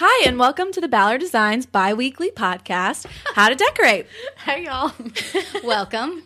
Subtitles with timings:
[0.00, 3.04] Hi, and welcome to the Ballard Designs bi weekly podcast,
[3.34, 4.06] How to Decorate.
[4.38, 4.92] Hey, y'all.
[5.64, 6.22] Welcome.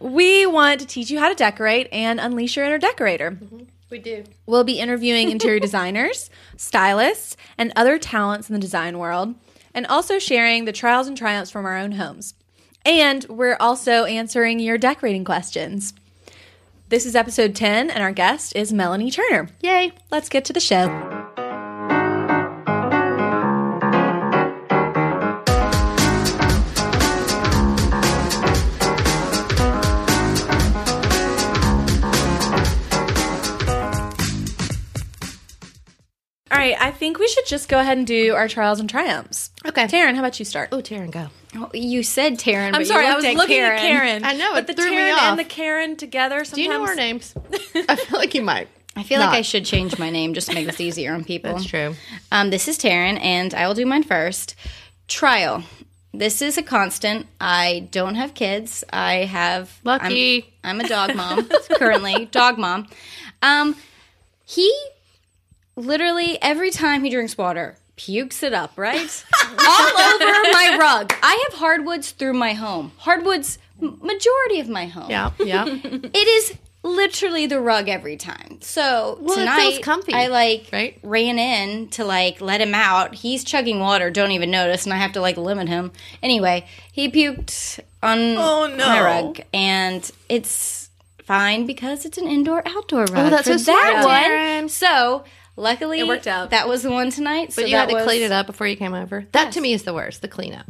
[0.00, 3.30] We want to teach you how to decorate and unleash your inner decorator.
[3.30, 3.62] Mm-hmm.
[3.90, 4.24] We do.
[4.44, 9.36] We'll be interviewing interior designers, stylists, and other talents in the design world,
[9.72, 12.34] and also sharing the trials and triumphs from our own homes.
[12.84, 15.94] And we're also answering your decorating questions.
[16.88, 19.48] This is episode 10, and our guest is Melanie Turner.
[19.60, 19.92] Yay.
[20.10, 21.09] Let's get to the show.
[36.60, 39.50] Right, I think we should just go ahead and do our trials and triumphs.
[39.66, 39.86] Okay.
[39.86, 40.68] Taryn, how about you start?
[40.72, 41.28] Oh, Taryn, go.
[41.56, 42.66] Oh, you said Taryn.
[42.68, 43.76] I'm but sorry, you I was looked looking Karen.
[43.76, 44.24] at Karen.
[44.24, 45.22] I know, but it the threw me Taryn off.
[45.22, 46.44] and the Karen together.
[46.44, 46.54] Sometimes.
[46.54, 47.34] Do you know our names?
[47.88, 48.68] I feel like you might.
[48.96, 51.52] I feel like I should change my name just to make this easier on people.
[51.52, 51.94] That's true.
[52.32, 54.54] Um, this is Taryn, and I will do mine first.
[55.08, 55.62] Trial.
[56.12, 57.26] This is a constant.
[57.40, 58.82] I don't have kids.
[58.92, 60.52] I have Lucky.
[60.64, 62.88] I'm, I'm a dog mom currently, dog mom.
[63.42, 63.76] Um,
[64.44, 64.70] he
[65.80, 71.12] literally every time he drinks water pukes it up right all over my rug.
[71.22, 72.92] I have hardwoods through my home.
[72.96, 75.10] Hardwoods, majority of my home.
[75.10, 75.64] Yeah, yeah.
[75.84, 78.56] It is literally the rug every time.
[78.62, 80.98] So Well, it tonight, feels comfy, I like right?
[81.02, 83.14] ran in to like let him out.
[83.16, 85.92] He's chugging water, don't even notice, and I have to like limit him.
[86.22, 88.86] Anyway, he puked on Oh, no.
[88.86, 90.88] my rug, and it's
[91.22, 93.26] fine because it's an indoor outdoor rug.
[93.26, 94.30] Oh, that's for so smart, that one.
[94.30, 94.70] Taryn.
[94.70, 95.24] So
[95.60, 96.50] luckily, It worked out.
[96.50, 97.52] That was the one tonight.
[97.52, 99.26] So But you that had to was, clean it up before you came over.
[99.32, 100.66] That to me is the worst, the cleanup.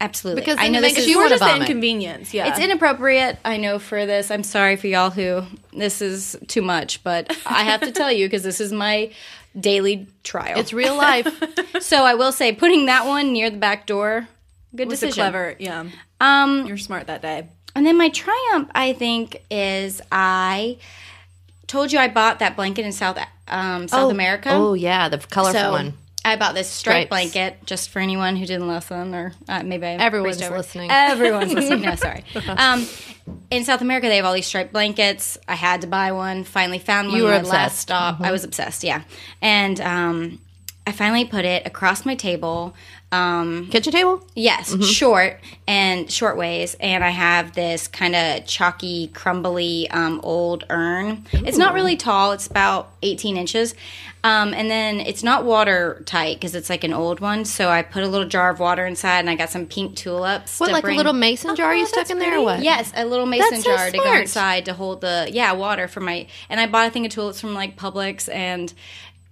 [0.00, 2.34] Absolutely, Because I know this is you just the inconvenience.
[2.34, 3.38] Yeah, It's inappropriate.
[3.44, 4.32] I know for this.
[4.32, 5.42] I'm sorry for y'all who
[5.72, 9.12] this is too much, but I have to tell you because this is my
[9.58, 10.58] daily trial.
[10.58, 11.28] It's real life.
[11.80, 14.26] so I will say, putting that one near the back door,
[14.74, 15.22] good was a decision.
[15.22, 15.54] clever.
[15.60, 15.84] Yeah,
[16.20, 17.46] Um, you're smart that day.
[17.76, 20.78] and then my triumph, I think, is I
[21.72, 23.18] told you I bought that blanket in South
[23.48, 24.50] um, South America.
[24.52, 25.94] Oh, yeah, the colorful so one.
[26.24, 29.94] I bought this striped blanket just for anyone who didn't listen, or uh, maybe I
[29.94, 30.90] Everyone's listening.
[30.90, 31.80] Everyone's listening.
[31.80, 32.24] No, sorry.
[32.46, 32.86] Um,
[33.50, 35.36] in South America, they have all these striped blankets.
[35.48, 36.44] I had to buy one.
[36.44, 37.16] Finally found one.
[37.16, 37.88] You were obsessed.
[37.88, 38.16] Mm-hmm.
[38.16, 38.20] stop.
[38.20, 38.84] I was obsessed.
[38.84, 39.02] Yeah,
[39.40, 40.40] and um,
[40.86, 42.74] I finally put it across my table.
[43.12, 44.26] Um, Kitchen table?
[44.34, 44.82] Yes, Mm-hmm.
[44.82, 51.26] short and short ways, and I have this kind of chalky, crumbly um, old urn.
[51.32, 53.74] It's not really tall; it's about eighteen inches,
[54.24, 57.44] um, and then it's not watertight because it's like an old one.
[57.44, 60.58] So I put a little jar of water inside, and I got some pink tulips.
[60.58, 62.62] What, to like bring- a little mason jar you stuck in there or what?
[62.62, 66.00] Yes, a little mason so jar to go inside to hold the yeah water for
[66.00, 66.26] my.
[66.48, 68.72] And I bought a thing of tulips from like Publix, and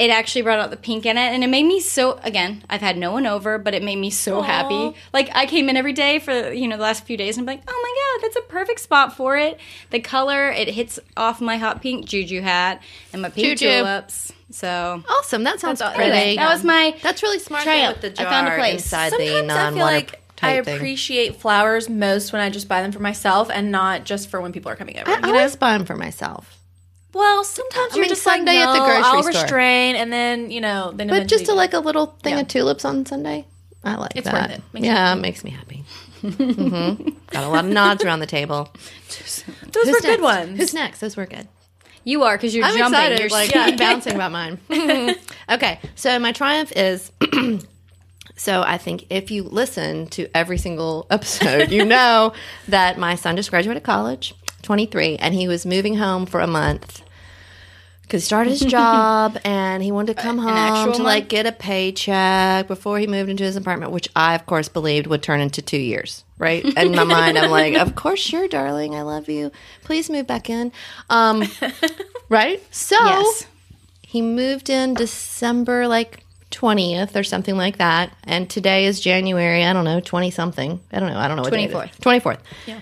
[0.01, 2.19] it actually brought out the pink in it, and it made me so.
[2.23, 4.97] Again, I've had no one over, but it made me so happy.
[5.13, 7.55] Like I came in every day for you know the last few days, and I'm
[7.57, 9.61] like, oh my god, that's a perfect spot for it.
[9.91, 13.69] The color it hits off my hot pink juju hat and my pink Juju.
[13.69, 14.33] tulips.
[14.51, 15.45] So Awesome.
[15.45, 16.11] That sounds That's pretty.
[16.11, 17.63] anyway, that was my That's really smart.
[17.63, 18.03] triumph.
[18.03, 18.83] with the I found a place.
[18.83, 20.11] inside the Sometimes I non feel like
[20.43, 20.77] I watertight thing.
[20.77, 24.53] appreciate flowers most when I just buy them for myself and not just for when
[24.53, 25.09] people are coming over.
[25.11, 25.29] I you know?
[25.35, 26.60] always buy them for myself.
[27.13, 29.43] Well, sometimes I you're mean, just Sunday like, at the no, grocery I'll store.
[29.43, 32.41] restrain, and then you know, then But just eventually to like a little thing Yeah.
[32.41, 33.47] of tulips on Sunday,
[33.85, 34.35] I like It's that.
[34.51, 34.63] worth it.
[34.73, 35.85] Makes yeah, it makes me happy.
[36.23, 37.09] mm-hmm.
[37.31, 38.71] Got a lot of nods around the table.
[39.09, 39.45] those
[39.75, 40.59] Who's were good ones.
[40.59, 41.01] Who's next?
[41.01, 41.49] Those were good.
[42.05, 42.99] you are because you're I'm jumping.
[42.99, 43.21] excited.
[43.21, 44.59] You're like so- I'm bouncing about mine.
[45.51, 47.11] okay, so my triumph is.
[48.37, 52.33] So I think if you listen to every single episode, you know
[52.69, 57.03] that my son just graduated college, 23, and he was moving home for a month
[58.03, 61.53] because he started his job and he wanted to come home to like get a
[61.53, 65.63] paycheck before he moved into his apartment, which I of course believed would turn into
[65.63, 66.25] two years.
[66.37, 69.53] Right in my mind, I'm like, of course, sure, darling, I love you.
[69.85, 70.73] Please move back in.
[71.09, 71.45] Um,
[72.29, 72.63] right?
[72.75, 73.47] So Yes.
[74.03, 78.13] he moved in December like 20th or something like that.
[78.25, 80.81] And today is January, I don't know, 20 something.
[80.93, 81.19] I don't know.
[81.19, 81.77] I don't know what day it is.
[81.77, 81.99] 24th.
[82.01, 82.39] 24th.
[82.67, 82.81] Yeah.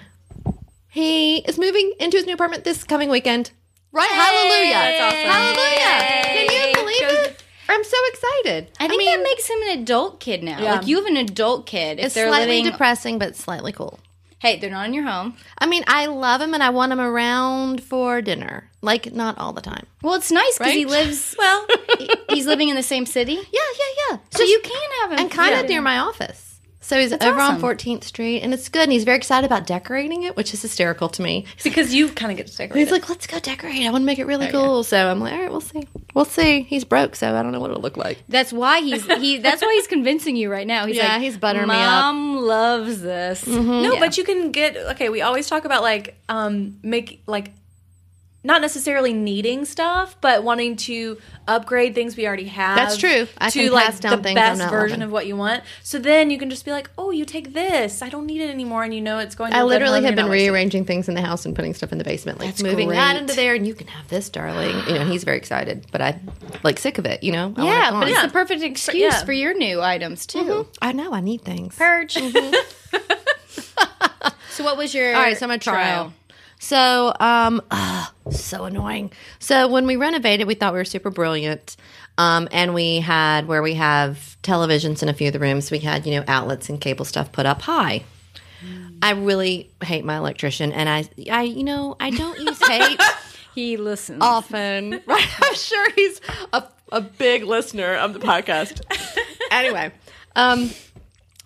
[0.98, 3.52] He is moving into his new apartment this coming weekend.
[3.92, 4.10] Right?
[4.10, 4.72] Hallelujah.
[4.74, 5.30] That's awesome.
[5.30, 6.24] Hallelujah.
[6.24, 7.44] Can you believe Goes- it?
[7.68, 8.70] I'm so excited.
[8.80, 10.60] I think that makes him an adult kid now.
[10.60, 10.72] Yeah.
[10.74, 12.00] Like you have an adult kid.
[12.00, 14.00] If it's they're slightly living, depressing, but slightly cool.
[14.40, 15.36] hey, they're not in your home.
[15.58, 18.68] I mean, I love him and I want him around for dinner.
[18.82, 19.86] Like, not all the time.
[20.02, 21.36] Well, it's nice because he lives.
[21.38, 21.64] well,
[22.30, 24.18] he's living in the same city, Yeah, yeah, yeah.
[24.30, 26.47] so you can have him and kind of near my office.
[26.80, 27.56] So he's over awesome.
[27.56, 28.84] on 14th Street, and it's good.
[28.84, 31.44] And he's very excited about decorating it, which is hysterical to me.
[31.64, 32.78] because you kind of get to decorate.
[32.78, 32.92] He's it.
[32.92, 33.82] like, "Let's go decorate.
[33.84, 35.88] I want to make it really cool." So I'm like, "All right, we'll see.
[36.14, 36.62] We'll see.
[36.62, 38.22] He's broke, so I don't know what it'll look like.
[38.28, 39.38] That's why he's he.
[39.38, 40.86] That's why he's convincing you right now.
[40.86, 41.80] He's Yeah, like, he's buttering me up.
[42.14, 43.44] Mom loves this.
[43.46, 44.00] No, Yeah.
[44.00, 45.08] but you can get okay.
[45.08, 47.52] We always talk about like um make like
[48.48, 52.76] not necessarily needing stuff, but wanting to upgrade things we already have.
[52.76, 53.26] That's true.
[53.38, 55.02] I to can like pass down the things I'm best not version loving.
[55.04, 55.62] of what you want.
[55.82, 58.00] So then you can just be like, oh, you take this.
[58.02, 59.50] I don't need it anymore, and you know it's going.
[59.52, 61.54] to I a good literally have been not wasting- rearranging things in the house and
[61.54, 64.08] putting stuff in the basement, like That's moving that into there, and you can have
[64.08, 64.76] this, darling.
[64.88, 66.18] You know, he's very excited, but I
[66.62, 67.22] like sick of it.
[67.22, 68.26] You know, I want it Yeah, but it's Yeah.
[68.26, 69.24] the perfect excuse yeah.
[69.24, 70.38] for your new items too.
[70.38, 70.70] Mm-hmm.
[70.80, 71.76] I know I need things.
[71.76, 72.14] Purge.
[74.50, 76.12] so what was your All right, so I'm a trial.
[76.58, 79.12] So, um, ugh, so annoying.
[79.38, 81.76] So when we renovated, we thought we were super brilliant.
[82.18, 85.70] Um, and we had where we have televisions in a few of the rooms.
[85.70, 88.02] We had, you know, outlets and cable stuff put up high.
[89.00, 93.00] I really hate my electrician, and I, I, you know, I don't use hate
[93.54, 94.18] He listens.
[94.20, 95.00] often.
[95.06, 95.28] Right?
[95.40, 96.20] I'm sure he's
[96.52, 98.80] a, a big listener of the podcast.
[99.52, 99.92] anyway,
[100.34, 100.70] um,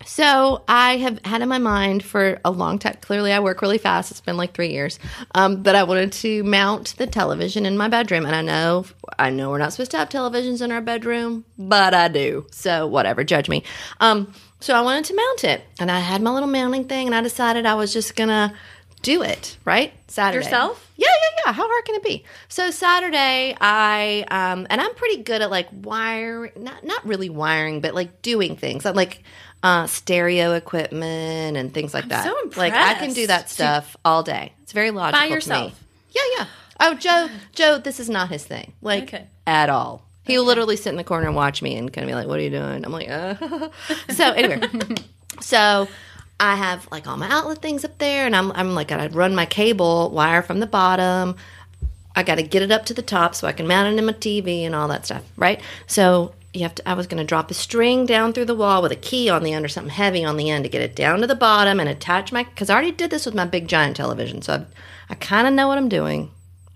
[0.05, 2.95] so I have had in my mind for a long time.
[3.01, 4.11] Clearly, I work really fast.
[4.11, 4.99] It's been like three years.
[5.35, 8.85] Um, that I wanted to mount the television in my bedroom, and I know,
[9.17, 12.47] I know we're not supposed to have televisions in our bedroom, but I do.
[12.51, 13.63] So whatever, judge me.
[13.99, 17.15] Um, so I wanted to mount it, and I had my little mounting thing, and
[17.15, 18.53] I decided I was just gonna
[19.01, 19.57] do it.
[19.65, 20.91] Right, Saturday Yourself?
[20.95, 21.53] yeah, yeah, yeah.
[21.53, 22.23] How hard can it be?
[22.47, 27.81] So Saturday, I um, and I'm pretty good at like wiring, not not really wiring,
[27.81, 29.21] but like doing things I'm like
[29.63, 32.25] uh, stereo equipment and things like that.
[32.25, 33.53] so Like I can do that impressed.
[33.55, 34.53] stuff all day.
[34.63, 35.33] It's very logical to me.
[35.33, 35.83] yourself?
[36.11, 36.45] Yeah, yeah.
[36.79, 38.73] Oh, Joe, Joe, this is not his thing.
[38.81, 39.27] Like Okay.
[39.47, 40.03] at all.
[40.25, 42.27] He will literally sit in the corner and watch me and kind of be like,
[42.27, 43.35] "What are you doing?" I'm like, uh.
[44.13, 44.61] so anyway,
[45.41, 45.87] so
[46.39, 49.35] I have like all my outlet things up there, and I'm I'm like I run
[49.35, 51.35] my cable wire from the bottom.
[52.15, 54.05] I got to get it up to the top so I can mount it in
[54.05, 55.59] my TV and all that stuff, right?
[55.87, 56.87] So you have to.
[56.87, 59.43] I was going to drop a string down through the wall with a key on
[59.43, 61.79] the end or something heavy on the end to get it down to the bottom
[61.79, 62.43] and attach my.
[62.43, 64.65] Because I already did this with my big giant television, so I,
[65.09, 66.31] I kind of know what I'm doing.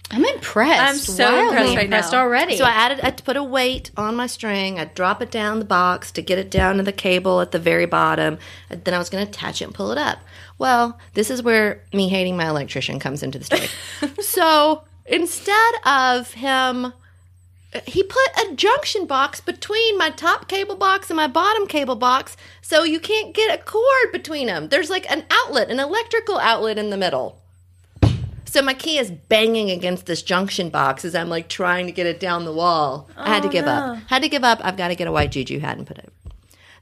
[0.09, 0.81] I'm impressed.
[0.81, 2.21] I'm so Wildly impressed right impressed now.
[2.21, 2.57] already.
[2.57, 4.79] So I added, I put a weight on my string.
[4.79, 7.59] I drop it down the box to get it down to the cable at the
[7.59, 8.37] very bottom.
[8.69, 10.19] And then I was going to attach it and pull it up.
[10.57, 13.67] Well, this is where me hating my electrician comes into the story.
[14.21, 16.93] so instead of him,
[17.85, 22.35] he put a junction box between my top cable box and my bottom cable box,
[22.61, 24.69] so you can't get a cord between them.
[24.69, 27.39] There's like an outlet, an electrical outlet in the middle.
[28.45, 32.05] So my key is banging against this junction box as I'm like trying to get
[32.07, 33.09] it down the wall.
[33.17, 33.97] I had to oh, give up.
[34.07, 34.59] Had to give up.
[34.63, 36.33] I've got to get a white juju hat and put it over.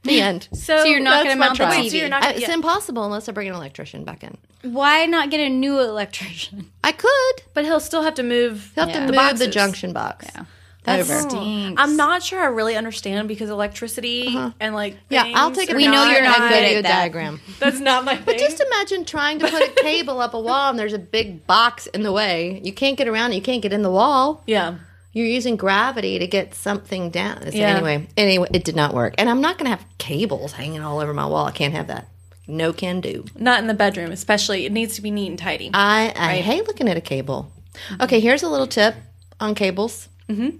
[0.04, 0.48] The end.
[0.54, 1.82] So, So you're not going to mount the trial.
[1.82, 1.90] TV.
[1.90, 2.54] So you're not I- gonna, it's yeah.
[2.54, 4.38] impossible unless I bring an electrician back in.
[4.62, 6.70] Why not get a new electrician?
[6.84, 7.42] I could.
[7.52, 8.70] but he'll still have to move.
[8.76, 9.00] He'll have Yeah.
[9.00, 9.54] to The move the boxes.
[9.54, 10.26] junction box.
[10.34, 10.44] Yeah.
[10.88, 11.20] Over.
[11.20, 11.80] stinks.
[11.82, 15.02] I'm not sure I really understand because electricity and like Uh-huh.
[15.10, 15.76] Yeah, I'll take it.
[15.76, 16.88] We know you're not a good at video that.
[17.00, 17.40] diagram.
[17.58, 18.24] That's not my thing.
[18.26, 21.46] But just imagine trying to put a cable up a wall and there's a big
[21.46, 22.60] box in the way.
[22.64, 23.36] You can't get around it.
[23.36, 24.42] You can't get in the wall.
[24.46, 24.76] yeah.
[25.12, 27.40] You're using gravity to get something down.
[27.40, 27.68] So Yeah.
[27.76, 29.14] Anyway, anyway, it did not work.
[29.16, 31.46] And I'm not going to have cables hanging all over my wall.
[31.46, 32.08] I can't have that.
[32.46, 33.24] No can do.
[33.34, 34.66] Not in the bedroom, especially.
[34.66, 35.70] It needs to be neat and tidy.
[35.72, 37.50] I, I hate looking at a cable.
[37.98, 38.94] Okay, here's a little tip
[39.40, 40.08] on cables.
[40.28, 40.58] Mm-hmm.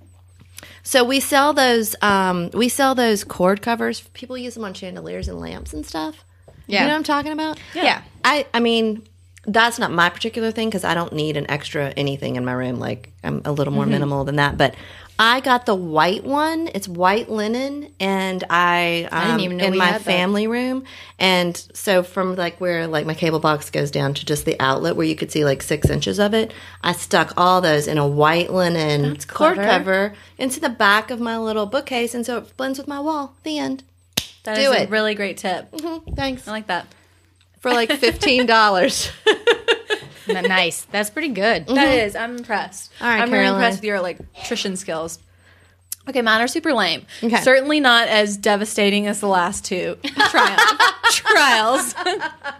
[0.86, 1.96] So we sell those.
[2.00, 4.00] Um, we sell those cord covers.
[4.14, 6.24] People use them on chandeliers and lamps and stuff.
[6.68, 6.82] Yeah.
[6.82, 7.58] you know what I'm talking about.
[7.74, 8.02] Yeah.
[8.24, 9.02] I I mean,
[9.46, 12.76] that's not my particular thing because I don't need an extra anything in my room.
[12.78, 13.90] Like I'm a little more Mm-hmm.
[13.92, 14.56] minimal than that.
[14.56, 14.76] But
[15.18, 16.68] I got the white one.
[16.74, 20.84] It's white linen, and I um, didn't even know in my family room.
[21.18, 24.94] And so from like where like my cable box goes down to just the outlet
[24.94, 28.06] where you could see like six inches of it, I stuck all those in a
[28.06, 32.78] white linen cord cover into the back of my little bookcase, and so it blends
[32.78, 33.34] with my wall.
[33.42, 33.84] The end.
[34.44, 34.88] That do is it.
[34.88, 35.74] a really great tip.
[36.14, 36.86] Thanks I like that.
[37.60, 39.10] for like fifteen dollars.
[40.28, 40.82] N- nice.
[40.84, 41.66] That's pretty good.
[41.66, 42.06] That mm-hmm.
[42.06, 42.16] is.
[42.16, 42.92] I'm impressed.
[43.00, 43.54] All right, I'm really Caroline.
[43.54, 45.18] impressed with your electrician skills.
[46.08, 47.04] Okay, mine are super lame.
[47.22, 47.40] Okay.
[47.40, 49.96] Certainly not as devastating as the last two
[50.30, 50.78] trial-
[51.10, 51.94] trials.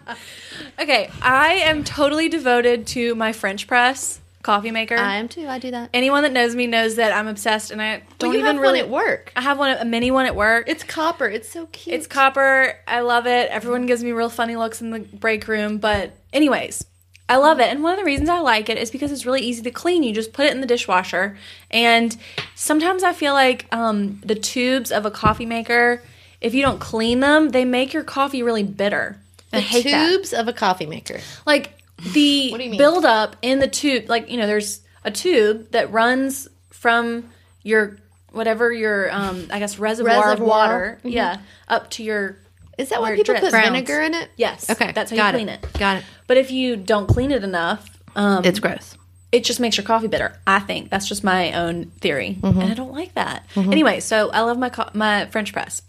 [0.81, 4.97] okay, I am totally devoted to my French press coffee maker.
[4.97, 5.47] I am too.
[5.47, 5.91] I do that.
[5.93, 8.83] Anyone that knows me knows that I'm obsessed, and I don't you even have really
[8.83, 9.33] one at work.
[9.37, 10.69] I have one, a mini one at work.
[10.69, 11.27] It's copper.
[11.27, 11.95] It's so cute.
[11.95, 12.75] It's copper.
[12.89, 13.51] I love it.
[13.51, 15.79] Everyone gives me real funny looks in the break room.
[15.79, 16.85] But, anyways,
[17.29, 17.69] I love it.
[17.71, 20.03] And one of the reasons I like it is because it's really easy to clean.
[20.03, 21.37] You just put it in the dishwasher.
[21.71, 22.17] And
[22.55, 26.03] sometimes I feel like um, the tubes of a coffee maker,
[26.41, 29.19] if you don't clean them, they make your coffee really bitter.
[29.51, 30.09] The I hate that.
[30.09, 31.19] tubes of a coffee maker.
[31.45, 31.73] Like
[32.13, 32.79] the do you mean?
[32.79, 37.25] buildup in the tube, like, you know, there's a tube that runs from
[37.63, 37.97] your
[38.33, 40.47] whatever your um I guess reservoir, of Reservoir.
[40.49, 42.37] water, yeah, up to your.
[42.79, 43.41] Is that why people drips.
[43.41, 43.69] put Grounds.
[43.71, 44.29] vinegar in it?
[44.37, 44.93] Yes, Okay.
[44.93, 45.67] that's how got you clean it.
[45.79, 46.05] Got it.
[46.27, 48.97] But if you don't clean it enough, um, It's gross.
[49.33, 50.39] it just makes your coffee bitter.
[50.47, 52.61] I think that's just my own theory, Mm-hmm.
[52.61, 53.47] and I don't like that.
[53.57, 55.83] Anyway, so I love my co- my French press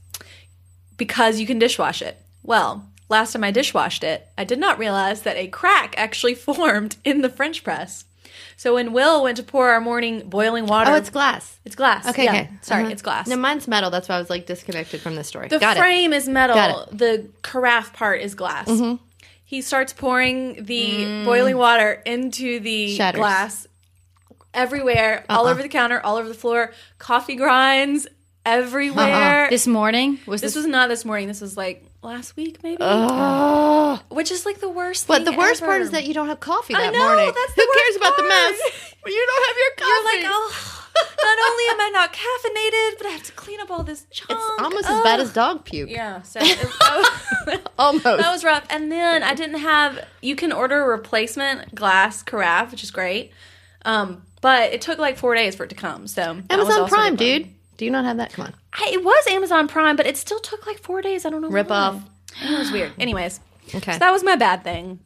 [0.97, 2.17] because you can dishwash it.
[2.43, 6.97] Well, last time I dishwashed it, I did not realize that a crack actually formed
[7.03, 8.05] in the French press.
[8.59, 11.59] So when Will went to pour our morning boiling water, Oh, it's glass.
[11.63, 12.07] it's glass.
[12.07, 12.49] Okay, Yeah, okay.
[12.61, 12.91] Sorry, Uh-huh.
[12.91, 13.27] it's glass.
[13.27, 13.89] No, mine's metal.
[13.91, 15.47] That's why I was like disconnected from the story.
[15.47, 16.55] The Got frame is metal.
[16.55, 16.97] Got Mm-hmm.
[16.97, 18.67] The carafe part is glass.
[19.45, 22.97] He starts pouring the boiling water into the Mm.
[22.97, 23.19] Shatters.
[23.19, 23.67] glass
[24.53, 25.51] everywhere, all Uh-uh.
[25.51, 26.73] over the counter, all over the floor.
[26.97, 28.07] Coffee grinds
[28.45, 29.47] everywhere.
[29.49, 31.27] This morning was This this, was not this morning.
[31.27, 32.77] This was like last week, maybe.
[32.81, 33.99] Oh.
[34.09, 35.07] Which is like the worst.
[35.07, 35.71] But the worst ever.
[35.71, 37.25] part is that you don't have coffee I that know, morning.
[37.25, 37.73] that's the worst.
[37.73, 38.93] Who cares worst about the mess?
[39.05, 40.17] You don't have your coffee.
[40.21, 40.83] you're like, oh.
[40.97, 44.31] Not only am I not caffeinated, but I have to clean up all this junk.
[44.31, 45.89] It's almost as bad as dog puke.
[45.91, 46.23] Yeah.
[46.23, 48.03] So was- Almost.
[48.03, 48.65] that was rough.
[48.71, 50.03] And then I didn't have.
[50.21, 53.31] You can order a replacement glass carafe, which is great.
[53.85, 56.07] Um, but it took like four days for it to come.
[56.07, 57.49] So Amazon Prime, dude.
[57.77, 58.33] Do you not have that?
[58.33, 58.53] Come on.
[58.79, 61.25] I, it was Amazon Prime, but it still took like four days.
[61.25, 61.49] I don't know.
[61.49, 61.75] Rip why.
[61.77, 62.03] off.
[62.43, 62.91] It was weird.
[62.99, 63.39] Anyways,
[63.75, 63.93] Okay.
[63.93, 64.99] so that was my bad thing.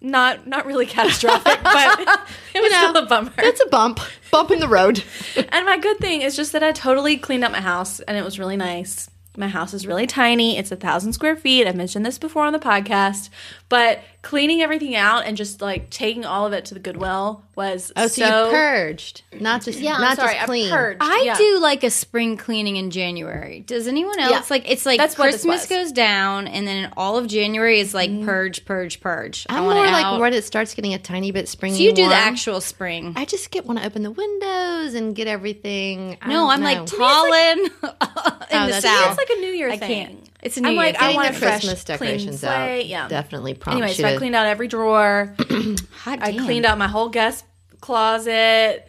[0.00, 2.00] Not not really catastrophic, but
[2.54, 3.32] it was know, still a bummer.
[3.38, 4.00] It's a bump.
[4.30, 5.02] Bump in the road.
[5.50, 8.24] And my good thing is just that I totally cleaned up my house and it
[8.24, 9.08] was really nice.
[9.36, 10.58] My house is really tiny.
[10.58, 11.66] It's a thousand square feet.
[11.66, 13.30] I've mentioned this before on the podcast.
[13.68, 17.92] But cleaning everything out and just like taking all of it to the Goodwill was
[17.96, 20.70] Oh, so, so, you purged, not just Yeah, I'm not sorry, just I clean.
[20.70, 20.98] purged.
[21.02, 21.36] I Yeah.
[21.36, 23.60] do like a spring cleaning in January.
[23.66, 24.42] Does anyone else Yeah.
[24.48, 24.70] like?
[24.70, 28.24] It's like That's what Christmas goes down, and then all of January is like mm.
[28.24, 29.46] purge, purge, purge.
[29.48, 30.20] I I'm want more it like out.
[30.20, 31.76] when it starts getting a tiny bit springy.
[31.76, 32.10] So you do warm.
[32.10, 33.12] the actual spring.
[33.16, 36.16] I just get want to open the windows and get everything.
[36.22, 36.66] I no, I'm know.
[36.66, 37.70] like pollen
[38.50, 39.10] in oh, the that's- south.
[39.10, 40.06] It's like a New Year I thing.
[40.06, 40.30] can't.
[40.42, 42.50] It's a New I'm Year like, I want the a fresh, Christmas clean decorations slate.
[42.52, 42.86] out.
[42.86, 43.08] Yeah.
[43.08, 45.34] definitely prompts Anyway, so I cleaned out every drawer.
[46.02, 47.44] Hot I cleaned out my whole guest
[47.80, 48.86] closet.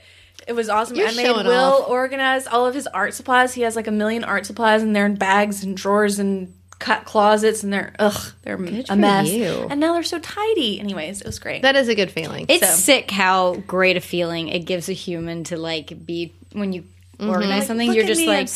[0.47, 0.97] It was awesome.
[0.97, 1.51] You're I made Will
[1.83, 1.89] off.
[1.89, 3.53] organize all of his art supplies.
[3.53, 7.05] He has like a million art supplies, and they're in bags and drawers and cut
[7.05, 9.29] closets, and they're ugh, they're a for mess.
[9.29, 9.67] you.
[9.69, 10.79] And now they're so tidy.
[10.79, 11.61] Anyways, it was great.
[11.61, 12.45] That is a good feeling.
[12.49, 16.73] It's So- sick how great a feeling it gives a human to like be when
[16.73, 16.83] you
[17.17, 17.29] Mm-hmm.
[17.29, 17.93] organize something.
[17.93, 18.47] You're just like.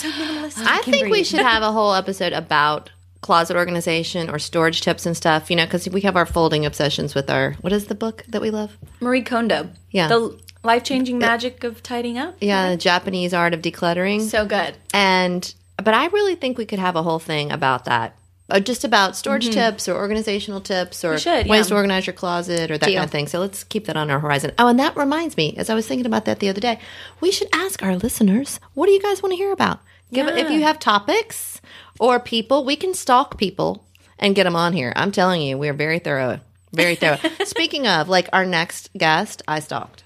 [0.68, 2.90] I think we should have a whole episode about
[3.22, 5.50] closet organization or storage tips and stuff.
[5.50, 8.42] You know, because we have our folding obsessions with our what is the book that
[8.42, 8.78] we love?
[9.00, 9.70] Marie Kondo.
[9.92, 10.08] Yeah.
[10.08, 12.36] the life changing magic of tidying up.
[12.42, 14.22] Yeah, the Japanese art of decluttering.
[14.22, 14.76] so good.
[14.94, 18.16] and but I really think we could have a whole thing about that.
[18.50, 21.70] Uh, just about storage tips or organizational tips or should, ways yeah.
[21.70, 22.96] to organize your closet or that Deal.
[22.96, 23.28] kind of thing.
[23.28, 24.52] So let's keep that on our horizon.
[24.58, 26.80] Oh, and that reminds me, as I was thinking about that the other day,
[27.22, 29.80] we should ask our listeners, what do you guys want to hear about?
[30.12, 31.62] Give it, if you have topics
[32.00, 33.86] or people, we can stalk people
[34.18, 34.92] and get them on here.
[34.96, 36.40] I'm telling you, we are very thorough.
[36.74, 37.18] Very thorough.
[37.46, 40.04] Speaking of, like our next guest, I stalked.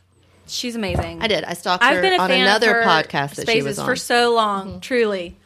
[0.47, 1.21] She's amazing.
[1.21, 1.43] I did.
[1.43, 3.85] I stalked I've been a on fan another her podcast that she was on.
[3.85, 4.81] for so long.
[4.81, 5.37] Truly.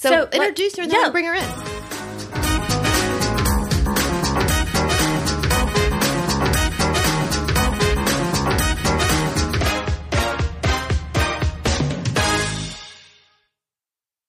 [0.00, 1.04] So, so introduce her and then yeah.
[1.04, 2.90] we'll bring her in.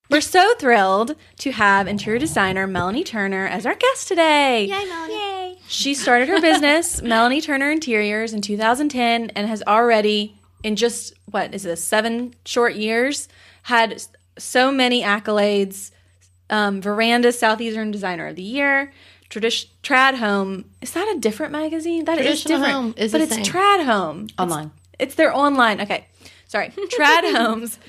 [0.10, 4.66] We're so thrilled to have interior designer Melanie Turner as our guest today.
[4.66, 5.14] Yay, Melanie.
[5.14, 5.58] Yay.
[5.70, 11.56] She started her business, Melanie Turner Interiors, in 2010 and has already, in just what
[11.56, 13.30] is this, seven short years,
[13.64, 15.92] had s- so many accolades.
[16.50, 18.92] Um, Veranda Southeastern Designer of the Year,
[19.30, 20.66] Tradi- Trad Home.
[20.82, 22.04] Is that a different magazine?
[22.04, 23.00] That is different.
[23.00, 23.46] Is but it's same.
[23.46, 24.28] Trad Home.
[24.38, 24.72] Online.
[24.94, 25.80] It's, it's their online.
[25.80, 26.08] Okay.
[26.48, 26.68] Sorry.
[26.98, 27.80] Trad Homes,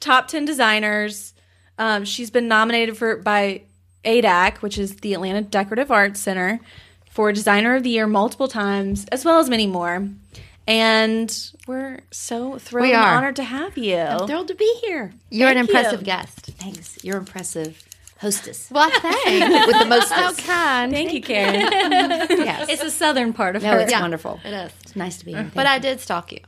[0.00, 1.34] top 10 designers.
[1.78, 3.62] Um, she's been nominated for by
[4.04, 6.60] ADAC, which is the Atlanta Decorative Arts Center,
[7.10, 10.08] for Designer of the Year multiple times, as well as many more.
[10.70, 14.06] And we're so thrilled We and honored to have you.
[14.26, 15.12] thrilled to be here.
[15.28, 16.06] You're an impressive you.
[16.06, 16.46] guest.
[16.58, 17.02] Thanks.
[17.04, 17.82] You're impressive
[18.20, 18.70] hostess.
[18.70, 19.66] Well, thanks.
[19.66, 20.12] With the most.
[20.12, 20.92] How kind.
[20.92, 21.56] Thank you, Karen.
[21.60, 22.68] Yes.
[22.68, 23.78] It's the southern part of No, her.
[23.80, 24.40] it's It's wonderful.
[24.44, 24.52] wonderful.
[24.60, 24.72] It is.
[24.84, 25.50] It's nice to be here.
[25.54, 26.38] But I did stalk you.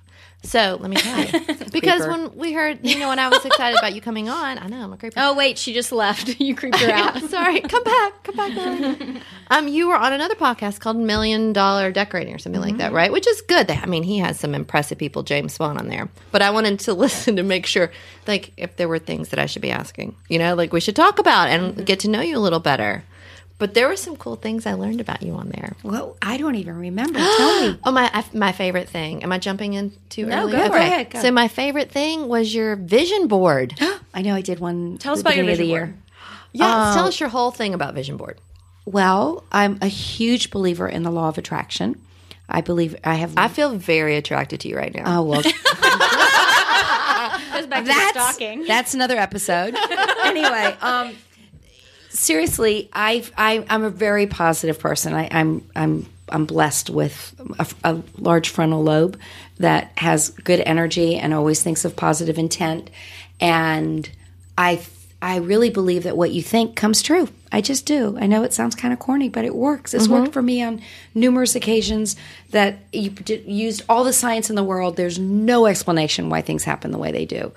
[0.45, 1.41] So let me tell you.
[1.73, 4.67] because when we heard, you know, when I was excited about you coming on, I
[4.67, 5.15] know I'm a creeper.
[5.21, 6.29] Oh wait, she just left.
[6.41, 7.21] you creeped her out.
[7.31, 9.23] Sorry, come back, come back.
[9.51, 13.13] Um, you were on another podcast called Million Dollar Decorating or something like that, right?
[13.13, 13.71] Which is good.
[13.71, 16.09] I mean, he has some impressive people, James Swan, on there.
[16.31, 17.93] But I wanted to listen to make sure,
[18.27, 20.97] like, if there were things that I should be asking, you know, like we should
[20.97, 23.05] talk about and get to know you a little better.
[23.63, 25.77] But there were some cool things I learned about you on there.
[25.85, 27.21] Well, I don't even remember.
[27.21, 27.79] Tell me.
[27.85, 28.11] Oh my!
[28.13, 29.23] I, my favorite thing.
[29.23, 30.53] Am I jumping in too No, early?
[30.53, 31.11] go for it.
[31.11, 31.23] Go.
[31.23, 33.75] So my favorite thing was your vision board.
[34.15, 34.99] I know I did one.
[34.99, 35.87] Tell us about your beginning of the vision year.
[35.87, 35.99] board.
[36.55, 38.41] Yeah, tell us your whole thing about vision board.
[38.85, 42.01] Well, I'm a huge believer in the law of attraction.
[42.49, 43.35] I believe I have.
[43.37, 45.21] I feel very attracted to you right now.
[45.21, 45.43] oh well,
[47.69, 48.65] back to the that's stalking.
[48.67, 49.77] that's another episode.
[50.25, 51.15] anyway, um,
[52.13, 55.15] seriously, I I I'm a very positive person.
[55.15, 59.19] I, I'm I'm I'm blessed with a, a large frontal lobe
[59.59, 62.91] that has good energy and always thinks of positive intent,
[63.41, 64.09] and
[64.57, 64.83] I
[65.21, 67.29] I really believe that what you think comes true.
[67.53, 68.19] I just do.
[68.19, 69.95] I know it sounds kind of corny, but it works.
[69.95, 70.33] It's worked mm-hmm.
[70.33, 70.83] for me on
[71.15, 72.17] numerous occasions
[72.51, 73.15] that you
[73.47, 74.97] used all the science in the world.
[74.97, 77.53] There's no explanation why things happen the way they do.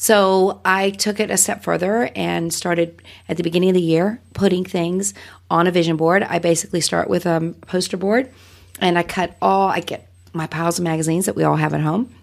[0.00, 4.20] So I took it a step further and started at the beginning of the year
[4.32, 5.12] putting things
[5.50, 6.22] on a vision board.
[6.22, 8.32] I basically start with a poster board
[8.80, 11.80] and I cut all, I get my piles of magazines that we all have at
[11.80, 12.14] home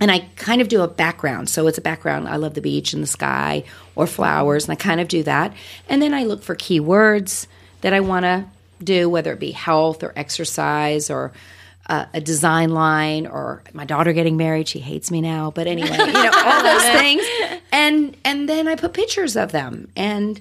[0.00, 1.48] and I kind of do a background.
[1.48, 2.28] So it's a background.
[2.28, 3.62] I love the beach and the sky
[3.94, 5.54] or flowers, and I kind of do that.
[5.88, 7.46] And then I look for keywords
[7.82, 8.44] that I want to
[8.82, 11.30] do, whether it be health or exercise or
[11.86, 14.68] uh, a design line or my daughter getting married.
[14.68, 17.22] She hates me now, but anyway, you know all those things.
[17.72, 20.40] And and then I put pictures of them and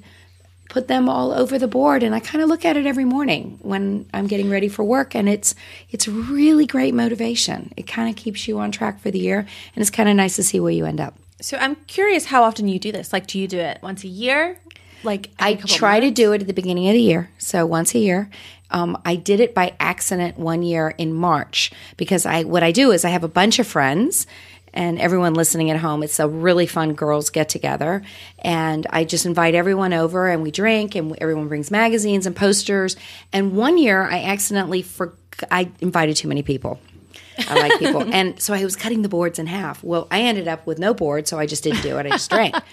[0.69, 3.59] put them all over the board and I kind of look at it every morning
[3.61, 5.53] when I'm getting ready for work and it's
[5.91, 7.71] it's really great motivation.
[7.77, 10.35] It kind of keeps you on track for the year and it's kind of nice
[10.37, 11.13] to see where you end up.
[11.41, 13.11] So I'm curious how often you do this.
[13.11, 14.57] Like, do you do it once a year?
[15.03, 17.99] Like, I try to do it at the beginning of the year, so once a
[17.99, 18.29] year.
[18.71, 22.91] Um, I did it by accident one year in March because I what I do
[22.91, 24.25] is I have a bunch of friends
[24.73, 26.01] and everyone listening at home.
[26.01, 28.01] It's a really fun girls get together,
[28.39, 32.95] and I just invite everyone over and we drink and everyone brings magazines and posters.
[33.31, 35.13] And one year I accidentally for
[35.51, 36.79] I invited too many people.
[37.39, 38.01] I like people.
[38.13, 39.83] and so I was cutting the boards in half.
[39.83, 42.05] Well, I ended up with no board, so I just didn't do it.
[42.05, 42.55] I just drank.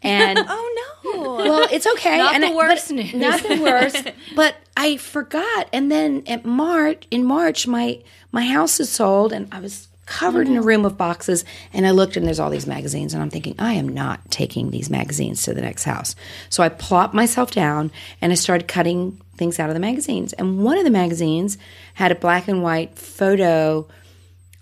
[0.00, 1.22] And Oh no!
[1.38, 2.18] well, it's okay.
[2.18, 3.14] Not and the I- worst but- news.
[3.14, 4.06] Not the worst.
[4.36, 5.68] but I forgot.
[5.72, 10.46] And then at March, in March, my my house is sold, and I was covered
[10.46, 10.68] in a mm-hmm.
[10.68, 11.44] room of boxes.
[11.72, 14.70] And I looked, and there's all these magazines, and I'm thinking, I am not taking
[14.70, 16.14] these magazines to the next house.
[16.48, 17.90] So I plopped myself down,
[18.20, 20.32] and I started cutting things out of the magazines.
[20.32, 21.58] And one of the magazines
[21.94, 23.86] had a black and white photo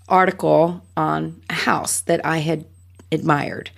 [0.09, 2.65] article on a house that I had
[3.11, 3.69] admired.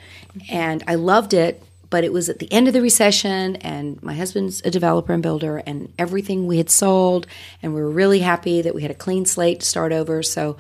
[0.49, 4.13] And I loved it, but it was at the end of the recession, and my
[4.13, 7.25] husband's a developer and builder, and everything we had sold,
[7.63, 10.21] and we were really happy that we had a clean slate to start over.
[10.21, 10.57] So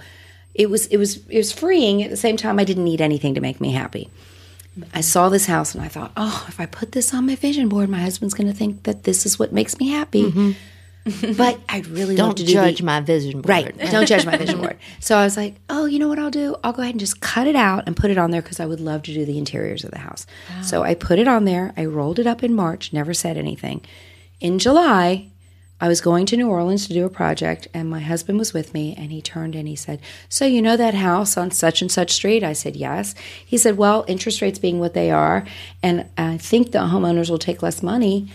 [0.55, 3.35] it was it was it was freeing at the same time I didn't need anything
[3.35, 4.09] to make me happy.
[4.93, 7.69] I saw this house and I thought, oh, if I put this on my vision
[7.69, 10.23] board, my husband's going to think that this is what makes me happy.
[10.23, 10.51] Mm-hmm.
[11.37, 13.49] But I'd really Don't to do judge the, my vision board.
[13.49, 13.91] Right.
[13.91, 14.77] Don't judge my vision board.
[14.99, 16.55] So I was like, oh, you know what I'll do?
[16.63, 18.65] I'll go ahead and just cut it out and put it on there because I
[18.65, 20.25] would love to do the interiors of the house.
[20.61, 21.73] So I put it on there.
[21.77, 23.81] I rolled it up in March, never said anything.
[24.39, 25.29] In July,
[25.81, 28.73] I was going to New Orleans to do a project, and my husband was with
[28.73, 31.89] me, and he turned and he said, So, you know that house on such and
[31.89, 32.43] such street?
[32.43, 33.15] I said, Yes.
[33.45, 35.45] He said, Well, interest rates being what they are,
[35.81, 38.29] and I think the homeowners will take less money.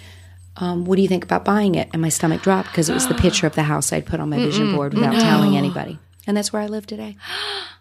[0.57, 1.89] Um, what do you think about buying it?
[1.93, 4.31] And my stomach dropped because it was the picture of the house I'd put on
[4.31, 5.99] my vision board without telling anybody.
[6.27, 7.17] And that's where I live today.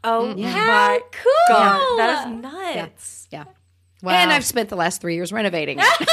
[0.05, 1.31] Oh my cool.
[1.47, 3.27] god, that is nuts.
[3.31, 3.45] Yeah.
[4.05, 5.85] And I've spent the last three years renovating it.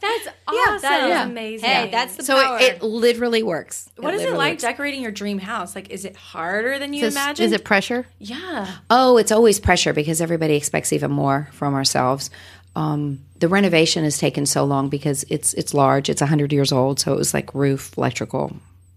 [0.00, 0.82] That's awesome.
[0.82, 1.24] That is Yeah.
[1.24, 1.68] amazing.
[1.68, 2.58] Hey, that's the so power.
[2.58, 3.88] it, it literally works.
[3.96, 4.62] What is it like works.
[4.62, 5.74] decorating your dream house?
[5.74, 7.46] Like, is it harder than you Is, imagined?
[7.46, 8.06] is it pressure?
[8.18, 8.74] Yeah.
[8.90, 12.30] Oh, it's always pressure because everybody expects even more from ourselves.
[12.76, 16.08] Um, the renovation has taken so long because it's it's large.
[16.08, 18.56] It's hundred years old, so it was like roof, electrical,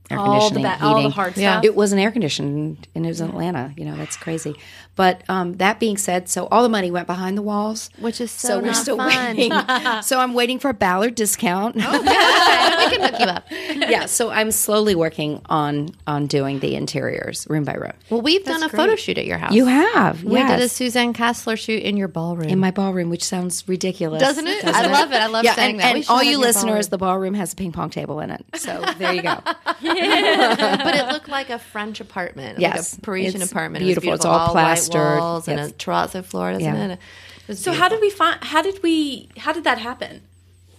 [0.10, 0.84] air All the conditioning, ba- heating.
[0.88, 1.54] all the hard Yeah.
[1.54, 1.66] stuff.
[1.66, 3.74] It wasn't air conditioned, and it was in Atlanta.
[3.78, 4.56] You know, that's crazy.
[4.96, 8.32] But um, that being said, so all the money went behind the walls, Which is
[8.32, 9.10] so, we're still fun.
[9.38, 9.52] waiting.
[10.02, 11.76] so I'm waiting for a Ballard discount.
[11.76, 13.46] we can hook you up.
[13.90, 17.94] yeah, so I'm slowly working on on doing the interiors room by room.
[18.10, 19.54] Well, we've done a photo shoot at your house.
[19.54, 20.68] You have, We did a.
[20.70, 22.50] Suzanne Kasler shoot in your ballroom.
[22.50, 24.64] in my ballroom, which sounds ridiculous, Doesn't it?
[24.66, 25.16] I love it.
[25.22, 25.96] I love yeah, saying and, that.
[25.96, 26.90] And all you listeners, ballroom.
[26.90, 28.44] the ballroom has a ping pong table in it.
[28.56, 29.40] So there you go.
[30.84, 32.94] but it looked like a French apartment, Yes.
[32.94, 33.84] like a Parisian It's apartment.
[33.84, 34.10] beautiful.
[34.10, 35.20] It was It's all white plastered.
[35.20, 36.86] walls and a terrazzo floor, doesn't Yeah.
[36.88, 36.92] it?
[36.92, 37.00] It
[37.48, 38.44] was So how did we find?
[38.44, 39.30] How did we?
[39.38, 40.22] How did that happen?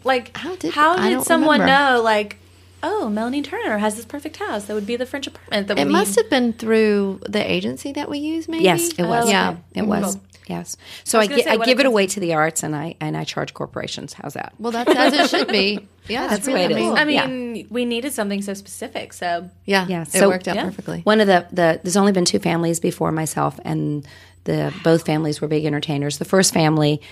[0.05, 1.97] Like, How did- how did someone remember.
[1.97, 2.03] know?
[2.03, 2.39] Like,
[2.83, 5.83] oh, Melanie Turner has this perfect house that would be the French apartment that we
[5.83, 5.93] It need.
[5.93, 8.65] must have been through the agency that we use, maybe.
[8.65, 9.27] Yes, it was.
[9.27, 9.57] Oh, yeah.
[9.75, 10.19] it was.
[10.47, 10.79] Yes.
[11.05, 12.95] So I, gonna gi- say, I give if it away to the arts, and I
[13.01, 14.15] and I charge corporations.
[14.15, 14.55] How's that?
[14.59, 15.87] Well, that's as it should be.
[16.09, 16.77] Yeah, That's the way it is.
[16.79, 16.97] amazing.
[16.97, 19.13] I mean, we needed something so specific.
[19.13, 20.65] So Yeah, Yeah, so, It worked out yeah.
[20.65, 21.03] perfectly.
[21.03, 24.09] One of the, the there's only been two families before myself, and
[24.45, 26.17] the both families were big entertainers.
[26.17, 27.03] The first family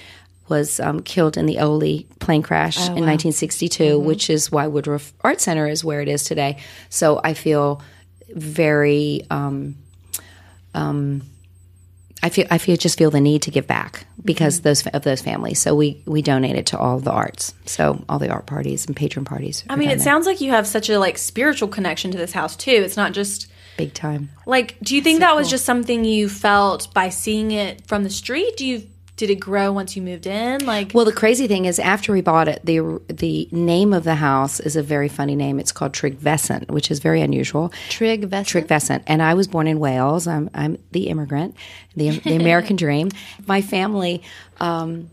[0.49, 5.41] was um, killed in the Orly plane crash in 1962, which is why Woodruff Art
[5.41, 6.59] Center is where it is today.
[6.89, 7.83] So I feel
[8.29, 9.23] very.
[9.31, 9.77] Um,
[10.75, 11.23] um,
[12.23, 15.21] I feel I feel just feel the need to give back because those of those
[15.21, 15.61] families.
[15.61, 17.55] So we we donated to all the arts.
[17.67, 19.65] So all the art parties and patron parties.
[19.69, 22.57] I mean, it sounds like you have such a like spiritual connection to this house
[22.57, 22.71] too.
[22.71, 24.31] It's not just big time.
[24.47, 24.79] like.
[24.81, 28.57] Do you think that was just something you felt by seeing it from the street?
[28.57, 30.65] Do you did it grow once you moved in?
[30.67, 34.17] Like, Well, the crazy thing is, after we bought it, the the name of the
[34.17, 35.59] house is a very funny name.
[35.59, 37.73] It's called Trigvescent, which is very unusual.
[37.89, 38.45] Trig Vesson.
[38.45, 40.27] Trigvescent, and I was born in Wales.
[40.27, 41.57] I'm I'm the immigrant,
[41.97, 43.11] the the American dream.
[43.47, 44.23] My family.
[44.61, 45.11] Um,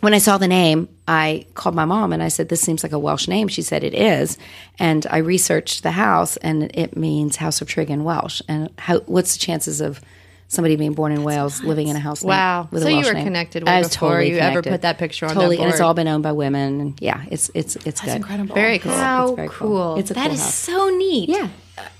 [0.00, 2.92] when I saw the name, I called my mom and I said, "This seems like
[2.92, 4.38] a Welsh name." She said, "It is."
[4.78, 8.40] And I researched the house, and it means House of Trig in Welsh.
[8.46, 9.00] And how?
[9.00, 10.00] What's the chances of
[10.48, 12.22] somebody being born in Wales living in a house?
[12.22, 12.62] Wow.
[12.62, 13.24] name with So you were name?
[13.24, 15.80] connected way I was before totally you ever put that picture on Totally, and it's
[15.80, 16.80] all been owned by women.
[16.80, 18.16] And yeah, it's it's it's good.
[18.16, 18.54] incredible.
[18.54, 18.92] Very cool.
[18.92, 19.68] How very cool.
[19.68, 19.96] cool.
[19.98, 21.28] It's a That cool is so neat.
[21.28, 21.48] Yeah.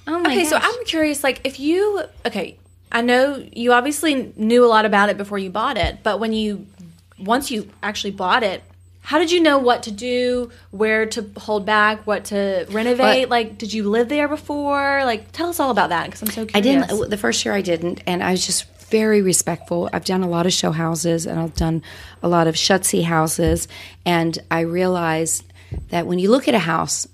[0.06, 0.56] Oh my okay, so.
[0.61, 1.22] I'm curious.
[1.22, 2.56] Like, if you okay,
[2.90, 6.32] I know you obviously knew a lot about it before you bought it, but when
[6.32, 6.66] you
[7.18, 8.62] once you actually bought it.
[9.09, 13.31] How did you know what to do, where to hold back, what to renovate?
[13.31, 15.03] like, did you live there before?
[15.03, 16.55] Like, tell us all about that because I'm so curious.
[16.55, 17.09] I didn't.
[17.09, 19.88] The first year I didn't, and I was just very respectful.
[19.94, 21.83] I've done a lot of show houses, and I've done
[22.23, 23.66] a lot of Shutze houses,
[24.05, 25.42] and I realized
[25.88, 27.09] that when you look at a house,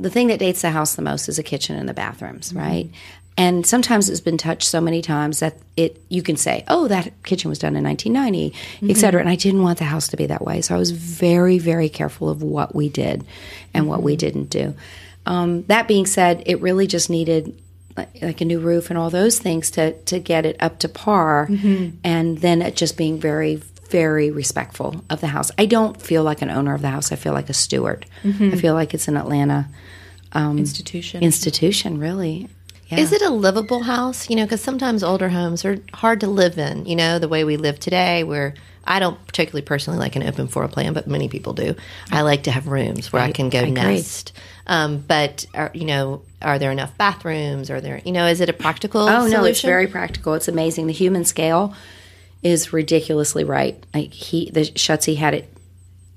[0.00, 2.58] the thing that dates the house the most is the kitchen and the bathrooms, mm-hmm.
[2.58, 2.90] right?
[3.36, 7.12] And sometimes it's been touched so many times that it you can say, "Oh, that
[7.24, 8.52] kitchen was done in 1990,"
[8.90, 9.20] et cetera.
[9.20, 11.88] And I didn't want the house to be that way, so I was very, very
[11.88, 13.24] careful of what we did
[13.72, 14.74] and what we didn't do.
[15.24, 17.58] Um, that being said, it really just needed
[17.96, 20.88] like, like a new roof and all those things to to get it up to
[20.88, 21.48] par,
[22.04, 25.50] and then it just being very very respectful of the house.
[25.58, 27.12] I don't feel like an owner of the house.
[27.12, 28.06] I feel like a steward.
[28.24, 29.68] I feel like it's an Atlanta
[30.32, 31.22] um, institution.
[31.22, 32.48] institution, really.
[32.92, 33.00] Yeah.
[33.00, 34.28] Is it a livable house?
[34.28, 36.84] You know, because sometimes older homes are hard to live in.
[36.84, 38.52] You know, the way we live today, where
[38.84, 41.74] I don't particularly personally like an open floor plan, but many people do.
[42.10, 43.70] I like to have rooms where I can go agree.
[43.70, 44.32] nest.
[44.66, 47.70] Um, but are, you know, are there enough bathrooms?
[47.70, 48.02] Are there?
[48.04, 49.08] You know, is it a practical?
[49.08, 50.34] Oh no, it's very practical.
[50.34, 50.86] It's amazing.
[50.86, 51.74] The human scale
[52.42, 53.82] is ridiculously right.
[53.94, 55.48] Like he, the Shutze had it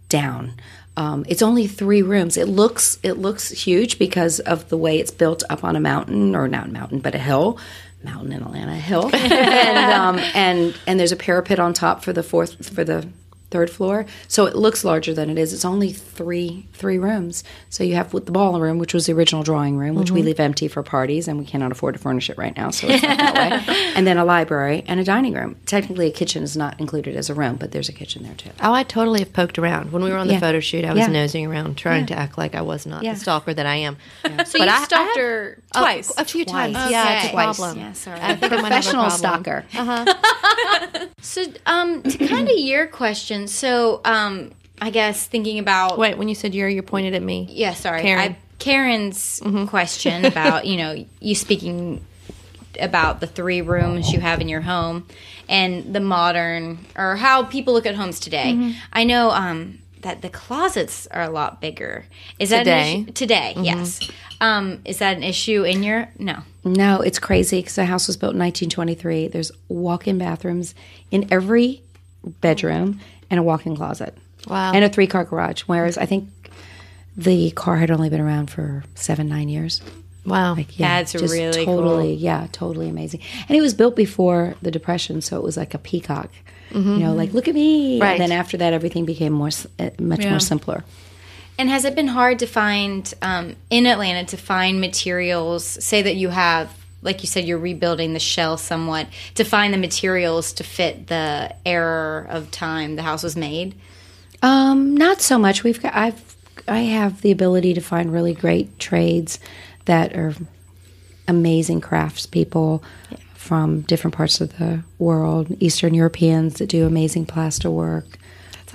[0.10, 0.54] down.
[0.98, 2.38] Um, it's only three rooms.
[2.38, 6.36] It looks it looks huge because of the way it's built up on a mountain
[6.36, 7.60] or not a mountain but a hill.
[8.04, 12.22] Mountain in Atlanta, hill, and um, and and there's a parapet on top for the
[12.22, 13.08] fourth for the
[13.56, 14.06] third floor.
[14.28, 15.54] So it looks larger than it is.
[15.54, 17.44] It's only three three rooms.
[17.70, 20.28] So you have the ballroom, which was the original drawing room, which we mm-hmm.
[20.28, 23.02] leave empty for parties, and we cannot afford to furnish it right now, so it's
[23.02, 23.76] not that way.
[23.96, 25.56] And then a library and a dining room.
[25.66, 28.50] Technically, a kitchen is not included as a room, but there's a kitchen there too.
[28.62, 29.94] Oh, I totally have poked around.
[29.94, 30.40] When we were on the Yeah.
[30.42, 31.08] photo shoot, I was Yeah.
[31.08, 33.14] nosing around, trying to act like I was not Yeah.
[33.14, 33.96] the stalker that I am.
[34.26, 36.12] so But you I- I stalked have- her twice.
[36.18, 36.76] a few times.
[36.76, 36.92] Okay.
[36.92, 37.58] Yeah, it's a Twice.
[37.58, 37.80] problem.
[37.80, 38.20] Yeah, sorry.
[38.22, 39.44] I think I might have a Professional problem.
[39.44, 39.66] stalker.
[41.22, 46.28] So, um, to kind of your question, so, um, I guess thinking about Wait, when
[46.30, 47.48] you said you're, you pointed at me.
[47.50, 48.02] Yeah, sorry.
[48.02, 48.32] Karen.
[48.34, 52.06] I, Karen's question about, you know, you speaking
[52.80, 55.08] about the three rooms you have in your home
[55.50, 58.76] and the modern or how people look at homes today.
[58.94, 62.06] I know um, that the closets are a lot bigger.
[62.38, 62.96] Is that Today?
[62.96, 63.12] an issue?
[63.14, 63.54] today?
[63.58, 64.00] Yes.
[64.42, 66.40] Um, is that an issue in your no?
[66.64, 69.28] No, it's crazy because the house was built in 1923.
[69.28, 70.74] There's walk-in bathrooms
[71.12, 71.82] in every
[72.42, 74.18] bedroom and a walk-in closet.
[74.48, 74.74] Wow.
[74.74, 75.62] And a three-car garage.
[75.64, 76.30] Whereas I think
[77.16, 79.82] the car had only been around for seven, nine years.
[80.26, 80.56] Wow.
[80.56, 81.78] Yeah, That's really cool.
[81.78, 83.22] totally, yeah, totally amazing.
[83.48, 86.32] And it was built before the Depression, so it was like a peacock.
[86.72, 88.02] You know, like look at me.
[88.02, 88.20] Right.
[88.20, 90.32] And then after that, everything became more, uh, much Yeah.
[90.32, 90.84] more simpler.
[91.58, 95.66] And has it been hard to find um, in Atlanta to find materials?
[95.66, 99.78] Say that you have, like you said, you're rebuilding the shell somewhat to find the
[99.78, 103.76] materials to fit the era of time the house was made.
[104.42, 105.64] Um, not so much.
[105.64, 106.36] We've got I've
[106.68, 109.40] I have the ability to find really great trades
[109.86, 110.34] that are
[111.28, 112.84] amazing craftspeople
[113.34, 115.56] from different parts of the world.
[115.60, 118.18] Eastern Europeans that do amazing plaster work.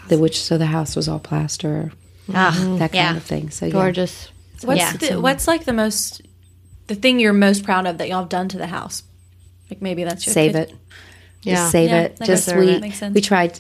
[0.09, 1.93] The, which so the house was all plaster.
[2.35, 3.17] Ah, that kind yeah.
[3.17, 3.51] of thing.
[3.51, 3.73] So yeah.
[3.73, 4.29] Gorgeous.
[4.63, 4.93] What's Yeah.
[4.97, 6.23] the, what's like the most
[6.87, 9.03] the thing you're most proud of that y'all have done to the house?
[9.71, 10.75] Like maybe that's your save kid- it.
[11.43, 11.55] Yeah.
[11.55, 12.19] Just save Yeah, it.
[12.23, 13.15] Just we that makes sense.
[13.15, 13.59] we tried.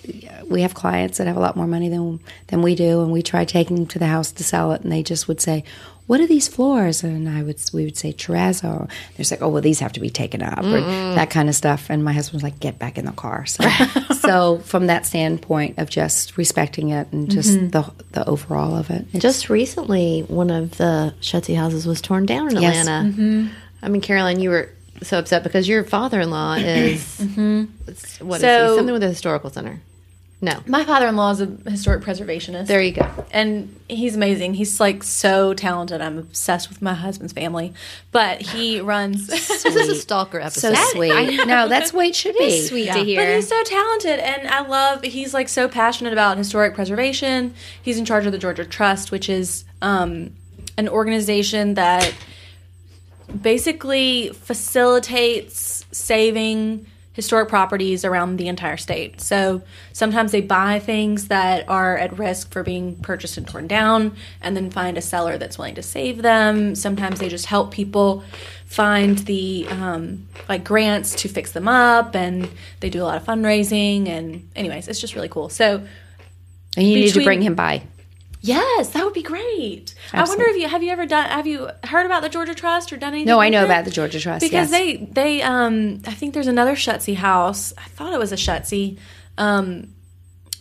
[0.48, 3.22] We have clients that have a lot more money than than we do, and we
[3.22, 5.64] tried taking them to the house to sell it, and they just would say,
[6.10, 8.88] "What are these floors?" And I would we would say terrazzo.
[9.16, 10.80] They're like, "Oh well, these have to be taken up," or
[11.18, 11.88] that kind of stuff.
[11.90, 13.62] And my husband was like, "Get back in the car." So,
[14.26, 17.68] so from that standpoint of just respecting it and just Mm-hmm.
[17.76, 22.54] the the overall of it, Just recently, one of the Shutze houses was torn down
[22.56, 22.76] in Yes.
[22.86, 23.08] Atlanta.
[23.10, 23.46] Mm-hmm.
[23.82, 24.68] I mean, Caroline, you were
[25.02, 28.76] so upset because your father-in-law is it's- what is So- he?
[28.78, 29.80] Something with a historical center.
[30.42, 32.66] No, My father-in-law is a historic preservationist.
[32.66, 33.06] there you go.
[33.30, 34.54] and he's amazing.
[34.54, 36.00] He's like so talented.
[36.00, 37.74] I'm obsessed with my husband's family,
[38.10, 39.26] but he runs.
[39.26, 40.74] This is a stalker episode.
[40.74, 40.96] so episode.
[40.96, 41.36] sweet.
[41.46, 42.62] no, that's the way it should be.
[42.66, 43.20] Sweet to hear.
[43.20, 45.02] But he's so talented, and I love.
[45.02, 47.52] He's like so passionate about historic preservation.
[47.82, 50.30] He's in charge of the Georgia Trust, which is um,
[50.78, 52.14] an organization that
[53.42, 56.86] basically facilitates saving
[57.20, 59.20] historic properties around the entire state.
[59.20, 59.60] So
[59.92, 64.56] sometimes they buy things that are at risk for being purchased and torn down and
[64.56, 66.74] then find a seller that's willing to save them.
[66.74, 68.24] Sometimes they just help people
[68.64, 72.48] find the um, like grants to fix them up and
[72.80, 75.50] they do a lot of fundraising and anyways, it's just really cool.
[75.50, 75.86] So
[76.78, 77.82] And you need to bring him by.
[78.42, 79.94] Yes, that would be great.
[80.12, 82.92] I wonder if you have you ever done have you heard about the Georgia Trust
[82.92, 83.26] or done anything?
[83.26, 83.66] No, I know it?
[83.66, 84.40] about the Georgia Trust.
[84.40, 84.70] because yes.
[84.70, 87.74] they they um I think there's another Shutze house.
[87.76, 88.98] I thought it was a Shutze,
[89.36, 89.92] um,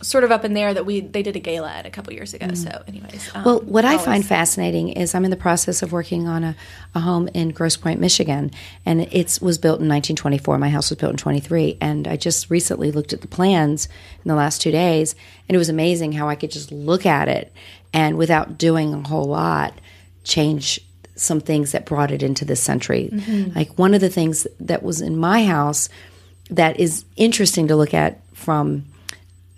[0.02, 2.32] sort of up in there that we they did a gala at a couple years
[2.34, 2.54] ago.
[2.54, 3.44] So, anyways, um, Mm.
[3.44, 6.56] Well, what I find fascinating is I'm in the process of working on a,
[6.94, 8.50] a home in Grosse Pointe, Michigan,
[8.86, 10.58] and it was built in 1924.
[10.58, 13.86] My house was built in 23, and I just recently looked at the plans
[14.24, 15.14] in the last two days,
[15.48, 17.52] and it was amazing how I could just look at it
[17.92, 19.74] and without doing a whole lot,
[20.24, 20.80] change
[21.16, 23.10] some things that brought it into this century.
[23.54, 25.88] Like one of the things that was in my house
[26.48, 28.84] that is interesting to look at from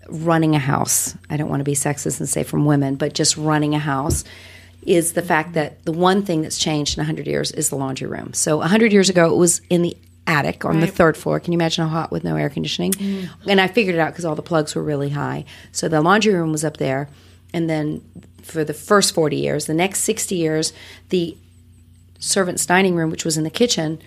[0.09, 1.17] running a house.
[1.31, 4.25] I don't want to be sexist and say from women, but just running a house
[4.85, 8.09] is the fact that the one thing that's changed in 100 years is the laundry
[8.09, 8.33] room.
[8.35, 11.41] So 100 years ago, it was in the attic on the third floor.
[11.41, 12.93] Can you imagine how hot with no air conditioning?
[12.93, 13.51] Mm-hmm.
[13.51, 15.45] And I figured it out because all the plugs were really high.
[15.73, 17.09] So the laundry room was up there.
[17.53, 18.03] And then
[18.43, 20.73] for the first 40 years, the next 60 years,
[21.11, 21.37] the
[22.19, 24.01] servants' dining room, which was in the kitchen,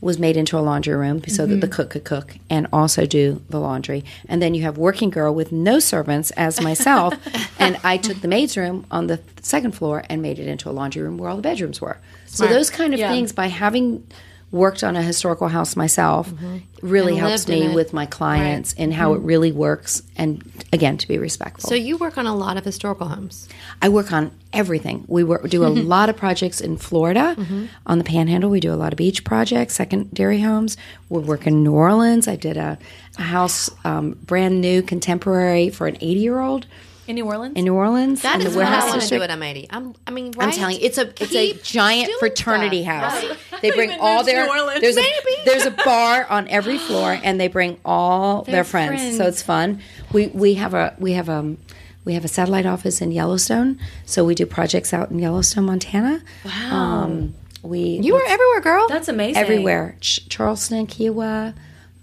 [0.00, 1.72] was made into a laundry room so that the mm-hmm.
[1.72, 4.04] cook could cook and also do the laundry.
[4.28, 7.14] And then you have working girl with no servants as myself,
[7.58, 10.72] and I took the maid's room on the second floor and made it into a
[10.72, 11.98] laundry room where all the bedrooms were.
[12.26, 13.10] So those kind of Yeah.
[13.10, 14.06] things by having
[14.52, 16.58] worked on a historical house myself mm-hmm.
[16.80, 19.26] really And helps me with my clients and how it mm-hmm.
[19.26, 21.68] really works and again to be respectful.
[21.68, 23.48] So you work on a lot of historical homes.
[23.82, 25.04] I work on everything.
[25.08, 27.66] We work, do a lot of projects in Florida mm-hmm.
[27.86, 28.48] on the Panhandle.
[28.48, 30.76] We do a lot of beach projects, secondary homes.
[31.08, 32.28] We work in New Orleans.
[32.28, 32.78] I did a,
[33.18, 36.66] a house um, brand new, contemporary for an 80 year old
[37.06, 37.56] in New Orleans.
[37.56, 38.22] in New Orleans.
[38.22, 39.66] that is in the is what I want to do at M80.
[39.70, 43.22] I'm, I mean, I'm telling you, it's a it's a Keep giant doing fraternity stuff.
[43.22, 43.36] house.
[43.62, 44.80] They bring even all moved their New Orleans.
[44.82, 45.04] there's a
[45.46, 49.00] there's a bar on every floor, and they bring all their, friends.
[49.00, 49.16] friends.
[49.16, 49.80] So it's fun.
[50.12, 51.56] We we have a we have um
[52.04, 56.22] we have a satellite office in Yellowstone, so we do projects out in Yellowstone, Montana.
[56.44, 56.74] Wow.
[57.04, 58.88] Um, we You are everywhere, girl.
[58.88, 59.42] That's amazing.
[59.42, 59.96] everywhere.
[60.00, 61.52] Ch- Charleston, Kiawah,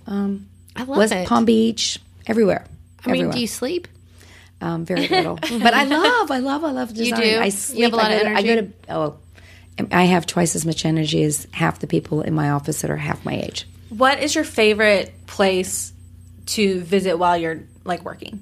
[0.08, 1.28] I love West it.
[1.28, 2.66] Palm Beach, everywhere.
[3.06, 3.34] I mean, everywhere.
[3.34, 3.88] do you sleep?
[4.64, 7.20] Um, very little, but I love, I love, I love design.
[7.20, 7.40] You do?
[7.40, 9.18] I You have a lot I of go to- I go to oh,
[9.92, 12.96] I have twice as much energy as half the people in my office that are
[12.98, 13.68] half my age.
[13.90, 15.92] What is your favorite place
[16.48, 18.40] to visit while you're like working?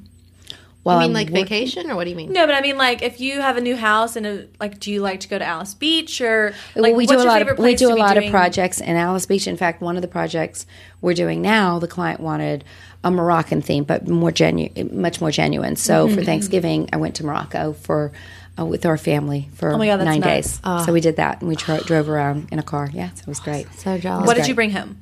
[0.83, 2.33] While I mean, I'm like working- vacation, or what do you mean?
[2.33, 4.91] No, but I mean, like, if you have a new house and a, like, do
[4.91, 7.27] you like to go to Alys Beach or Well, like we what's do a your
[7.31, 9.47] lot favorite of we do a be lot of projects in Alys Beach.
[9.47, 10.65] In fact, one of the projects
[10.99, 12.63] we're doing now, the client wanted
[13.03, 15.75] a Moroccan theme, but more genuine, much more genuine.
[15.75, 16.15] So Mm-hmm.
[16.15, 18.11] for Thanksgiving, I went to Morocco for
[18.59, 20.59] uh, with our family for Oh my God, nine nuts.
[20.59, 20.85] days.
[20.85, 22.89] So we did that, and we tro- drove around in a car.
[22.93, 23.71] Yeah, so it was great.
[23.75, 24.27] So jealous.
[24.27, 24.49] What did great.
[24.49, 24.97] you bring home?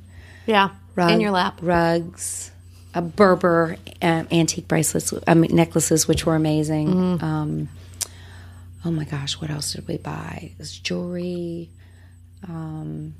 [0.46, 1.58] Yeah, Rug- in your lap.
[1.60, 2.50] rugs,
[2.94, 6.88] a Berber um, antique bracelets, I mean, necklaces, which were amazing.
[6.88, 7.24] Mm-hmm.
[7.24, 7.68] Um,
[8.84, 10.50] oh my gosh, what else did we buy?
[10.52, 11.68] It was jewelry,
[12.48, 13.14] um,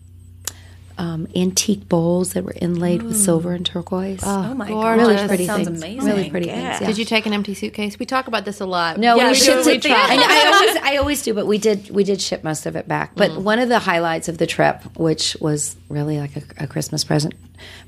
[1.01, 4.21] um, antique bowls that were inlaid with silver and turquoise.
[4.23, 4.85] Oh my gorgeous.
[4.85, 5.83] god, really that pretty sounds things.
[5.83, 6.05] amazing.
[6.05, 6.69] Really pretty Yeah.
[6.73, 6.81] things.
[6.83, 6.87] Yeah.
[6.89, 7.99] Did you take an empty suitcase?
[7.99, 8.99] We talk about this a lot.
[8.99, 9.97] No, Yeah, we we shipped do- try.
[9.97, 12.87] I, I always, I always do, but we did, we did ship most of it
[12.87, 13.13] back.
[13.17, 13.43] But Mm.
[13.43, 17.33] one of the highlights of the trip, which was really like a, a Christmas present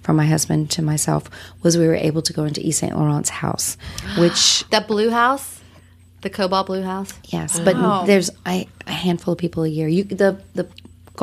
[0.03, 1.29] from my husband to myself,
[1.63, 3.77] was we were able to go into Yves Saint Laurent's house,
[4.19, 5.59] which that blue house.
[6.23, 7.13] The cobalt blue house.
[7.25, 9.89] Yes, but there's I, a handful of people a year.
[9.89, 10.69] You the the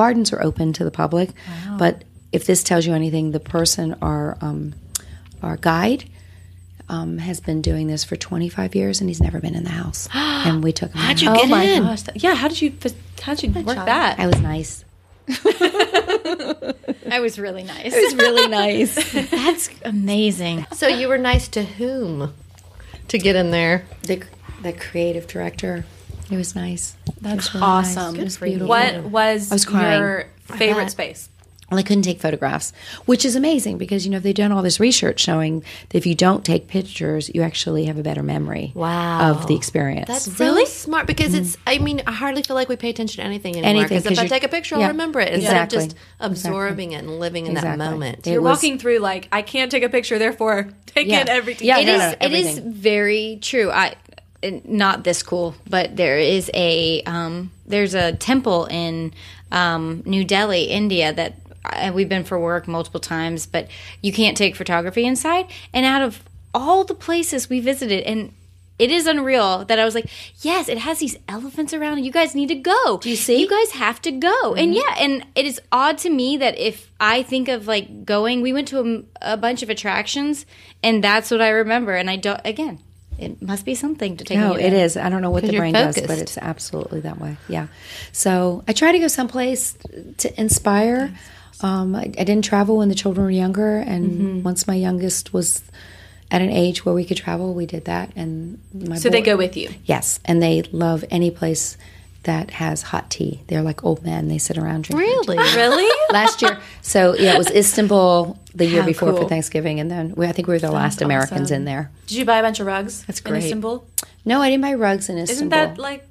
[0.02, 1.30] gardens are open to the public,
[1.78, 1.94] but
[2.32, 4.74] if this tells you anything, the person our um,
[5.44, 6.02] our guide
[6.96, 10.08] um, has been doing this for 25 years and he's never been in the house.
[10.48, 11.02] and we took him.
[11.02, 11.26] How'd in.
[11.26, 11.84] you Oh get my in?
[11.84, 12.02] gosh!
[12.04, 12.72] that- yeah, how did you
[13.22, 14.20] how did you work that?
[14.20, 14.86] I was nice.
[17.12, 17.94] I was really nice.
[17.94, 18.94] It was really nice.
[19.30, 20.66] That's amazing.
[20.74, 22.34] So you were nice to whom
[23.10, 23.86] to get in there?
[24.04, 24.24] the
[24.64, 25.86] the creative director.
[26.30, 26.96] It was nice.
[27.22, 27.98] That's really nice.
[27.98, 28.15] awesome.
[28.18, 28.68] It was beautiful.
[28.68, 30.00] What was, I was crying.
[30.00, 31.30] your favorite space?
[31.70, 32.74] Well, I couldn't take photographs,
[33.06, 36.15] which is amazing because you know they've done all this research showing that if you
[36.15, 39.30] don't take pictures, you actually have a better memory Wow.
[39.30, 40.08] of the experience.
[40.08, 41.44] That's really smart because mm-hmm.
[41.44, 41.58] it's.
[41.68, 43.70] I mean, I hardly feel like we pay attention to anything anymore.
[43.70, 45.78] Anything, Because if I take a picture, I'll remember it instead exactly.
[45.78, 47.78] of just absorbing it and living in Exactly.
[47.78, 48.26] that moment.
[48.26, 51.22] It You're was- walking through like I can't take a picture, therefore take Yeah.
[51.22, 51.68] in everything.
[51.68, 51.78] Yeah.
[51.78, 52.00] It no, is.
[52.00, 52.74] no, it is everything.
[52.74, 53.70] very true.
[53.70, 53.94] I
[54.43, 59.13] not this cool, but there is a um, there's a temple in
[59.52, 63.67] um, New Delhi, India that I, we've been for work multiple times, but
[64.02, 65.47] you can't take photography inside.
[65.73, 66.23] And out of
[66.54, 68.34] all the places we visited, and
[68.80, 70.10] it is unreal that I was like,
[70.41, 72.04] yes, it has these elephants around.
[72.04, 72.97] You guys need to go.
[72.97, 73.41] Do you see?
[73.41, 74.56] You guys have to go.
[74.56, 78.41] And yeah, and it is odd to me that if I think of like going,
[78.41, 80.45] we went to a, a bunch of attractions,
[80.82, 81.93] and that's what I remember.
[81.93, 82.39] And I don't.
[82.45, 82.80] Again,
[83.19, 84.38] it must be something to take.
[84.38, 84.95] No, it is.
[84.97, 87.38] I don't know what the brain does, but it's absolutely that way.
[87.47, 87.67] Yeah.
[88.12, 89.75] So I try to go someplace
[90.17, 91.13] to inspire.
[91.62, 94.43] Um, I, I didn't travel when the children were younger, and Mm-hmm.
[94.43, 95.62] once my youngest was
[96.32, 98.12] at an age where we could travel, we did that.
[98.15, 99.69] And my So they boy- go with you.
[99.86, 101.75] Yes, and they love any place
[102.23, 103.41] that has hot tea.
[103.47, 104.27] They're like old men.
[104.27, 105.08] They sit around drinking.
[105.08, 105.38] Really?
[105.55, 105.89] Really?
[106.12, 109.21] Last year, so yeah, it was Istanbul the year How before cool.
[109.21, 111.91] for Thanksgiving, and then we, I think we were the last Americans in there.
[112.08, 113.05] Did you buy a bunch of rugs?
[113.05, 113.39] That's great.
[113.39, 113.88] In Istanbul?
[114.25, 115.38] No, I didn't buy rugs in Istanbul.
[115.38, 116.05] Isn't that like?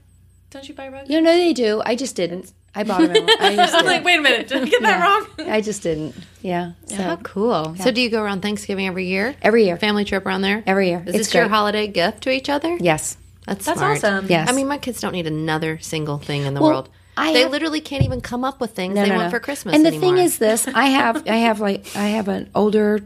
[0.50, 1.10] Don't you buy rugs?
[1.10, 1.82] You know, they do.
[1.84, 2.52] I just didn't.
[2.74, 3.26] I bought them.
[3.40, 3.86] I just I'm didn't.
[3.86, 5.48] like, wait a minute, did I get that wrong?
[5.50, 6.14] I just didn't.
[6.42, 6.72] Yeah.
[6.86, 7.74] So How cool.
[7.76, 9.34] So do you go around Thanksgiving every year?
[9.42, 9.76] every year.
[9.76, 10.62] Family trip around there?
[10.66, 11.02] Every year.
[11.06, 12.76] Is It's this your holiday gift to each other?
[12.80, 13.16] Yes.
[13.48, 13.96] That's That's smart.
[13.98, 14.26] awesome.
[14.28, 14.48] Yes.
[14.48, 16.88] I mean, my kids don't need another single thing in the Well, world.
[17.16, 19.30] I they have- literally can't even come up with things No, they no, want no.
[19.30, 19.74] for Christmas.
[19.74, 20.16] And the anymore.
[20.16, 21.26] thing is, this I have.
[21.28, 23.00] I have like I have an older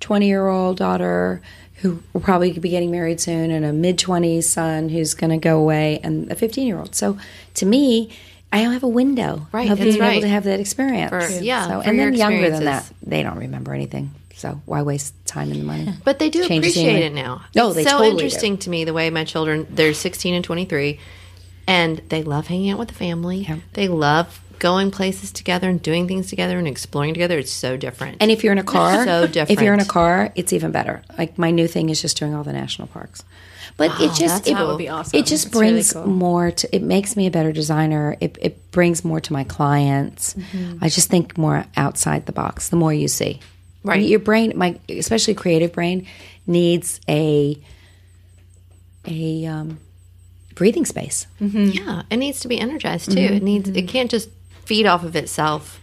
[0.00, 1.42] twenty year old daughter
[1.82, 5.36] who will probably be getting married soon, and a mid twenties son who's going to
[5.36, 6.94] go away, and a fifteen year old.
[6.94, 7.18] So
[7.54, 8.10] to me.
[8.50, 10.12] I have a window Right, of that's being right.
[10.12, 11.10] able to have that experience.
[11.10, 14.12] For- yeah, So, for and your then younger than that, they don't remember anything.
[14.38, 15.92] So why waste time and money?
[16.04, 17.42] But they do Change appreciate it now.
[17.56, 18.16] No, it's they so totally do.
[18.18, 21.00] interesting to me the way my children they're 16 and 23
[21.66, 23.38] and they love hanging out with the family.
[23.38, 23.58] Yeah.
[23.72, 27.38] They love going places together and doing things together and exploring together.
[27.38, 28.18] It's so different.
[28.20, 29.50] And if you're in a car, So different.
[29.50, 31.02] If you're in a car, it's even better.
[31.18, 33.24] Like my new thing is just doing all the national parks.
[33.76, 34.56] But it just it.
[34.56, 35.18] Would be awesome.
[35.18, 36.06] It just That's really brings cool.
[36.06, 36.74] more to.
[36.74, 38.16] It makes me a better designer.
[38.20, 40.34] It it brings more to my clients.
[40.34, 40.78] Mm-hmm.
[40.82, 42.70] I just think more outside the box.
[42.70, 43.38] The more you see,
[43.84, 44.02] Right.
[44.02, 46.06] Your brain, my especially creative brain,
[46.46, 47.58] needs a
[49.06, 49.78] a um,
[50.54, 51.26] breathing space.
[51.40, 53.16] yeah, it needs to be energized too.
[53.18, 53.34] Mm-hmm.
[53.34, 54.28] It needs it can't just
[54.64, 55.80] feed off of itself.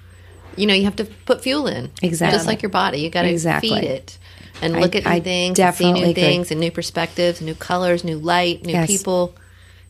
[0.55, 1.91] You know, you have to put fuel in.
[2.01, 2.37] Exactly.
[2.37, 2.99] Just like your body.
[2.99, 3.69] You got to Exactly.
[3.69, 4.17] feed it.
[4.61, 6.13] And look at new I things, and see new agree.
[6.13, 8.87] things, and new perspectives, new colors, new light, new Yes.
[8.87, 9.35] people,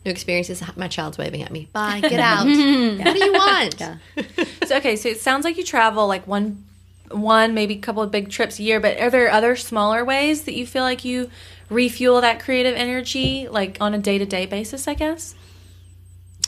[0.04, 0.60] new experiences.
[0.76, 1.68] My child's waving at me.
[1.72, 2.46] Bye, get out.
[2.46, 3.80] What do you want?
[4.66, 6.64] So, okay, so it sounds like you travel like one,
[7.10, 8.80] one maybe a couple of big trips a year.
[8.80, 11.30] But are there other smaller ways that you feel like you
[11.68, 14.88] refuel that creative energy, like on a day to day basis?
[14.88, 15.34] I guess.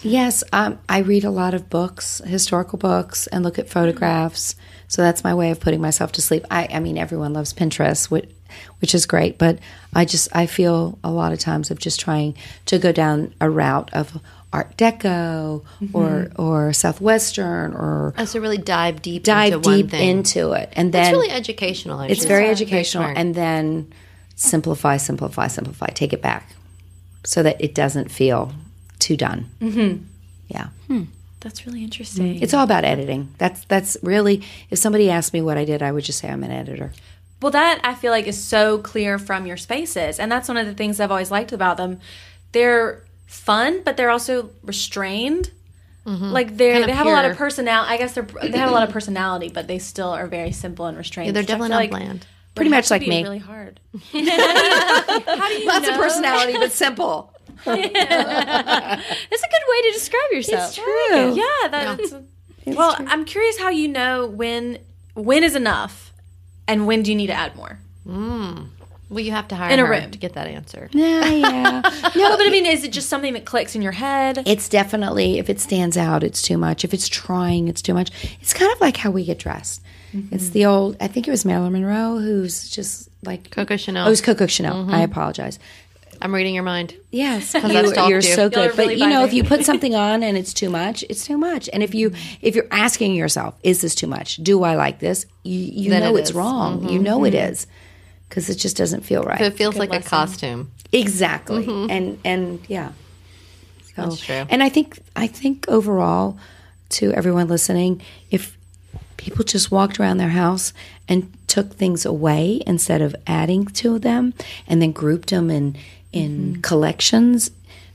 [0.02, 4.54] Yes, um, I read a lot of books, historical books, and look at photographs.
[4.86, 6.44] So that's my way of putting myself to sleep.
[6.50, 8.30] I, I mean, everyone loves Pinterest, which,
[8.80, 9.58] which is great, but
[9.94, 13.50] I just I feel a lot of times of just trying to go down a
[13.50, 14.20] route of
[14.52, 19.94] Art Deco or or Southwestern or Oh, so really dive deep dive into one deep
[19.94, 22.00] into it, and then it's really educational.
[22.00, 23.04] it's very Yeah, educational.
[23.04, 23.18] smart.
[23.18, 23.92] and then
[24.36, 25.86] simplify simplify simplify.
[25.88, 26.50] Take it back
[27.24, 28.52] so that it doesn't feel
[28.98, 29.50] too done.
[29.60, 30.04] Mm-hmm.
[30.48, 30.68] yeah.
[31.40, 32.42] That's really interesting.
[32.42, 33.32] it's all about editing.
[33.38, 36.42] That's that's really if somebody asked me what i did i would just say i'm
[36.42, 36.92] an editor.
[37.40, 40.66] Well, that I feel like is so clear from your spaces, and that's one of
[40.66, 42.00] the things I've always liked about them.
[42.50, 45.52] They're fun, but they're also restrained.
[46.04, 46.24] Mm-hmm.
[46.32, 47.92] Like they're Kinda they have a lot of personality.
[47.92, 50.86] I guess they're they have a lot of personality, but they still are very simple
[50.86, 51.26] and restrained.
[51.26, 52.26] Yeah, they're which definitely feel not like bland.
[52.54, 53.78] pretty much like be me Really hard.
[54.12, 55.94] How do you lots know?
[55.94, 57.32] of personality but simple
[57.64, 60.60] That's a good way to describe yourself.
[60.60, 62.14] That's true Yeah, that's.
[62.66, 64.78] well, I'm curious how you know when
[65.14, 66.12] when is enough,
[66.66, 67.80] and when do you need to add more.
[68.06, 68.62] Hmm.
[69.10, 70.10] Well, you have to hire In a her room.
[70.10, 70.88] to get that answer.
[70.92, 71.80] Yeah, yeah.
[72.16, 74.42] No, but I mean, is it just something that clicks in your head?
[74.46, 76.84] It's definitely if it stands out, it's too much.
[76.84, 78.10] If it's trying, it's too much.
[78.40, 79.82] It's kind of like how we get dressed.
[80.12, 80.34] Mm-hmm.
[80.34, 80.96] It's the old.
[81.00, 84.04] I think it was Marilyn Monroe who's just like Coco Chanel.
[84.04, 84.74] Oh, it was Coco Chanel.
[84.74, 84.94] Mm-hmm.
[84.94, 85.58] I apologize.
[86.20, 86.94] I'm reading your mind.
[87.12, 88.22] Yes, I've you, you're you.
[88.22, 88.76] so Y'all good.
[88.76, 91.38] really but you know, if you put something on and it's too much, it's too
[91.38, 91.70] much.
[91.72, 92.38] And if you mm-hmm.
[92.42, 94.36] if you're asking yourself, is this too much?
[94.36, 95.26] Do I like this?
[95.44, 96.36] You, you know it it's is.
[96.36, 96.88] wrong.
[96.88, 97.66] You know it is
[98.28, 99.38] because it just doesn't feel right.
[99.38, 100.70] So It feels like a costume.
[100.92, 101.66] Exactly.
[101.66, 101.90] Mm-hmm.
[101.90, 102.92] And and yeah.
[103.94, 104.46] So, That's true.
[104.48, 106.38] And I think I think overall
[106.90, 108.00] to everyone listening,
[108.30, 108.56] if
[109.16, 110.72] people just walked around their house
[111.08, 114.34] and took things away instead of adding to them
[114.66, 115.76] and then grouped them in
[116.12, 116.60] in mm-hmm.
[116.62, 117.50] collections,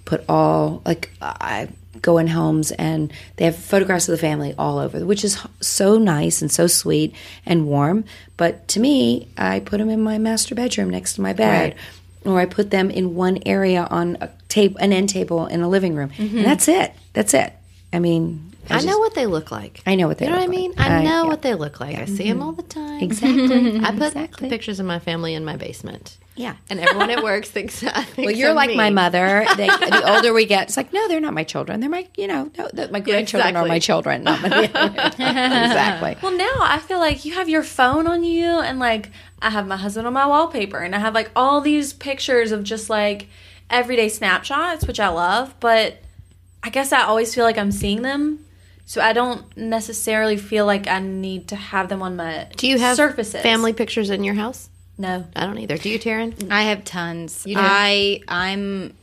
[0.06, 1.70] put all like I
[2.04, 5.98] go in homes and they have photographs of the family all over, which is so
[5.98, 8.06] nice and so sweet and warm.
[8.38, 11.76] But to me, I put them in my master bedroom next to my bed
[12.26, 15.70] or I put them in one area on a table, an end table in a
[15.70, 16.44] living room, and mm-hmm.
[16.44, 16.94] that's it.
[17.14, 17.54] That's it.
[17.92, 19.82] I mean, I, just- know what they look like.
[19.86, 20.72] I know what they You know look what I mean?
[20.72, 20.80] like.
[20.80, 21.28] I I- know yeah.
[21.28, 21.98] what they look like.
[21.98, 22.44] I see them mm-hmm.
[22.44, 23.04] all the time.
[23.04, 23.80] exactly.
[23.84, 24.48] I put Exactly.
[24.48, 26.18] the pictures of my family in my basement.
[26.36, 26.56] Yeah.
[26.70, 28.76] And everyone at work thinks, I think Well, you're like me.
[28.78, 29.46] my mother.
[29.56, 31.80] They, the older we get, it's like, no, they're not my children.
[31.80, 33.70] They're my, you know, no, my grandchildren are exactly.
[33.70, 34.64] my children, not my.
[35.08, 36.18] exactly.
[36.22, 39.12] Well, now I feel like you have your phone on you, and like
[39.42, 42.64] I have my husband on my wallpaper, and I have like all these pictures of
[42.64, 43.28] just like
[43.70, 45.98] everyday snapshots, which I love, but
[46.64, 48.40] I guess I always feel like I'm seeing them.
[48.86, 52.78] So I don't necessarily feel like I need to have them on my Do you
[52.80, 53.42] have surfaces.
[53.42, 54.70] family pictures in your house?
[54.98, 55.26] No.
[55.36, 55.78] I don't either.
[55.78, 56.52] Do you, Taryn?
[56.52, 57.44] I have tons.
[57.44, 57.54] do?
[57.58, 58.94] I I'm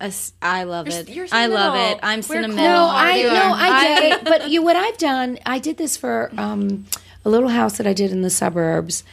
[0.00, 1.08] a s I love You're- it.
[1.10, 2.00] you're I love it.
[2.02, 2.56] I'm We're sentimental.
[2.64, 3.52] No, I You no.
[3.54, 4.24] I get it.
[4.24, 6.86] But you, what I've done, I did this for um,
[7.24, 9.04] a little house that I did in the suburbs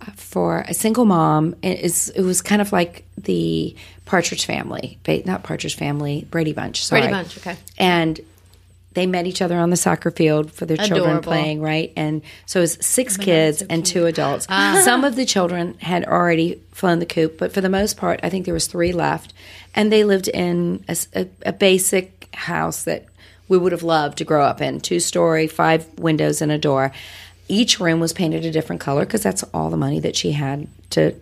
[0.00, 1.54] uh, for a single mom.
[1.62, 3.74] It is it was kind of like the
[4.04, 6.84] Partridge Family, not Partridge Family, Brady Bunch.
[6.84, 7.02] Sorry.
[7.02, 7.56] Brady Bunch, okay.
[7.78, 8.20] And
[8.94, 11.92] they met each other on the soccer field for their children playing, right?
[11.96, 14.46] And so it was six kids and two adults.
[14.84, 18.28] Some of the children had already flown the coop, but for the most part, I
[18.28, 19.32] think there was three left,
[19.74, 20.84] and they lived in
[21.44, 23.06] a basic house that
[23.48, 26.92] we would have loved to grow up in: two story, five windows and a door.
[27.48, 30.68] Each room was painted a different color because that's all the money that she had
[30.90, 31.14] to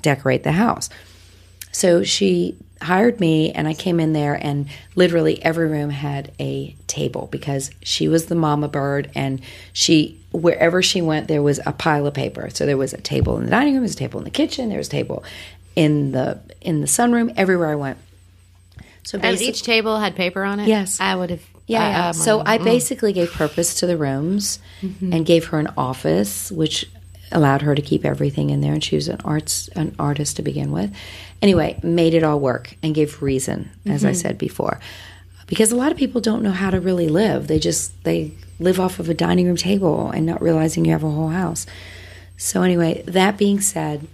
[0.00, 0.90] decorate the house.
[1.72, 6.74] So she hired me, and I came in there, and literally every room had a
[6.86, 9.40] table because she was the mama bird, and
[9.72, 12.50] she wherever she went, there was a pile of paper.
[12.52, 14.30] So there was a table in the dining room, there was a table in the
[14.30, 15.24] kitchen, there was a table
[15.74, 17.32] in the in the sunroom.
[17.36, 17.98] Everywhere I went.
[19.04, 20.66] So And each table had paper on it?
[20.66, 20.98] Yes.
[21.00, 21.42] I would have.
[21.68, 22.10] yeah, yeah.
[22.10, 22.64] So I mm.
[22.64, 25.12] basically gave purpose to the rooms mm-hmm.
[25.12, 26.90] and gave her an office, which
[27.30, 28.72] allowed her to keep everything in there.
[28.72, 30.92] And she was an arts an artist to begin with.
[31.42, 34.16] Anyway, made it all work and gave reason, as I mm-hmm.
[34.16, 34.80] said before,
[35.46, 37.46] because a lot of people don't know how to really live.
[37.46, 41.04] They just they live off of a dining room table and not realizing you have
[41.04, 41.66] a whole house.
[42.36, 44.06] So anyway, that being said,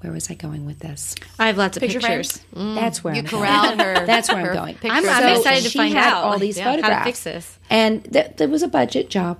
[0.00, 1.14] where was I going with this?
[1.38, 2.40] I have lots of Picture pictures.
[2.54, 2.74] Mm.
[2.74, 3.96] That's where You I'm corralled going.
[3.96, 4.06] her.
[4.06, 4.78] That's where I'm her going.
[4.84, 7.06] I'm- I'm excited to find out, all these yeah, how to photographs.
[7.06, 7.58] fix this.
[7.68, 9.38] And th- there was a budget job,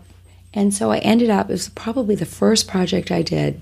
[0.53, 1.49] and so I ended up.
[1.49, 3.61] It was probably the first project I did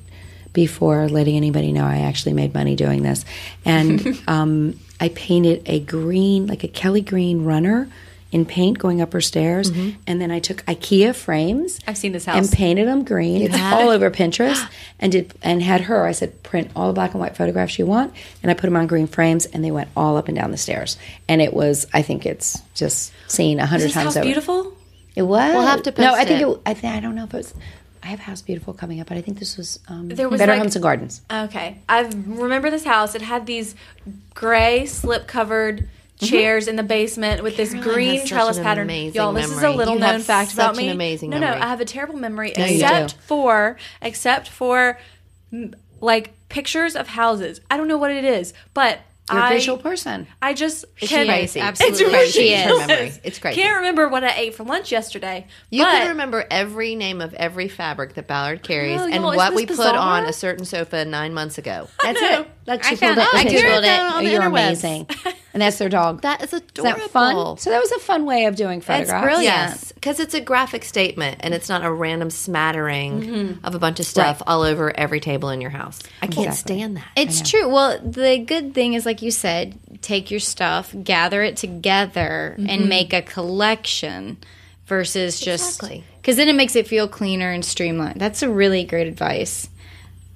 [0.53, 3.25] before letting anybody know I actually made money doing this.
[3.65, 7.89] And um, I painted a green, like a Kelly green runner.
[8.31, 11.81] In paint going up her stairs, and then I took IKEA frames.
[11.87, 12.37] I've seen this house.
[12.37, 13.41] and painted them green.
[13.41, 14.63] It's all over Pinterest,
[15.01, 16.05] and did and had her.
[16.05, 18.77] I said, print all the black and white photographs you want, and I put them
[18.77, 20.99] on green frames, and they went all up and down the stairs.
[21.27, 24.27] And it was, I think it's just seen a hundred times house over.
[24.27, 24.75] beautiful?
[25.17, 25.55] It was.
[25.55, 26.49] We'll have to post No, I think it.
[26.49, 26.59] it.
[26.67, 27.55] I, th- I don't know if it was.
[28.09, 30.53] I have House Beautiful coming up, but I think this was um, There was Better
[30.53, 31.21] like- Homes and Gardens.
[31.31, 31.77] Okay.
[31.91, 33.15] I remember this house.
[33.15, 33.75] It had these
[34.35, 35.87] gray slip covered
[36.19, 38.85] chairs in the basement with this green trellis pattern.
[38.85, 40.89] amazing Y'all, this is a little You known have fact about an me.
[40.89, 41.59] amazing no, memory.
[41.61, 43.21] no, I have a terrible memory you except do.
[43.27, 44.99] for except for
[46.01, 47.61] like pictures of houses.
[47.71, 49.01] I don't know what it is, but
[49.31, 50.27] You're I a visual person.
[50.41, 51.61] I just She can, crazy.
[51.61, 52.05] Absolutely.
[52.05, 52.33] It's crazy.
[52.33, 52.87] She Her is.
[52.87, 53.13] memory.
[53.25, 53.61] It's crazy.
[53.61, 55.47] Can't remember what I ate for lunch yesterday.
[55.71, 59.65] You can remember every name of every fabric that Ballard carries Oh, and what we
[59.65, 61.89] this put on a certain sofa nine months ago.
[62.03, 62.49] That's it.
[62.69, 63.35] Like I she found pulled it.
[63.35, 63.67] I the picture.
[63.67, 64.01] Googled it.
[64.01, 64.49] on oh, the You're interwebs.
[64.49, 65.07] amazing,
[65.55, 66.21] and that's their dog.
[66.29, 67.01] That is Is adorable.
[67.01, 67.57] that fun?
[67.57, 69.25] So that was a fun way of doing photographs.
[69.25, 69.45] brilliant.
[69.45, 73.65] Yes, because it's a graphic statement and it's not a random smattering mm-hmm.
[73.67, 76.01] of a bunch of stuff all over every table in your house.
[76.21, 76.77] I can't Exactly.
[76.77, 77.07] stand that.
[77.17, 77.69] It's true.
[77.69, 82.69] Well, the good thing is, like you said, take your stuff, gather it together, and
[82.69, 82.89] mm-hmm.
[82.89, 84.37] make a collection
[84.87, 86.05] versus just Exactly.
[86.21, 88.21] because then it makes it feel cleaner and streamlined.
[88.21, 89.69] That's a really great advice.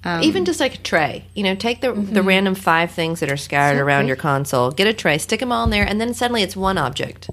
[0.05, 2.13] Even just like a tray, you know, take the Mm-hmm.
[2.13, 5.51] the random five things that are scattered around your console, get a tray, stick them
[5.51, 7.29] all in there, and then suddenly it's one object.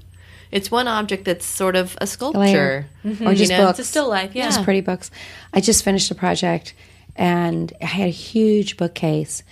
[0.51, 3.65] It's one object that's sort of a sculpture, or just you know?
[3.65, 3.79] books.
[3.79, 4.45] It's a still life, yeah.
[4.45, 5.09] just pretty books.
[5.53, 6.73] I just finished a project,
[7.15, 9.43] and I had a huge bookcase.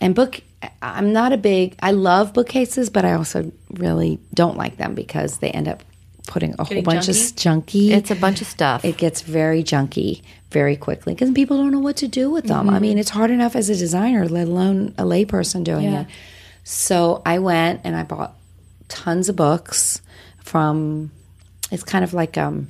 [0.00, 0.40] And book,
[0.82, 1.76] I'm not a big.
[1.80, 5.82] I love bookcases, but I also really don't like them because they end up
[6.26, 7.90] putting a whole bunch of junky.
[7.90, 8.84] It's a bunch of stuff.
[8.84, 10.22] it gets very junky
[10.54, 12.70] very quickly because people don't know what to do with them.
[12.70, 16.02] I mean, it's hard enough as a designer, let alone a layperson doing Yeah.
[16.02, 16.06] it.
[16.62, 18.32] So I went and I bought
[18.88, 20.00] tons of books
[20.42, 21.10] from.
[21.72, 22.68] It's kind of like um,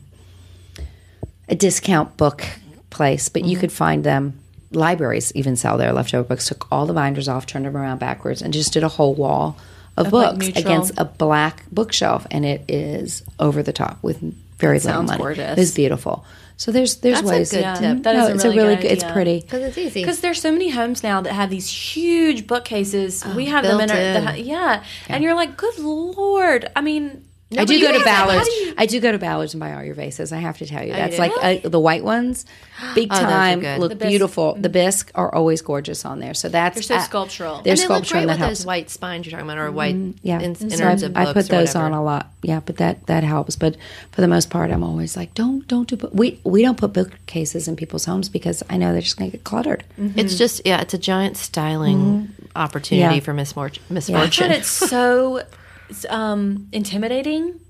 [1.48, 2.42] a discount book
[2.90, 4.40] place, but you could find them.
[4.72, 6.48] Libraries even sell their leftover books.
[6.48, 9.56] Took all the binders off, turned them around backwards, and just did a whole wall
[9.96, 10.64] of, like, books neutral.
[10.64, 14.18] against a black bookshelf, and it is over the top with
[14.58, 15.18] very little sounds money.
[15.22, 15.58] gorgeous.
[15.58, 16.24] It's beautiful.
[16.56, 17.50] So there's there's That's a ways.
[17.50, 17.74] good yeah.
[17.74, 18.02] tip.
[18.04, 18.92] That no, is a it's really a really good good.
[18.92, 19.40] It's pretty.
[19.40, 20.00] because it's easy.
[20.00, 23.24] Because there's so many homes now that have these huge bookcases.
[23.34, 24.46] we ah, have them in, built our, the, in.
[24.46, 24.84] yeah.
[25.08, 26.70] and you're like, good lord.
[26.76, 27.24] I mean,
[27.56, 28.48] I do go to have Ballard's.
[28.48, 30.32] do you- I do go to Ballard's and buy all your vases.
[30.32, 32.46] I have to tell you, that's like uh, the white ones,
[32.96, 34.08] big Oh, time, look The bisque.
[34.08, 34.54] beautiful.
[34.54, 36.34] The bisque are always gorgeous on there.
[36.34, 37.62] So that's They're so uh, sculptural.
[37.62, 38.58] They're and they look sculptural, great that with helps.
[38.60, 41.24] those white spines you're talking about, or white Yeah, in, so innards I, of I
[41.26, 41.84] put those whatever.
[41.84, 42.32] on a lot.
[42.42, 43.54] Yeah, but that that helps.
[43.54, 43.76] But
[44.10, 45.96] for the most part, I'm always like, don't don't do.
[46.12, 49.36] We we don't put bookcases in people's homes because I know they're just going to
[49.36, 49.84] get cluttered.
[49.96, 53.14] It's just yeah, it's a giant styling opportunity Mm-hmm.
[53.14, 53.20] Yeah.
[53.20, 54.48] for misfor- I misfortune.
[54.48, 55.42] find it so
[56.08, 57.60] um, intimidating.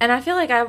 [0.00, 0.66] And I feel like I,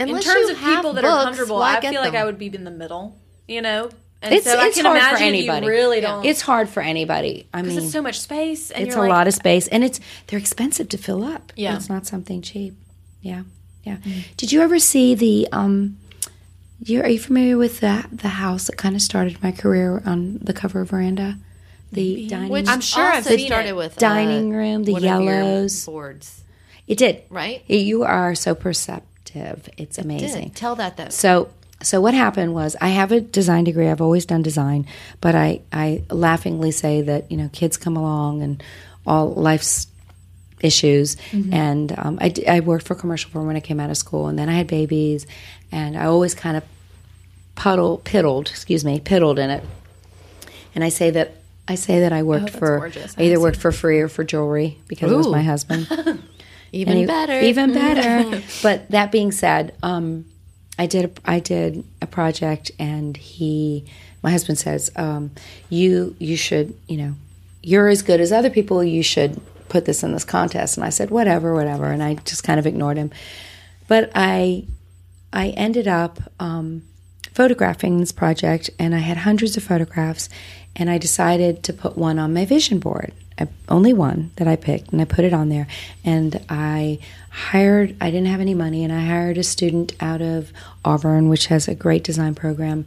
[0.00, 2.14] Unless in terms of people that books, are comfortable, I feel like?
[2.14, 3.18] I would be in the middle,
[3.48, 3.90] you know?
[4.20, 5.66] And It's so I it's can hard imagine for anybody.
[5.66, 6.24] you really don't.
[6.26, 7.46] It's hard for anybody.
[7.54, 8.70] I mean, it's so much space.
[8.72, 11.76] And it's a like, lot of space and it's they're expensive to fill up Yeah.
[11.76, 12.74] it's not something cheap
[13.22, 13.42] yeah
[13.84, 13.96] yeah
[14.36, 15.98] did you ever see the um
[16.80, 20.38] you are you familiar with that the house that kind of started my career on
[20.42, 21.36] the cover of veranda
[21.92, 23.76] the dining Which I'm sure I've started it.
[23.76, 25.86] with uh, Dining room, the one of your yellows.
[25.86, 26.42] boards.
[26.86, 27.62] it did Right?
[27.68, 30.50] you are so perceptive it's amazing.
[30.50, 31.08] Tell that though.
[31.10, 31.50] So
[31.82, 33.88] so what happened was I have a design degree.
[33.88, 34.86] I've always done design,
[35.20, 38.62] but I I laughingly say that you know kids come along and
[39.06, 39.86] all life's
[40.60, 41.16] issues,
[41.52, 44.36] and um, I I worked for commercial firm when I came out of school, and
[44.38, 45.26] then I had babies,
[45.70, 46.64] and I always kind of
[47.54, 49.62] puddle piddled, excuse me, piddled in it,
[50.74, 51.32] and I say that.
[51.68, 52.90] I say that I worked for.
[53.18, 55.86] I either worked for free or for jewelry because it was my husband.
[56.72, 57.40] Even Any- better.
[57.40, 58.42] Even better.
[58.62, 60.24] but that being said, um,
[60.78, 63.84] I did a, I did a project, and he,
[64.22, 65.30] my husband says, um,
[65.68, 67.14] you you should you know,
[67.62, 68.82] you're as good as other people.
[68.82, 70.76] You should put this in this contest.
[70.76, 73.10] And I said, whatever, whatever, and I just kind of ignored him.
[73.88, 74.64] But I
[75.32, 76.82] I ended up um,
[77.32, 80.28] photographing this project, and I had hundreds of photographs,
[80.78, 83.12] and I decided to put one on my vision board.
[83.38, 85.66] I, only one that I picked, and I put it on there.
[86.04, 86.98] And I
[87.30, 87.96] hired.
[88.00, 90.52] I didn't have any money, and I hired a student out of
[90.84, 92.84] Auburn, which has a great design program,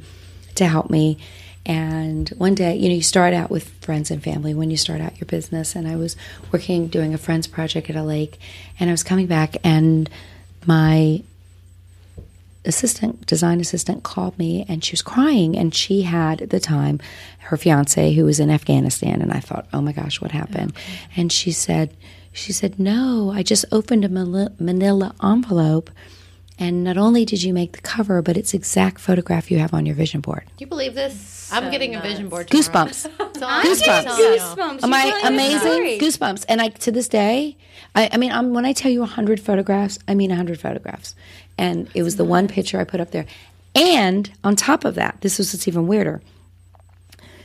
[0.56, 1.18] to help me.
[1.66, 5.00] And one day, you know, you start out with friends and family when you start
[5.00, 5.76] out your business.
[5.76, 6.16] And I was
[6.52, 8.40] working, doing a friend's project at a lake,
[8.80, 10.10] and I was coming back, and
[10.66, 11.24] my
[12.66, 15.58] assistant, design assistant, called me and she was crying.
[15.58, 17.00] And she had at the time
[17.40, 19.22] her fiance who was in Afghanistan.
[19.22, 20.74] And I thought, oh my gosh, what happened?
[21.16, 21.96] And she said,
[22.32, 25.90] she said, no, I just opened a manila envelope.
[26.62, 29.88] And not only did you make the cover, but it's exact photograph you have on
[29.88, 30.44] your vision board.
[30.58, 31.50] Do you believe this?
[31.52, 32.48] I'm getting a vision board.
[32.48, 32.86] Tomorrow.
[32.90, 33.28] Goosebumps.
[33.42, 34.06] So I'm Goosebumps.
[34.06, 34.84] Goosebumps.
[34.84, 35.60] Am I amazing?
[35.60, 35.98] story.
[35.98, 36.46] Goosebumps.
[36.48, 37.58] And I to this day,
[37.96, 41.16] I, I mean, I'm, when I tell you 100 photographs, I mean 100 photographs.
[41.62, 43.28] And it was the one picture I put up there.
[43.76, 46.22] And on top of that, this was what's even weirder.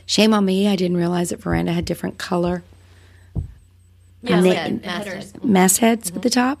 [0.07, 2.63] Shame on me, I didn't realize that Veranda had different color
[4.23, 5.33] Yeah, ma- like headers.
[5.43, 6.59] mastheads at the top.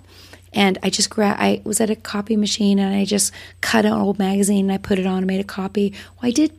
[0.53, 3.93] And I just grabbed, I was at a copy machine and I just cut an
[3.93, 5.93] old magazine and I put it on and made a copy.
[6.21, 6.51] Well, I did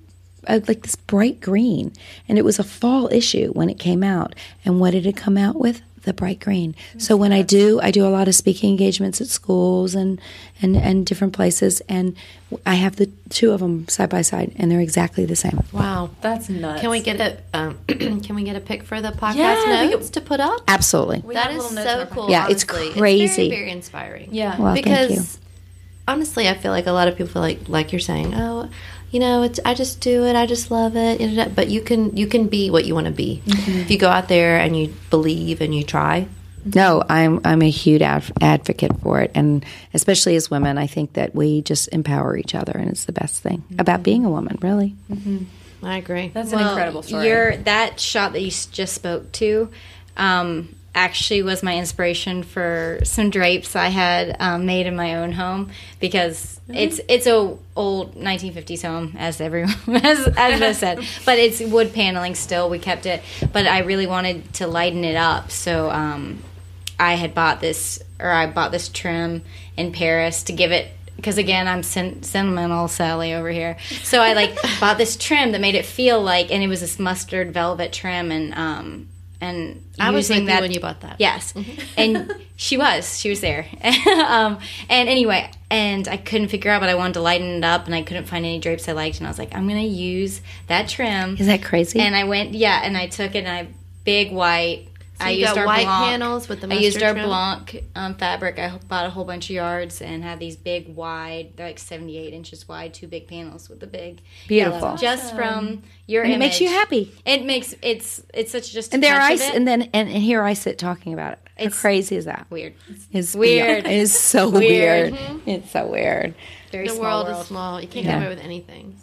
[0.47, 1.93] uh, like this bright green
[2.29, 4.35] and it was a fall issue when it came out.
[4.65, 5.81] And what did it come out with?
[6.09, 6.75] The bright green.
[6.97, 10.19] So when I do, I do a lot of speaking engagements at schools and,
[10.63, 11.83] and, and different places.
[11.87, 12.17] And
[12.65, 15.61] I have the two of them side by side and they're exactly the same.
[15.71, 16.09] Wow.
[16.23, 16.81] That's nuts.
[16.81, 19.91] Can we get a um, Can we get a pic for the podcast Yeah, we
[19.91, 20.63] notes to put up?
[20.67, 21.21] Absolutely.
[21.27, 22.31] We that have is little notes in so cool.
[22.31, 22.93] Yeah, it's honestly.
[22.99, 23.51] crazy.
[23.51, 24.31] very, very inspiring.
[24.33, 24.59] Yeah.
[24.59, 25.27] Well, because thank you.
[26.09, 28.71] honestly, I feel like a lot of people feel like like you're saying, oh,
[29.11, 32.27] you know, it's I just do it, I just love it, but you can you
[32.27, 33.79] can be what you want to be Mm-hmm.
[33.81, 36.27] if you go out there and you believe and you try.
[36.75, 41.15] No, I'm I'm a huge ad- advocate for it, and especially as women, I think
[41.15, 44.59] that we just empower each other, and it's the best thing about being a woman,
[44.61, 44.95] really.
[45.83, 46.29] I agree.
[46.35, 47.29] That's an incredible story.
[47.29, 49.71] Your that shot that you just spoke to,
[50.17, 55.31] um, actually was my inspiration for some drapes I had um, made in my own
[55.31, 55.71] home
[56.01, 59.75] because it's it's a old 1950s home as everyone
[60.05, 62.69] as as I said, but it's wood paneling still.
[62.69, 63.23] We kept it,
[63.53, 66.43] but I really wanted to lighten it up, so um,
[66.99, 69.43] I had bought this or I bought this trim
[69.77, 73.79] in Paris to give it because again I'm sen- sentimental Sally over here.
[74.03, 76.99] So I like bought this trim that made it feel like and it was this
[76.99, 79.09] mustard velvet trim and um
[79.41, 81.17] and I was you that when you bought that.
[81.19, 81.55] Yes.
[81.97, 83.19] and she was.
[83.19, 83.67] She was there.
[83.83, 84.59] um,
[84.89, 87.95] and anyway, and I couldn't figure out, but I wanted to lighten it up, and
[87.95, 90.89] I couldn't find any drapes I liked, and I was like, I'm gonna use that
[90.89, 91.37] trim.
[91.39, 92.01] Is that crazy?
[92.01, 93.69] And I went, yeah, and I took it, and I
[94.05, 94.88] big white.
[95.21, 96.05] I you used got our white Blanc.
[96.11, 97.27] panels with the I used our trim?
[97.27, 98.59] Blanc um, fabric.
[98.59, 101.53] I bought a whole bunch of yards and had these big wide.
[101.57, 104.81] They're like 78 inches wide, two big panels with the big Beautiful.
[104.81, 104.97] yellow.
[104.97, 107.13] Just from your and it makes you happy.
[107.27, 109.55] It makes it's it's such just a And there touch I of it.
[109.55, 111.39] and then and, and here I sit talking about it.
[111.59, 112.47] How It's crazy is that?
[112.51, 112.75] weird.
[113.13, 113.87] It's weird.
[113.87, 115.13] It is so Weird.
[115.13, 115.41] weird.
[115.47, 116.35] It's so weird.
[116.71, 117.81] Very The small world, is small.
[117.81, 118.13] You can't Yeah.
[118.19, 118.97] get away with anything.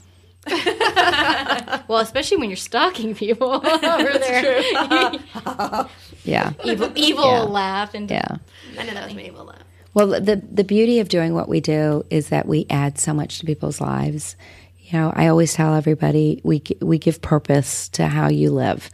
[1.88, 4.62] Well, especially when you're stalking people over there.
[6.24, 6.54] Yeah.
[6.64, 7.42] evil, evil Yeah.
[7.44, 8.38] laugh and Yeah.
[8.80, 9.30] I know that was me.
[9.32, 9.62] Well, laugh.
[9.94, 13.40] Well, the the beauty of doing what we do is that we add so much
[13.40, 14.36] to people's lives.
[14.82, 18.90] You know, I always tell everybody we we give purpose to how you live,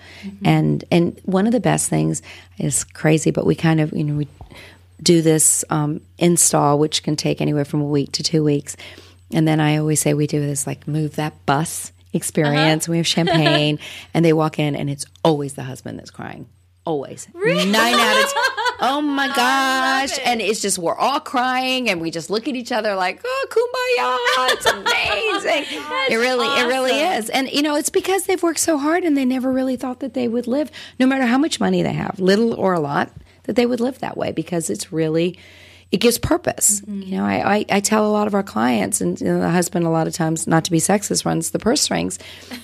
[0.46, 2.22] and and one of the best things
[2.60, 4.28] is crazy, but we kind of you know we
[5.02, 8.76] do this um, install, which can take anywhere from a week to two weeks,
[9.34, 12.88] and then I always say we do this like move that bus experience.
[12.88, 13.80] We have champagne,
[14.14, 16.48] and they walk in, and it's always the husband that's crying.
[16.84, 17.28] Always.
[17.36, 18.44] Nine out of ten.
[18.84, 20.18] Oh my gosh.
[20.26, 23.46] And it's just, we're all crying and we just look at each other like, oh,
[23.52, 24.54] kumbaya.
[24.54, 24.66] It's
[25.46, 25.82] amazing.
[26.10, 27.30] it really, it really is.
[27.30, 30.16] And, you know, it's because they've worked so hard and they never really thought that
[30.16, 33.12] they would live, no matter how much money they have, little or a lot,
[33.44, 35.38] that they would live that way because it's really,
[35.92, 36.82] it gives purpose.
[36.82, 37.02] Mm-hmm.
[37.02, 39.50] You know, I, I, I tell a lot of our clients, and you know, the
[39.50, 42.18] husband, a lot of times, not to be sexist, runs the purse strings.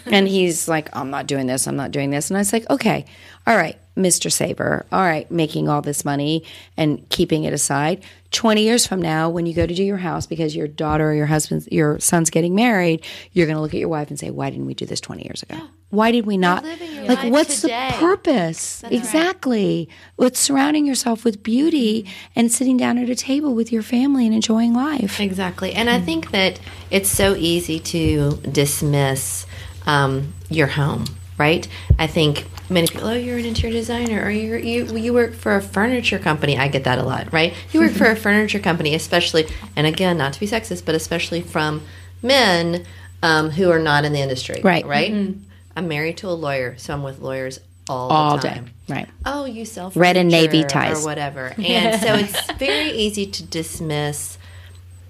[0.05, 2.30] and he's like, I'm not doing this, I'm not doing this.
[2.30, 3.05] And I was like, okay,
[3.45, 4.31] all right, Mr.
[4.31, 6.43] Saber, all right, making all this money
[6.77, 8.03] and keeping it aside.
[8.31, 11.13] 20 years from now, when you go to do your house because your daughter or
[11.13, 14.29] your husband's, your son's getting married, you're going to look at your wife and say,
[14.29, 15.59] why didn't we do this 20 years ago?
[15.89, 16.65] Why did we not?
[16.65, 17.89] Like, what's today.
[17.91, 18.83] the purpose?
[18.83, 19.87] exactly.
[20.19, 24.35] It's surrounding yourself with beauty and sitting down at a table with your family and
[24.35, 25.19] enjoying life.
[25.19, 25.73] Exactly.
[25.73, 26.59] And I think that
[26.91, 29.45] it's so easy to dismiss
[29.85, 31.05] um, your home,
[31.37, 31.65] right?
[31.97, 35.55] I think many people, oh, you're an interior designer or you're, you, you work for
[35.55, 36.57] a furniture company.
[36.57, 37.53] I get that a lot, right?
[37.72, 41.41] You work for a furniture company, especially, and again, not to be sexist, but especially
[41.41, 41.84] from
[42.22, 42.86] men
[43.24, 44.61] um, who are not in the industry.
[44.63, 44.86] Right.
[44.86, 45.11] Right?
[45.76, 47.59] I'm married to a lawyer, so I'm with lawyers
[47.89, 48.53] all, All the day.
[48.55, 49.07] time Right.
[49.26, 51.01] oh, you sell Red and navy ties.
[51.03, 51.53] or whatever.
[51.57, 54.38] And so it's very easy to dismiss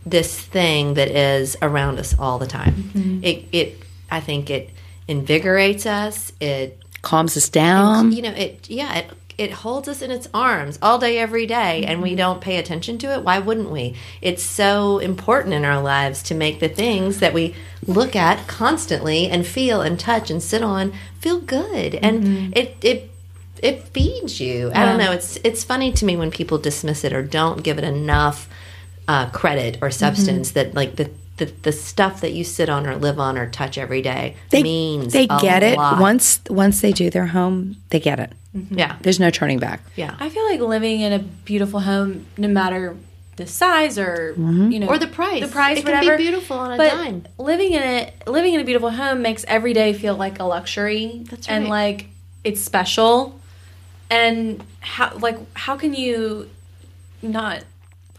[0.05, 2.73] this thing that is around us all the time.
[2.75, 3.23] Mm-hmm.
[3.23, 3.75] It, it,
[4.09, 4.69] I think it
[5.07, 6.31] invigorates us.
[6.39, 8.11] It, Calms us down.
[8.11, 11.83] you know, it, yeah, it, it holds us in its arms all day, every day,
[11.85, 12.01] and Mm-hmm.
[12.09, 13.21] we don't pay attention to it.
[13.23, 13.95] Why wouldn't we?
[14.21, 17.53] It's so important in our lives to make the things that we
[17.85, 22.51] look at constantly and feel and touch and sit on feel good, and Mm-hmm.
[22.61, 22.99] it it
[23.69, 24.71] it feeds you.
[24.73, 25.11] I don't know.
[25.11, 28.49] It's it's funny to me when people dismiss it or don't give it enough
[29.07, 30.69] uh, credit or substance Mm-hmm.
[30.69, 31.09] that like the.
[31.37, 34.63] The, the stuff that you sit on or live on or touch every day They,
[34.63, 36.01] means they a get it lot.
[36.01, 37.77] once once they do their home.
[37.89, 38.33] They get it.
[38.55, 38.79] Mm-hmm.
[38.79, 39.81] Yeah, There's no turning back.
[39.95, 40.15] yeah.
[40.19, 42.95] I feel like living in a beautiful home, no matter
[43.35, 44.71] the size or mm-hmm.
[44.71, 45.41] you know Or the price.
[45.45, 47.25] the price, It can be beautiful on a but dime.
[47.37, 51.21] Living in it, living in a beautiful home makes every day feel like a luxury.
[51.29, 51.55] That's right.
[51.55, 52.07] and like
[52.43, 53.39] it's special.
[54.09, 56.49] And how like how can you
[57.21, 57.63] not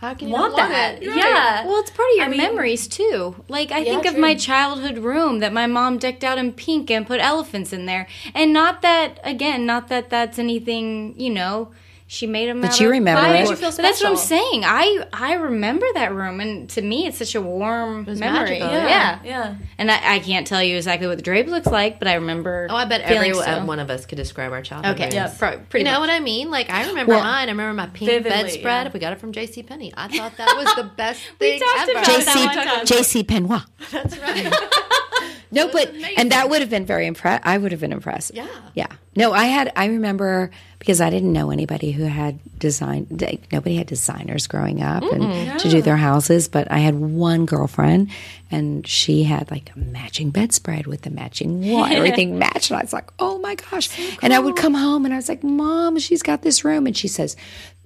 [0.00, 1.02] How can you want that?
[1.02, 1.66] Yeah.
[1.66, 3.34] Well, it's part of your I mean- memories too.
[3.48, 4.20] Like I think of true.
[4.20, 8.06] my childhood room that my mom decked out in pink and put elephants in there,
[8.34, 11.70] and not that again, not that that's anything you know.
[12.10, 13.40] She made them, But out you of remember plywood.
[13.42, 13.50] it.
[13.50, 14.62] you feel But that's what I'm saying.
[14.64, 18.60] I I remember that room, and to me, it's such a warm was memory.
[18.60, 19.54] magical, Yeah, yeah.
[19.76, 22.66] And I, I can't tell you exactly what the drape looks like, but I remember.
[22.70, 23.64] Oh, I bet feeling every so.
[23.66, 24.94] one of us could describe our childhood.
[24.98, 26.50] Okay, yeah, pro- pretty you know what I mean?
[26.50, 27.48] Like I remember Well- mine.
[27.48, 28.86] I remember my pink Vividly, bedspread.
[28.86, 28.90] yeah.
[28.94, 29.62] We got it from J.C.
[29.62, 29.92] Penney.
[29.94, 31.92] I thought that was the best thing talked ever.
[31.92, 32.84] about JC that.
[32.86, 33.66] JC Penois.
[33.90, 34.50] That's right.
[35.50, 37.42] No, That's but and that would have been very impressed.
[37.46, 38.34] I would have been impressed.
[38.34, 38.46] Yeah.
[38.74, 38.86] yeah.
[39.16, 39.72] No, I had.
[39.74, 43.06] I remember because I didn't know anybody who had design.
[43.10, 46.48] they- Nobody had designers growing up and to do their houses.
[46.48, 48.10] But I had one girlfriend,
[48.50, 51.84] and she had like a matching bedspread with the matching wall.
[51.90, 53.88] Everything matched, and I was like, oh my gosh!
[54.22, 56.96] And I would come home, and I was like, Mom, she's got this room, and
[56.96, 57.36] she says,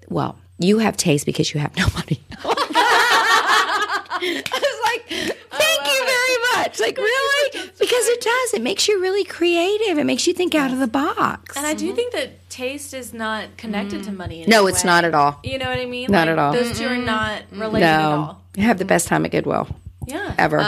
[0.09, 2.21] Well, you have taste because you have no money.
[4.25, 5.09] I was like,
[5.51, 6.07] thank you
[6.79, 6.97] very much.
[6.97, 7.71] Like, really?
[7.79, 8.55] Because it does.
[8.55, 9.99] It makes you really creative.
[9.99, 11.57] It makes you think out of the box.
[11.57, 14.43] And I do think that taste is not connected to money.
[14.43, 14.89] In No, any it's way.
[14.91, 15.39] not at all.
[15.43, 16.11] You know what I mean?
[16.11, 16.53] Not at all.
[16.53, 18.11] Those two are not related at No.
[18.11, 18.43] all.
[18.57, 19.69] You have the best time at Goodwill
[20.07, 20.35] Yeah.
[20.39, 20.61] ever.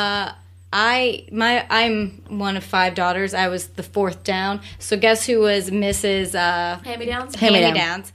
[0.77, 3.33] I my I'm one of five daughters.
[3.33, 4.61] I was the fourth down.
[4.81, 6.35] So guess who was Mrs.
[6.35, 7.37] Uh, Hand me downs.
[7.37, 7.77] Hand-me-down.
[7.77, 8.13] Hand-me-downs?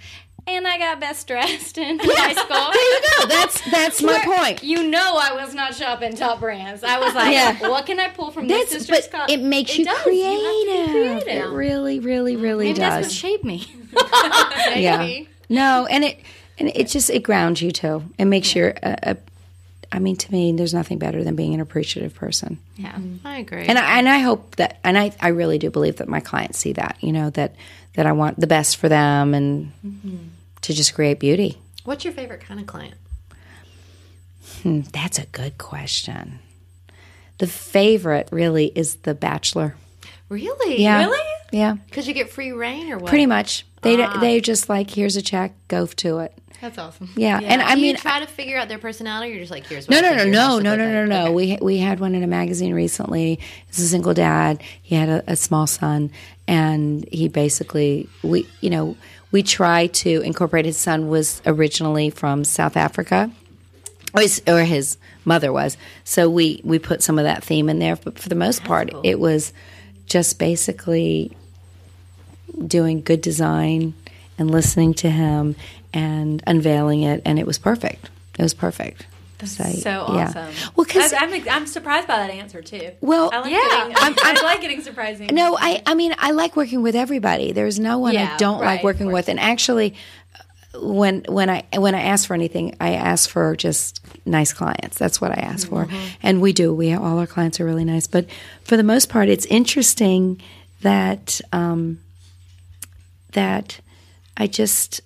[0.55, 2.71] And I got best dressed in high school.
[2.73, 3.27] there you go.
[3.27, 4.63] That's that's my Where- point.
[4.63, 6.83] You know I was not shopping top brands.
[6.83, 7.69] I was like, Yeah.
[7.69, 10.01] what can I pull from That's this sister's but co- it makes It you does.
[10.01, 10.25] creative.
[10.25, 11.51] You have to be creative.
[11.51, 12.41] It really, really, mm-hmm.
[12.43, 13.13] really Maybe that's what does.
[13.13, 13.67] shaped me.
[14.75, 15.23] Yeah.
[15.49, 16.19] No, and it
[16.59, 18.03] and it just it grounds you too.
[18.17, 19.17] It makes you a, a
[19.91, 22.59] I mean, to me, there's nothing better than being an appreciative person.
[22.75, 23.25] Yeah, mm-hmm.
[23.25, 23.65] I agree.
[23.65, 26.59] And I, and I hope that, and I, I really do believe that my clients
[26.59, 27.55] see that, you know, that,
[27.95, 30.17] that I want the best for them and mm-hmm.
[30.61, 31.57] To just create beauty.
[31.83, 32.95] What's your favorite kind of client?
[34.61, 36.39] Hmm, that's a good question.
[37.37, 39.75] The favorite really is the bachelor.
[40.27, 40.81] Really?
[40.81, 40.99] Yeah.
[41.05, 41.19] Really?
[41.51, 41.77] Yeah.
[41.87, 43.09] Because you get free reign or what?
[43.09, 43.65] Pretty much.
[43.81, 46.33] They, they just like, here's a check, go to it.
[46.61, 47.09] That's awesome.
[47.15, 47.39] Yeah.
[47.41, 49.87] And I Do mean, you try to figure out their personality, you're just like, here's
[49.87, 51.23] what No, no, no, no, no, no, no, no.
[51.27, 51.31] Okay.
[51.33, 53.39] We we had one in a magazine recently.
[53.67, 54.61] He's a single dad.
[54.81, 56.11] He had a, a small son,
[56.49, 58.97] and he basically we you know
[59.31, 60.65] we try to incorporate.
[60.65, 63.31] His son was originally from South Africa,
[64.13, 65.77] or his, or his mother was.
[66.03, 67.95] So we we put some of that theme in there.
[67.95, 69.53] But for the most part, it was
[70.05, 71.35] just basically
[72.65, 73.93] doing good design
[74.37, 75.55] and listening to him
[75.93, 78.09] and unveiling it, and it was perfect.
[78.37, 79.05] It was perfect.
[79.47, 80.27] So, So yeah.
[80.27, 80.53] awesome.
[80.75, 82.91] Well, because I'm, I'm, I'm surprised by that answer too.
[83.01, 83.87] Well, I like yeah.
[83.87, 85.33] getting, I like getting surprising.
[85.33, 87.51] no, I I mean I like working with everybody.
[87.51, 89.95] There's no one I don't right, like working with, and actually,
[90.75, 94.97] when when I when I ask for anything, I ask for just nice clients.
[94.97, 95.87] That's what I ask for,
[96.21, 96.73] and we do.
[96.73, 98.25] We all our clients are really nice, but
[98.63, 100.41] for the most part, it's interesting
[100.81, 101.99] that um,
[103.31, 103.79] that
[104.37, 105.01] I just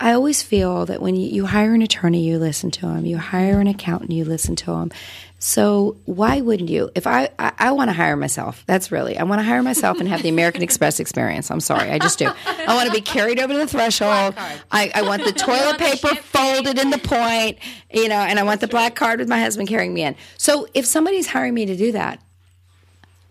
[0.00, 3.04] I always feel that when you, you hire an attorney, you listen to him.
[3.04, 4.92] You hire an accountant, you listen to him.
[5.40, 6.90] So why wouldn't you?
[6.94, 9.98] If I I, I want to hire myself, that's really I want to hire myself
[9.98, 11.50] and have the American Express experience.
[11.50, 12.30] I'm sorry, I just do.
[12.46, 14.34] I want to be carried over to the threshold.
[14.70, 17.58] I, I want the toilet paper folded in the point,
[17.92, 20.16] you know, and I want the black card with my husband carrying me in.
[20.38, 22.20] So if somebody's hiring me to do that,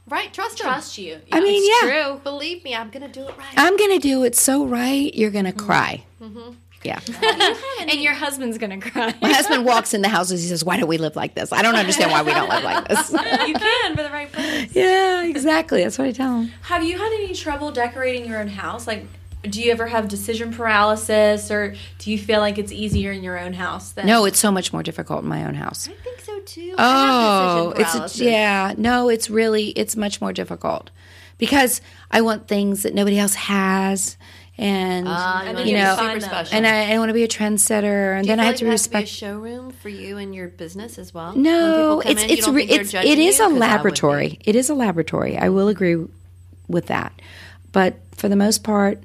[0.09, 0.67] Right, trust them.
[0.67, 1.19] trust you.
[1.31, 2.21] I mean, yeah, True.
[2.23, 3.53] Believe me, I'm gonna do it right.
[3.57, 5.65] I'm going to do it so right, you're going to mm-hmm.
[5.65, 6.03] cry.
[6.21, 6.51] Mm-hmm.
[6.83, 6.99] Yeah.
[7.81, 9.13] and your husband's gonna cry.
[9.21, 11.51] My husband walks in the house and he says, Why don't we live like this?
[11.51, 13.11] I don't understand why we don't live like this.
[13.47, 14.73] you can for the right place.
[14.73, 15.83] yeah, exactly.
[15.83, 16.51] That's what I tell him.
[16.61, 18.87] Have you had any trouble decorating your own house?
[18.87, 19.05] Like,
[19.43, 23.39] do you ever have decision paralysis, or do you feel like it's easier in your
[23.39, 23.91] own house?
[23.91, 25.87] Than No, it's so much more difficult in my own house.
[25.87, 26.75] I think so too.
[26.77, 28.73] Oh, have it's yeah.
[28.77, 30.89] No, it's really it's much more difficult
[31.37, 31.81] because
[32.11, 34.17] I want things that nobody else has,
[34.57, 36.29] and Ah, you, And wanna then be you have to super find them.
[36.29, 36.57] special.
[36.57, 39.07] and I, I want to be a trendsetter, and then I have like to respect.
[39.07, 41.35] has to be a showroom for you and your business as well.
[41.35, 43.59] No, When people come it's in, it's re- it's it is a 'Cause I would
[43.59, 44.39] laboratory.
[44.45, 45.37] It is a laboratory.
[45.37, 45.97] I will agree
[46.67, 47.13] with that,
[47.71, 48.99] but for the most part,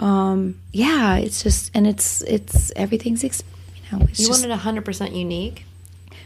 [0.00, 3.42] um, yeah, it's just and it's it's everything's ex-
[3.90, 5.64] you know it's You just want it 100 percent unique.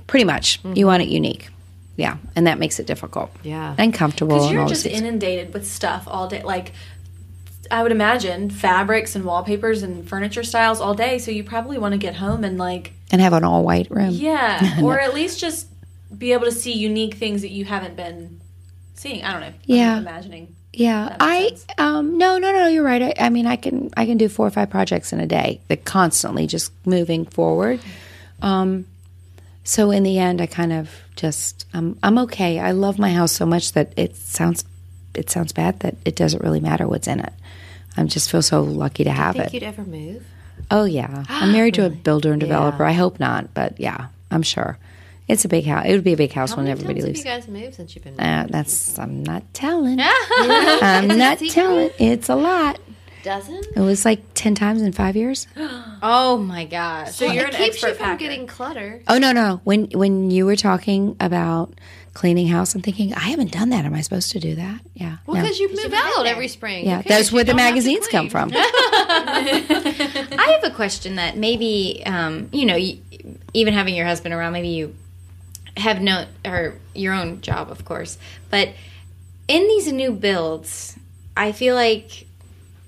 [0.06, 1.48] pretty much you want it unique,
[1.96, 3.74] yeah, and that makes it difficult, Yeah.
[3.78, 4.36] and comfortable.
[4.36, 6.42] because and you're all just inundated with stuff all day.
[6.42, 6.72] Like,
[7.70, 11.18] I would imagine fabrics and wallpapers and furniture styles all day.
[11.18, 14.10] So you probably want to get home and like, and have an all white room.
[14.10, 15.68] yeah, or at least just
[16.18, 18.38] be able to see unique things that you haven't been
[18.94, 19.24] seeing.
[19.24, 19.52] I don't know.
[19.64, 19.92] Yeah.
[19.96, 20.54] I'm imagining.
[20.74, 21.66] Yeah, I sense.
[21.78, 23.02] um no no no you're right.
[23.02, 25.60] I, I mean I can I can do four or five projects in a day
[25.68, 27.80] that constantly just moving forward.
[28.40, 28.86] Um,
[29.64, 32.58] so in the end, I kind of just I'm I'm okay.
[32.58, 34.64] I love my house so much that it sounds
[35.14, 37.32] it sounds bad that it doesn't really matter what's in it.
[37.96, 39.52] I just feel so lucky to have Think it.
[39.54, 40.24] you'd ever move?
[40.70, 42.82] Oh yeah, I'm married to a builder and developer.
[42.84, 44.78] I hope not, but yeah, I'm sure
[45.28, 45.84] it's a big house.
[45.86, 47.22] It would be a big house How when many everybody times leaves.
[47.24, 48.18] have you guys moved since you've been?
[48.20, 49.98] Uh, that's I'm not telling.
[50.00, 51.90] I'm not telling.
[51.98, 52.78] It's a lot.
[53.22, 53.60] dozen.
[53.76, 55.46] It was like ten times in five years.
[56.04, 57.14] Oh my gosh.
[57.14, 58.18] So you're an keeps expert you from packer.
[58.18, 59.04] getting clutter.
[59.06, 59.60] Oh no, no.
[59.62, 61.72] When when you were talking about
[62.12, 63.84] cleaning house, I'm thinking I haven't done that.
[63.84, 64.80] Am I supposed to do that?
[64.94, 65.18] Yeah.
[65.26, 65.42] Well, no.
[65.42, 66.86] because you move out every spring.
[66.86, 68.50] yeah, Okay, that's where the don't have to magazines come from.
[68.54, 72.98] I have a question that maybe, um, you know, you,
[73.54, 74.94] even having your husband around, maybe you
[75.76, 78.18] have no, or your own job, of course.
[78.50, 78.70] But
[79.48, 80.96] in these new builds,
[81.36, 82.26] I feel like,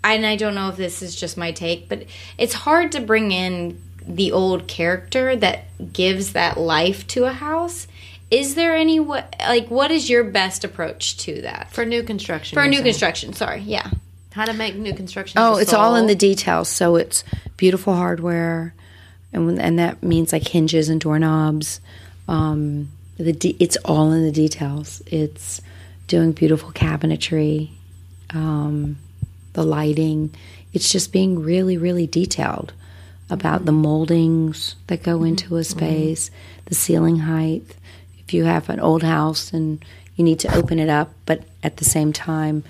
[0.03, 2.05] and I don't know if this is just my take, but
[2.39, 7.87] it's hard to bring in the old character that gives that life to a house.
[8.31, 12.57] Is there any what like what is your best approach to that for new construction.
[12.57, 12.85] for a new saying.
[12.85, 13.33] construction?
[13.33, 13.91] Sorry, yeah.
[14.33, 15.39] How to make new construction?
[15.41, 16.69] Oh, a it's all in the details.
[16.69, 17.23] So it's
[17.57, 18.75] beautiful hardware,
[19.33, 21.81] and and that means like hinges and doorknobs.
[22.29, 25.03] Um, the de- it's all in the details.
[25.07, 25.61] It's
[26.07, 27.71] doing beautiful cabinetry,
[28.31, 28.97] um,
[29.53, 30.35] the lighting.
[30.73, 32.73] It's just being really, really detailed
[33.31, 36.31] about the moldings that go into a space,
[36.67, 37.63] the ceiling height.
[38.19, 39.85] If you have an old house and
[40.17, 42.65] you need to open it up, but at the same time,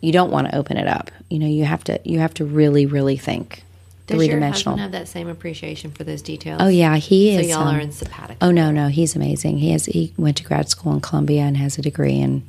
[0.00, 1.10] you don't want to open it up.
[1.28, 3.64] You know, you have to you have to really, really think
[4.06, 4.76] Does three your dimensional.
[4.76, 6.60] husband have that same appreciation for those details?
[6.62, 7.48] Oh yeah, he So is.
[7.48, 8.36] y'all um, are in sabbatical.
[8.40, 9.58] Oh no, no, he's amazing.
[9.58, 12.44] He has he went to grad school in Columbia and has a degree in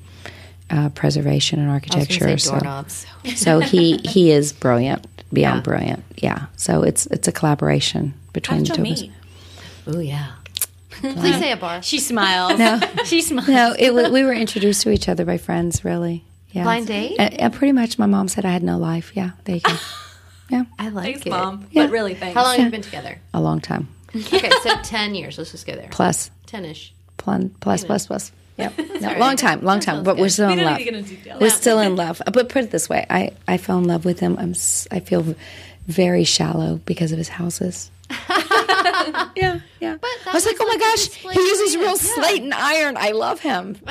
[0.69, 2.25] uh, preservation and I was architecture.
[2.25, 3.05] say so, doorknobs.
[3.35, 5.61] so he he is brilliant, beyond Yeah.
[5.61, 6.03] brilliant.
[6.17, 6.45] Yeah.
[6.57, 9.03] So it's it's a collaboration between the you two of us.
[9.87, 10.31] Oh yeah.
[10.89, 11.81] Please say a bar.
[11.83, 12.57] She smiles.
[12.57, 12.79] No.
[13.05, 13.47] she smiles.
[13.47, 15.85] No, it was, we were introduced to each other by friends.
[15.85, 16.63] Really, yeah.
[16.63, 17.19] Blind date?
[17.19, 17.97] Uh, uh, pretty much.
[17.99, 19.11] My mom said I had no life.
[19.15, 19.73] Yeah, there you go.
[20.49, 21.29] yeah, I like Thanks, it.
[21.29, 21.67] mom.
[21.71, 21.83] Yeah.
[21.83, 22.33] But really, thanks.
[22.35, 23.19] How long have you been together?
[23.33, 23.87] a long time.
[24.15, 25.37] Okay, so ten years.
[25.37, 25.89] Let's just go there.
[25.91, 26.93] Plus, Ten-ish.
[27.17, 28.31] plus, plus, plus, plus.
[28.57, 28.73] Yep.
[29.01, 30.03] No, long time, long time.
[30.03, 30.77] But we're still in love.
[30.79, 31.37] need to get into detail.
[31.39, 32.21] We're still in love.
[32.33, 34.35] But put it this way, I, I fell in love with him.
[34.39, 35.35] I'm s- I feel
[35.87, 37.91] very shallow because of his houses.
[39.35, 39.97] yeah, yeah.
[39.99, 41.93] But I was like, oh my gosh, he uses real Yeah.
[41.95, 42.97] slate and iron.
[42.97, 43.75] I love him.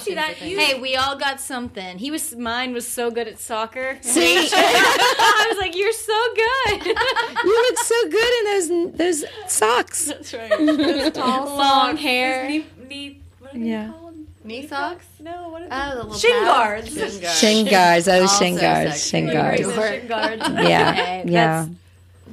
[0.00, 0.34] See that?
[0.38, 1.98] Hey, we all got something.
[1.98, 3.98] He was mine was so good at soccer.
[4.02, 10.06] See, I was like, "You're so good." You look so good in those those socks.
[10.06, 11.14] That's right.
[11.14, 12.48] Tall, long hair.
[12.48, 13.88] Knee, knee, what are Yeah.
[13.90, 14.14] called?
[14.44, 15.04] Knee socks?
[15.20, 15.74] No, what are they?
[16.00, 16.88] Oh, the Shin guards.
[16.94, 17.38] Shin guards.
[17.38, 19.64] Shin guards, those shin guards, shin guards.
[19.76, 20.00] right.
[20.00, 20.42] Shin guards.
[20.48, 21.22] Yeah, Okay,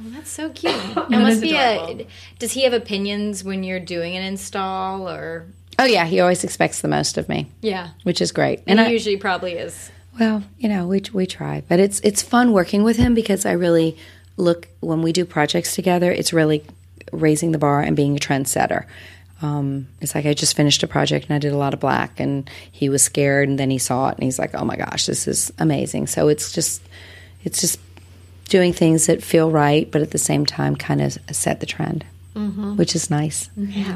[0.01, 0.09] yeah.
[0.15, 0.73] That's so cute.
[0.97, 2.07] It must be a.
[2.39, 5.45] Does he have opinions when you're doing an install or?
[5.79, 8.59] Oh yeah, he always expects the most of me, Yeah, which is great.
[8.65, 9.91] and, And he I, usually probably is.
[10.19, 13.51] Well, you know, we we try, but it's it's fun working with him because I
[13.51, 13.95] really
[14.37, 16.11] look when we do projects together.
[16.11, 16.63] It's really
[17.11, 18.85] raising the bar and being a trendsetter.
[19.43, 22.19] Um, it's like I just finished a project and I did a lot of black,
[22.19, 25.05] and he was scared, and then he saw it, and he's like, "Oh my gosh,
[25.05, 26.81] this is amazing!" So it's just
[27.43, 27.79] it's just
[28.47, 32.05] doing things that feel right, but at the same time, kind of set the trend,
[32.35, 32.75] mm-hmm.
[32.75, 33.49] which is nice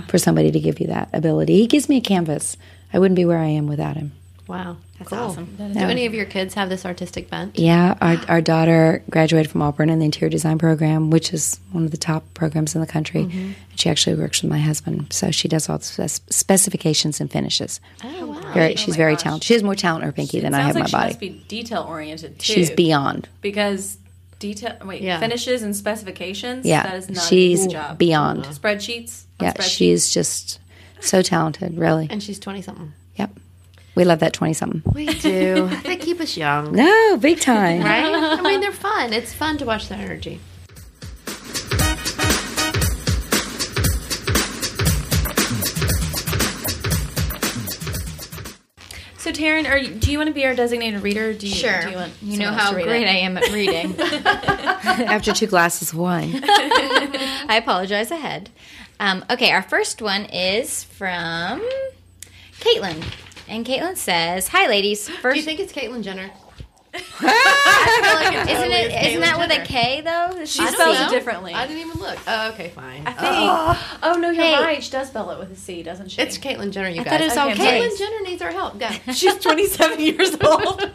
[0.07, 1.57] for somebody to give you that ability.
[1.57, 2.57] He gives me a canvas.
[2.93, 4.11] I wouldn't be where I am without him.
[4.47, 4.77] Wow.
[4.97, 5.19] That's cool.
[5.19, 5.55] awesome.
[5.57, 7.57] Do any of your kids have this artistic bent?
[7.57, 11.85] Yeah, our, our daughter graduated from Auburn in the interior design program, which is one
[11.85, 13.23] of the top programs in the country.
[13.23, 13.39] Mm-hmm.
[13.39, 17.31] And she actually works with my husband, so she does all the spec- specifications and
[17.31, 17.79] finishes.
[18.03, 18.53] Oh, wow.
[18.53, 19.47] Very, oh she's very talented.
[19.47, 21.03] She has more talent in her pinky than I have Sounds in like my she
[21.03, 21.07] body.
[21.07, 22.41] must be detail oriented.
[22.41, 23.27] She's beyond.
[23.41, 23.97] because
[24.41, 24.75] detail.
[24.83, 25.19] Wait, Yeah.
[25.19, 26.65] finishes and specifications.
[26.65, 27.97] Yeah, that is not she's an easy job.
[27.97, 28.43] beyond.
[28.45, 29.23] Spreadsheets.
[29.39, 29.69] on Yeah, spreadsheets.
[29.77, 30.59] she's just
[30.99, 31.77] so talented.
[31.77, 32.07] Really.
[32.09, 32.91] And she's 20 something.
[33.15, 33.31] Yep.
[33.95, 34.81] We love that twenty something.
[34.93, 35.69] We do.
[35.83, 36.71] they keep us young.
[36.73, 37.81] No, big time.
[37.83, 38.05] Right?
[38.05, 39.11] I mean, they're fun.
[39.13, 40.39] It's fun to watch their energy.
[49.31, 51.33] So, Taryn, are you, do you want to be our designated reader?
[51.33, 51.81] Do you, Sure.
[51.81, 53.07] Do you want You know how great it?
[53.07, 53.95] I am at reading.
[53.99, 56.41] After two glasses of wine.
[56.43, 58.49] I apologize ahead.
[58.99, 61.61] Um, okay, our first one is from
[62.59, 63.01] Caitlin.
[63.47, 65.07] And Caitlin says, Hi, ladies.
[65.07, 66.29] First, Do you think it's Caitlyn Jenner?
[66.93, 69.05] isn't it?
[69.07, 70.43] Isn't that with a K though?
[70.45, 71.07] She I spells know.
[71.07, 71.53] it differently.
[71.53, 72.19] I didn't even look.
[72.27, 73.03] Oh, okay, fine.
[73.07, 73.13] I oh.
[73.13, 73.23] think.
[73.23, 74.61] Oh, oh, no, you're Hey.
[74.61, 74.83] right.
[74.83, 76.21] She does spell it with a C, doesn't she?
[76.21, 77.33] It's Caitlyn Jenner, you I guys.
[77.33, 78.77] thought it was Okay, Caitlyn Jenner needs our help.
[78.77, 78.89] Go.
[79.13, 80.91] She's 27 years old.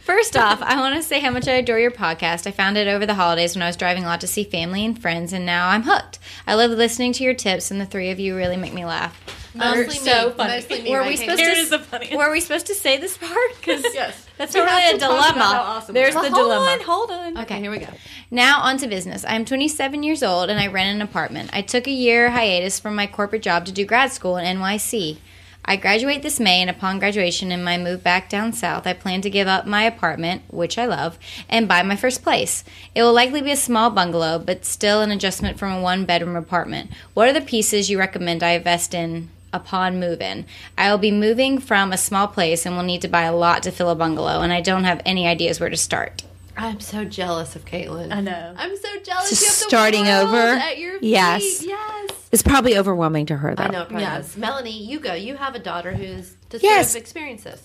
[0.00, 2.46] First off, I want to say how much I adore your podcast.
[2.46, 4.84] I found it over the holidays when I was driving a lot to see family
[4.84, 6.18] and friends, and now I'm hooked.
[6.46, 9.37] I love listening to your tips, and the three of you really make me laugh.
[9.58, 10.34] Mostly so me.
[10.34, 10.52] funny.
[10.54, 10.90] Mostly me.
[10.90, 11.60] Were we supposed Here to?
[11.60, 12.16] is the funniest.
[12.16, 13.32] Were we supposed to say this part?
[13.60, 14.26] Because Yes.
[14.36, 15.44] that's We totally have a to talk about dilemma.
[15.54, 16.30] how awesome There's we the are.
[16.30, 16.82] dilemma.
[16.84, 17.42] Hold on, hold on.
[17.44, 17.88] Okay, here we go.
[18.30, 19.24] Now on to business.
[19.28, 21.50] I'm 27 years old and I rent an apartment.
[21.52, 25.18] I took a year hiatus from my corporate job to do grad school in NYC.
[25.64, 29.20] I graduate this May, and upon graduation and my move back down south, I plan
[29.20, 32.64] to give up my apartment, which I love, and buy my first place.
[32.94, 36.36] It will likely be a small bungalow, but still an adjustment from a one bedroom
[36.36, 36.90] apartment.
[37.12, 40.46] What are the pieces you recommend I invest in upon move in?
[40.76, 43.62] I will be moving from a small place and will need to buy a lot
[43.64, 46.22] to fill a bungalow, and I don't have any ideas where to start.
[46.56, 48.12] I'm so jealous of Caitlin.
[48.12, 48.54] I know.
[48.56, 49.30] I'm so jealous.
[49.30, 50.36] Just you have the starting world over?
[50.38, 51.08] at your feet.
[51.10, 51.64] Yes.
[51.64, 52.10] Yes.
[52.32, 53.62] It's probably overwhelming to her, though.
[53.62, 53.82] I know.
[53.82, 54.18] It probably Yeah.
[54.18, 54.36] is.
[54.36, 55.14] Melanie, you go.
[55.14, 56.92] You have a daughter who's to Yes.
[56.92, 57.62] sort experience this.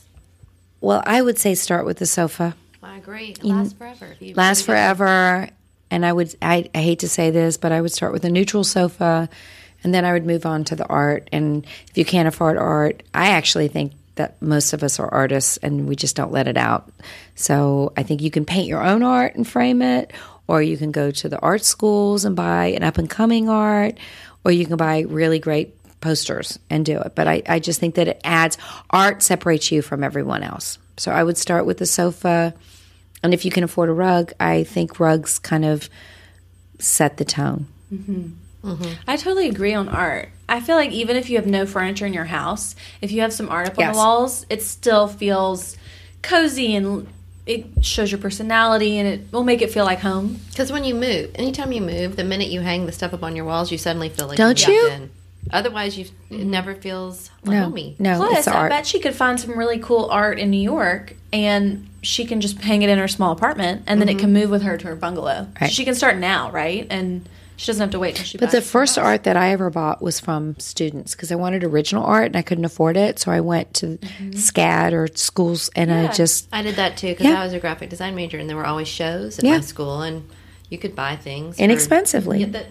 [0.80, 2.56] Well, I would say start with the sofa.
[2.84, 3.30] I agree.
[3.30, 4.16] It lasts forever.
[4.20, 5.50] You Last really forever.
[5.90, 8.30] And I would, I, I hate to say this, but I would start with a
[8.30, 9.28] neutral sofa
[9.84, 11.30] and then I would move on to the art.
[11.32, 15.58] And if you can't afford art, I actually think that most of us are artists
[15.58, 16.92] and we just don't let it out.
[17.36, 20.12] So I think you can paint your own art and frame it,
[20.48, 23.98] or you can go to the art schools and buy an up and coming art,
[24.44, 27.14] or you can buy really great posters and do it.
[27.16, 28.58] But I, I just think that it adds
[28.90, 30.78] art separates you from everyone else.
[30.98, 32.54] So I would start with the sofa.
[33.24, 35.90] And if you can afford a rug, I think rugs kind of
[36.78, 37.68] set the tone.
[37.92, 38.32] Mm-hmm.
[38.64, 38.92] Mm-hmm.
[39.08, 40.30] I totally agree on art.
[40.48, 43.34] I feel like even if you have no furniture in your house, if you have
[43.34, 43.96] some art up on Yes.
[43.96, 45.78] the walls, it still feels
[46.22, 47.08] cozy and
[47.46, 50.40] it shows your personality and it will make it feel like home.
[50.50, 53.36] Because when you move, anytime you move, the minute you hang the stuff up on
[53.36, 54.90] your walls, you suddenly feel like Don't you're you?
[54.90, 55.10] tucked In.
[55.52, 56.50] Otherwise, you it mm-hmm.
[56.52, 57.98] never feels like No, homey.
[58.00, 58.70] no, Plus, it's the I art.
[58.70, 62.60] bet she could find some really cool art in New York and she can just
[62.62, 64.20] hang it in her small apartment and then it mm-hmm.
[64.22, 65.48] can move with her to her bungalow.
[65.60, 65.70] Right.
[65.70, 66.88] She can start now, right?
[66.90, 69.52] And she doesn't have to wait till she But buys the first art that I
[69.52, 73.20] ever bought was from students because I wanted original art and I couldn't afford it.
[73.20, 74.32] So I went to mm-hmm.
[74.32, 77.40] SCAD or schools and I just, I did that too because Yeah.
[77.42, 79.56] I was a graphic design major, and there were always shows at Yeah.
[79.56, 80.28] my school, and
[80.70, 82.40] you could buy things Inexpensively.
[82.40, 82.66] Yeah, that,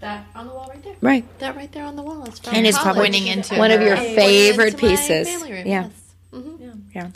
[0.00, 0.96] that on the wall right there.
[1.02, 1.38] right.
[1.40, 3.80] That right there on the wall is from And it's probably Pointing into one of
[3.82, 5.28] your favorite pieces.
[5.28, 5.82] family room, Yeah.
[5.84, 5.92] yes.
[6.32, 6.62] Mm-hmm.
[6.62, 6.70] Yeah.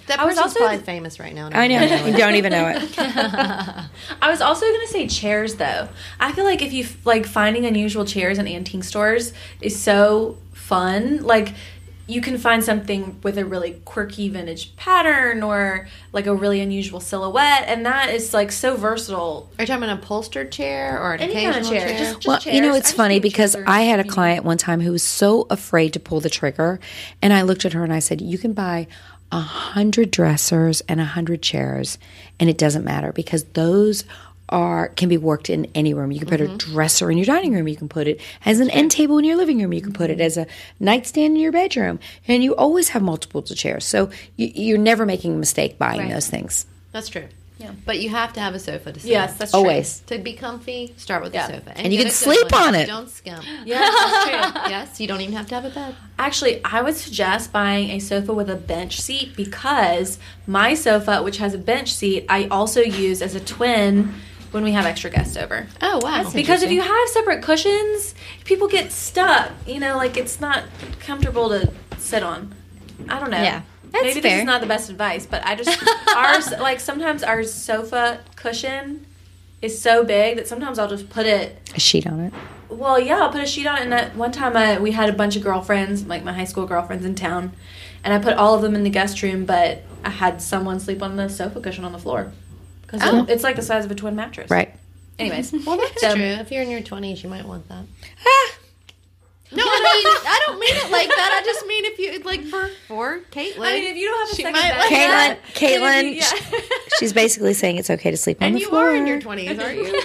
[0.07, 1.51] That I was person's also- probably famous right now.
[1.53, 1.79] I know.
[1.81, 2.99] don't even You don't even know it.
[2.99, 5.89] I was also gonna say chairs though.
[6.19, 11.23] I feel like if you like finding unusual chairs in antique stores is so fun.
[11.23, 11.55] Like
[12.07, 16.99] you can find something with a really quirky vintage pattern or like a really unusual
[16.99, 19.49] silhouette, and that is like so versatile.
[19.57, 21.99] Are you talking about an upholstered chair or an Any kind of chair, chair?
[21.99, 24.81] just- just Well, you know, it's I funny because I had a client one time
[24.81, 26.81] who was so afraid to pull the trigger.
[27.23, 28.89] And I looked at her and I said, You can buy
[29.33, 31.99] a hundred dressers and a hundred chairs,
[32.39, 34.05] and it doesn't matter because those
[34.49, 36.11] are can be worked in any room.
[36.11, 36.57] You can put a mm-hmm.
[36.57, 37.69] dresser in your dining room.
[37.69, 39.73] You can put it as an end table in your living room.
[39.73, 40.23] You can put it mm-hmm.
[40.23, 40.47] as a
[40.81, 43.85] nightstand in your bedroom, and you always have multiple chairs.
[43.85, 46.67] So you, you're never making a mistake buying those things.
[46.93, 47.29] That's true.
[47.61, 47.73] Yeah.
[47.85, 49.39] But you have to have a sofa to sit Yes, on.
[49.39, 49.61] that's true.
[49.61, 50.01] Always.
[50.07, 51.47] To be comfy, start with Yeah.
[51.47, 51.73] the sofa.
[51.79, 52.69] And you can sleep one.
[52.69, 52.87] on it.
[52.87, 53.45] Don't skimp.
[53.67, 54.63] Yeah, that's true.
[54.71, 55.95] yes, you don't even have to have a bed.
[56.19, 61.37] Actually, I would suggest buying a sofa with a bench seat because my sofa, which
[61.37, 64.15] has a bench seat, I also use as a twin
[64.53, 65.67] when we have extra guests over.
[65.83, 66.29] Oh, wow.
[66.35, 69.51] Because if you have separate cushions, people get stuck.
[69.67, 70.65] You know, like it's not
[71.01, 72.55] comfortable to sit on.
[73.09, 73.43] I don't know.
[73.43, 75.71] Yeah, that's Maybe this is not the best advice, but I just
[76.17, 79.07] ours like sometimes our sofa cushion
[79.63, 82.33] is so big that sometimes I'll just put it A sheet on it.
[82.71, 83.83] well, yeah, I'll put a sheet on it.
[83.83, 86.67] And that one time, I, we had a bunch of girlfriends, like my high school
[86.67, 87.53] girlfriends in town,
[88.03, 91.03] and I put all of them in the guest room, but I had someone sleep
[91.03, 92.33] on the sofa cushion on the floor
[92.83, 93.27] because Oh.
[93.29, 94.51] it's like the size of a twin mattress.
[94.51, 94.75] Right.
[95.19, 96.23] Anyways, Well, that's so- true.
[96.25, 97.85] If you're in your 20s, you might want that.
[98.27, 98.53] Ah,
[99.53, 101.41] No, I mean, I don't mean it like that.
[101.41, 103.67] I just mean if you, like, for, for Caitlin.
[103.67, 105.43] I mean, if you don't have a second might bed, like Caitlin, that.
[105.55, 106.61] Caitlin, Yeah.
[106.99, 109.61] she's basically saying it's okay to sleep on and the you are in your 20s,
[109.61, 110.03] aren't you?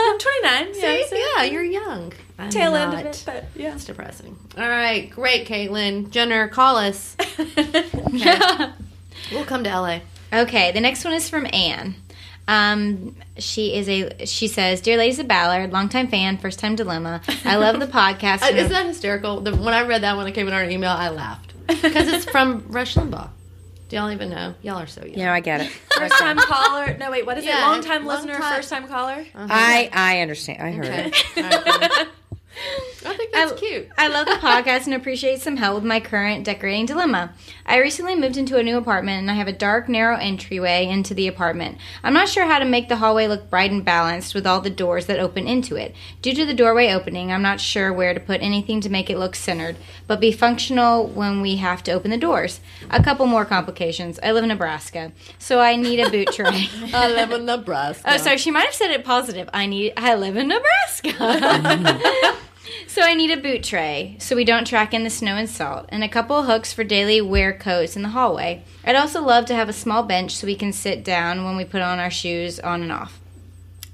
[0.00, 0.74] I'm 29.
[0.74, 0.80] See?
[0.80, 2.12] Yeah, so yeah, you're young.
[2.40, 3.74] I'm tail end of it, but yeah.
[3.74, 4.36] it's depressing.
[4.56, 6.10] All right, great, Caitlin.
[6.10, 7.16] Jenner, call us.
[9.32, 10.00] We'll come to LA.
[10.32, 11.96] Okay, the next one is from Anne.
[12.48, 14.24] Um, she is a.
[14.26, 17.20] She says, "Dear ladies of Ballard, longtime fan, first time dilemma.
[17.44, 18.42] I love the podcast.
[18.42, 19.40] Uh, isn't that hysterical?
[19.42, 22.24] The, when I read that when it came in our email, I laughed because it's
[22.24, 23.28] from Rush Limbaugh.
[23.90, 24.54] Do y'all even know?
[24.62, 25.18] Y'all are so young.
[25.18, 25.68] Yeah, I get it.
[25.96, 26.96] First time caller.
[26.98, 27.70] No, wait, what is Yeah, it?
[27.70, 29.24] Long time listener, first time caller?
[29.34, 30.62] I I understand.
[30.62, 31.10] I heard Okay.
[31.36, 32.08] it.
[32.58, 33.12] All right, then.
[33.12, 33.88] I think that's cute.
[33.96, 37.32] I love the podcast and appreciate some help with my current decorating dilemma.
[37.64, 41.14] I recently moved into a new apartment and I have a dark, narrow entryway into
[41.14, 41.78] the apartment.
[42.02, 44.70] I'm not sure how to make the hallway look bright and balanced with all the
[44.70, 45.94] doors that open into it.
[46.22, 49.18] Due to the doorway opening, I'm not sure where to put anything to make it
[49.18, 52.60] look centered, but be functional when we have to open the doors.
[52.90, 54.18] A couple more complications.
[54.22, 56.68] I live in Nebraska, so I need a boot tray.
[56.92, 58.12] I live in Nebraska.
[58.12, 58.38] Oh, sorry.
[58.38, 59.48] She might have said it positive.
[59.54, 59.92] I need.
[59.96, 62.34] I live in Nebraska.
[62.86, 65.86] So I need a boot tray so we don't track in the snow and salt,
[65.90, 68.62] and a couple of hooks for daily wear coats in the hallway.
[68.84, 71.64] I'd also love to have a small bench so we can sit down when we
[71.64, 73.20] put on our shoes on and off.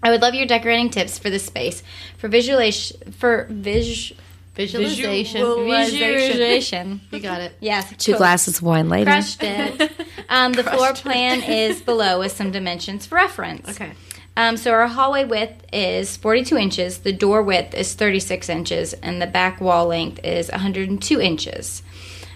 [0.02, 1.82] I would love your decorating tips for this space
[2.18, 4.12] for visualization for vis,
[4.54, 5.40] Visualization.
[5.42, 7.00] visualization.
[7.10, 7.54] You got it.
[7.60, 8.18] yes, Two cool.
[8.18, 9.10] glasses of wine later.
[9.10, 9.92] Crushed it.
[10.26, 13.68] Um, the floor plan is below with some dimensions for reference.
[13.68, 13.92] Okay.
[14.36, 19.22] Um, so our hallway width is 42 inches, the door width is 36 inches, and
[19.22, 21.82] the back wall length is 102 inches.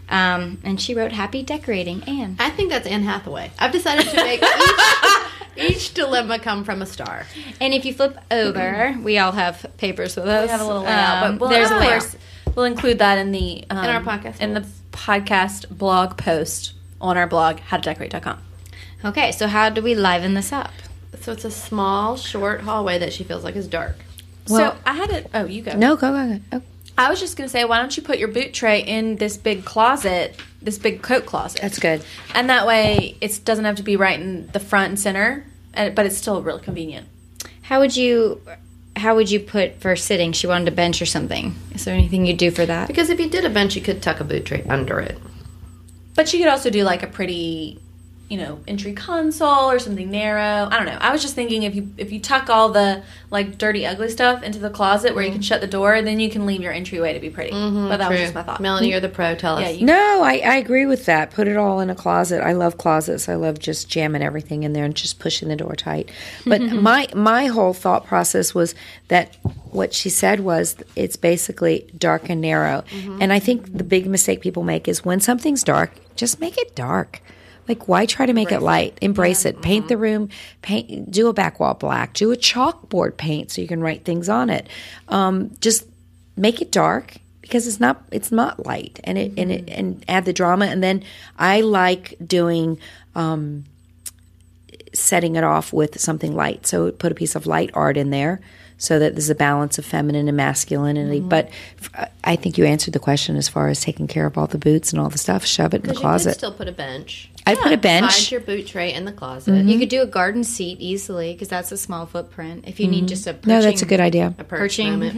[0.09, 3.51] Um, and she wrote, "Happy decorating, Anne." I think that's Anne Hathaway.
[3.59, 7.27] I've decided to make each, each dilemma come from a star.
[7.61, 10.47] And if you flip over, we all have papers with us.
[10.47, 12.01] We have a little layout, Um, but we'll, there's of a layout.
[12.01, 12.17] course
[12.55, 16.73] we'll include that in the um, In our podcast in the podcast blog post
[17.03, 18.39] on our blog howtodecorate.com.
[19.05, 20.71] Okay, so how do we liven this up?
[21.21, 23.97] So it's a small, short hallway that she feels like is dark.
[24.47, 25.31] so I had it.
[25.35, 25.73] Oh, you go.
[25.77, 26.41] No, go, go, go.
[26.53, 26.63] Oh,
[26.97, 29.65] I was just gonna say, why don't you put your boot tray in this big
[29.65, 31.61] closet, this big coat closet?
[31.63, 32.03] that's good.
[32.35, 35.45] and that way it doesn't have to be right in the front and center,
[35.75, 37.07] uh, but it's still real convenient.
[37.63, 38.41] How would you?
[38.97, 40.33] How would you put for sitting?
[40.33, 41.55] She wanted a bench or something.
[41.73, 42.89] Is there anything you'd do for that?
[42.89, 45.17] Because if you did a bench, you could tuck a boot tray under it.
[46.17, 47.81] But you could also do like a pretty,
[48.29, 50.69] you know, entry console or something narrow.
[50.71, 50.99] I don't know.
[51.01, 54.43] I was just thinking if you if you tuck all the like dirty ugly stuff
[54.43, 55.47] into the closet where you can mm-hmm.
[55.47, 57.53] shut the door, then you can leave your entryway to be pretty.
[57.53, 58.61] Mm-hmm, but that was just my thought.
[58.61, 59.35] Melanie, you're the pro.
[59.35, 59.63] Tell us.
[59.63, 61.31] Yeah, you, No, I, I agree with that.
[61.31, 62.43] Put it all in a closet.
[62.43, 63.31] I love closets.
[63.31, 66.11] I love just jamming everything in there and just pushing the door tight.
[66.45, 66.83] But mm-hmm.
[66.83, 68.75] my my whole thought process was
[69.09, 69.37] that
[69.71, 72.85] what she said was it's basically dark and narrow.
[73.21, 76.75] And I think the big mistake people make is when something's dark, just make it
[76.75, 77.23] dark.
[77.69, 78.99] Like why try to make it light?
[79.03, 79.61] Embrace it.
[79.63, 80.31] Paint the room.
[80.63, 81.11] Paint.
[81.11, 82.15] Do a back wall black.
[82.15, 84.69] Do a chalkboard paint so you can write things on it.
[85.09, 85.87] Um, just
[86.37, 90.25] make it dark because it's not it's not light and it and it and add
[90.25, 91.03] the drama and then
[91.39, 92.79] I like doing
[93.15, 93.65] um
[94.93, 98.41] setting it off with something light so put a piece of light art in there
[98.79, 101.29] so that there's a balance of feminine and masculinity mm-hmm.
[101.29, 101.51] but
[101.83, 104.59] f- I think you answered the question as far as taking care of all the
[104.59, 106.69] boots and all the stuff shove it in the Because you could closet still put
[106.69, 107.31] a bench.
[107.47, 108.05] I put a bench.
[108.05, 109.53] Hide bench your boot tray in the closet.
[109.53, 109.79] You mm-hmm.
[109.81, 112.65] could do a garden seat easily because that's a small footprint.
[112.69, 113.07] If you need mm-hmm.
[113.07, 115.17] just a perching, no that's a good idea A perch Perching, moment.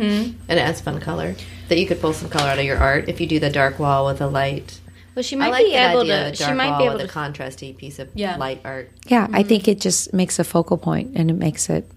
[0.48, 1.34] And it adds fun color.
[1.68, 3.78] That you could pull some color out of your art if you do the dark
[3.78, 4.80] wall with a light.
[5.14, 6.36] Well, she I might like be that able idea, to.
[6.36, 7.18] She might be able with to.
[7.18, 8.36] a contrasty piece of Yeah.
[8.36, 8.90] light art.
[9.06, 11.90] yeah I think it just makes a focal point and it makes it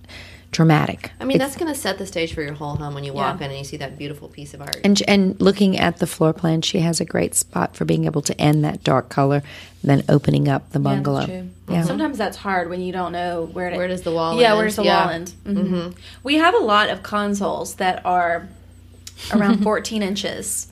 [0.54, 3.12] dramatic I mean, that's going to set the stage for your whole home when you
[3.14, 4.78] walk in and you see that beautiful piece of art.
[4.84, 8.22] And and looking at the floor plan, she has a great spot for being able
[8.22, 9.38] to end that dark color,
[9.82, 11.22] and then opening up the bungalow.
[11.22, 11.76] Yeah, that's true.
[11.76, 11.84] Yeah.
[11.84, 14.58] Sometimes that's hard when you don't know where to, Where does the wall Yeah, end?
[14.60, 15.06] where's the Yeah.
[15.06, 15.34] wall end?
[15.46, 15.92] Mm-hmm.
[16.24, 18.48] We have a lot of consoles that are
[19.34, 20.72] around 14 inches.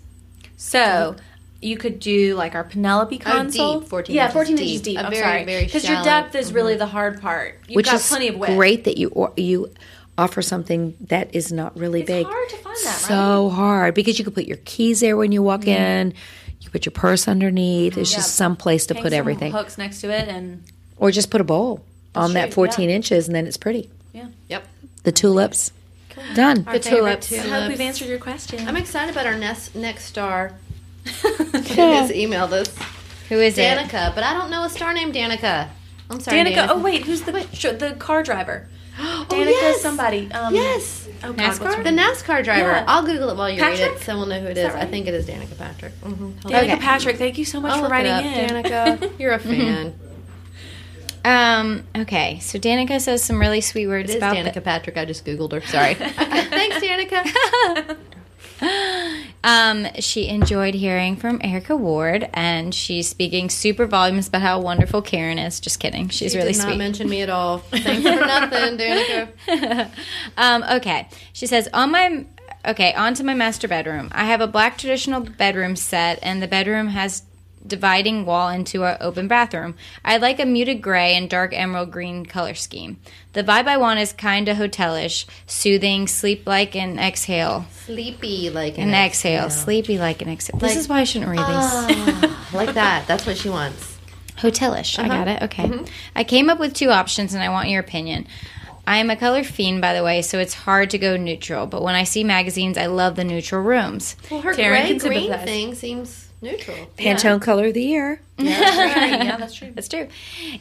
[0.58, 1.16] So
[1.62, 3.78] you could do like our Penelope console.
[3.78, 4.66] Oh, deep, 14 yeah, inches 14 deep.
[4.66, 4.98] inches deep.
[4.98, 6.80] A I'm very, sorry, very because your depth is really mm-hmm.
[6.80, 7.60] the hard part.
[7.68, 8.56] You've Which got is plenty of width.
[8.56, 9.72] great that you or, you
[10.18, 12.26] offer something that is not really It's big.
[12.26, 15.44] hard to find that, so hard because you could put your keys there when you
[15.44, 15.70] walk mm-hmm.
[15.70, 16.14] in.
[16.60, 17.96] You put your purse underneath.
[17.96, 20.64] There's just some place to Hang put some everything, hooks next to it, and
[20.98, 21.84] or just put a bowl
[22.16, 22.96] on that 14 yeah.
[22.96, 23.90] inches, and then it's pretty.
[24.14, 24.28] Yeah.
[24.50, 24.68] Yep.
[25.04, 25.72] The tulips,
[26.36, 26.64] done.
[26.64, 27.32] The tulips.
[27.34, 28.68] I hope we've answered your question.
[28.68, 30.54] I'm excited about our next, next star.
[31.06, 32.76] Just emailed us.
[33.30, 33.62] Who is it?
[33.78, 35.70] Danica, but I don't know a star named Danica.
[36.10, 36.68] I'm sorry, Danica.
[36.70, 38.68] Oh wait, who's the sh- the car driver?
[38.98, 39.46] Danica.
[39.50, 39.82] yes.
[39.82, 40.30] somebody.
[40.32, 41.08] Um, Yes.
[41.24, 41.84] Oh, God, NASCAR?
[41.84, 42.70] The NASCAR driver.
[42.72, 42.86] Yeah.
[42.88, 44.74] I'll Google it while you read it, so we'll know who it Is is.
[44.74, 45.94] that I think it is Danica Patrick.
[46.02, 46.30] Mm-hmm.
[46.50, 46.76] Danica Okay.
[46.78, 47.18] Patrick.
[47.18, 48.50] Thank you so much I'll for writing in.
[48.50, 49.94] Danica, you're a fan.
[51.24, 51.84] Um.
[51.96, 52.40] Okay.
[52.40, 54.98] So Danica says some really sweet words It is about Danica Patrick.
[54.98, 55.62] I just Googled her.
[55.62, 55.92] Sorry.
[55.92, 56.10] okay,
[56.50, 57.98] thanks, Danica.
[59.44, 59.88] um.
[60.00, 65.38] She enjoyed hearing from Erica Ward, and she's speaking super volumes about how wonderful Karen
[65.40, 65.60] is.
[65.60, 66.10] Just kidding.
[66.10, 66.78] She's She really did not sweet.
[66.78, 67.58] mention me at all.
[67.72, 69.90] Thanks for nothing, Danica.
[70.38, 71.08] um, okay.
[71.34, 72.26] She says, on my.
[72.64, 74.10] Okay, on to my master bedroom.
[74.12, 77.24] I have a black traditional bedroom set, and the bedroom has
[77.66, 79.76] dividing wall into an open bathroom.
[80.04, 82.98] I like a muted gray and dark emerald green color scheme.
[83.34, 87.66] The vibe I want is kind of hotelish, soothing, sleep like an exhale.
[87.86, 89.50] Sleepy like An exhale.
[89.50, 90.60] Sleepy like an exhale.
[90.60, 91.48] This is why I shouldn't read these.
[91.48, 93.08] Ah, like that.
[93.08, 93.98] That's what she wants.
[94.38, 94.98] Hotelish.
[94.98, 95.42] I got it.
[95.44, 95.70] Okay.
[96.16, 98.28] I came up with two options and I want your opinion.
[98.88, 101.68] I am a color fiend, by the way, so it's hard to go neutral.
[101.68, 104.16] But when I see magazines, I love the neutral rooms.
[104.32, 106.78] Well, her Karen gray green thing seems neutral.
[106.98, 108.22] Pantone color of the year.
[108.38, 109.72] yeah, that's true.
[109.74, 110.08] That's true.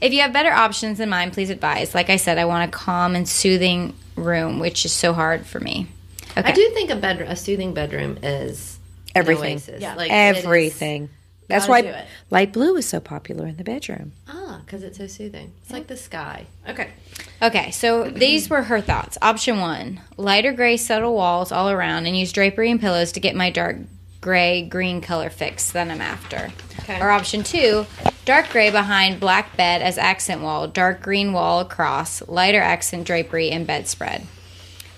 [0.00, 1.94] If you have better options than mine, please advise.
[1.94, 5.60] Like I said, I want a calm and soothing room, which is so hard for
[5.60, 5.86] me.
[6.36, 8.78] I do think a bedroom, a soothing bedroom, is
[9.14, 9.54] an Everything.
[9.54, 9.80] oasis.
[9.82, 9.94] Yeah.
[9.94, 11.08] Like, Everything.
[11.48, 14.12] That's why light blue is so popular in the bedroom.
[14.28, 15.52] Ah, because it's so soothing.
[15.62, 16.46] It's like the sky.
[16.68, 16.90] Okay.
[17.42, 19.18] Okay, so these were her thoughts.
[19.20, 23.34] Option one lighter gray subtle walls all around and use drapery and pillows to get
[23.34, 23.78] my dark
[24.20, 26.52] gray green color fix that I'm after.
[26.80, 27.00] Okay.
[27.00, 27.86] Or option two
[28.24, 33.50] dark gray behind black bed as accent wall, dark green wall across, lighter accent drapery
[33.50, 34.26] and bedspread.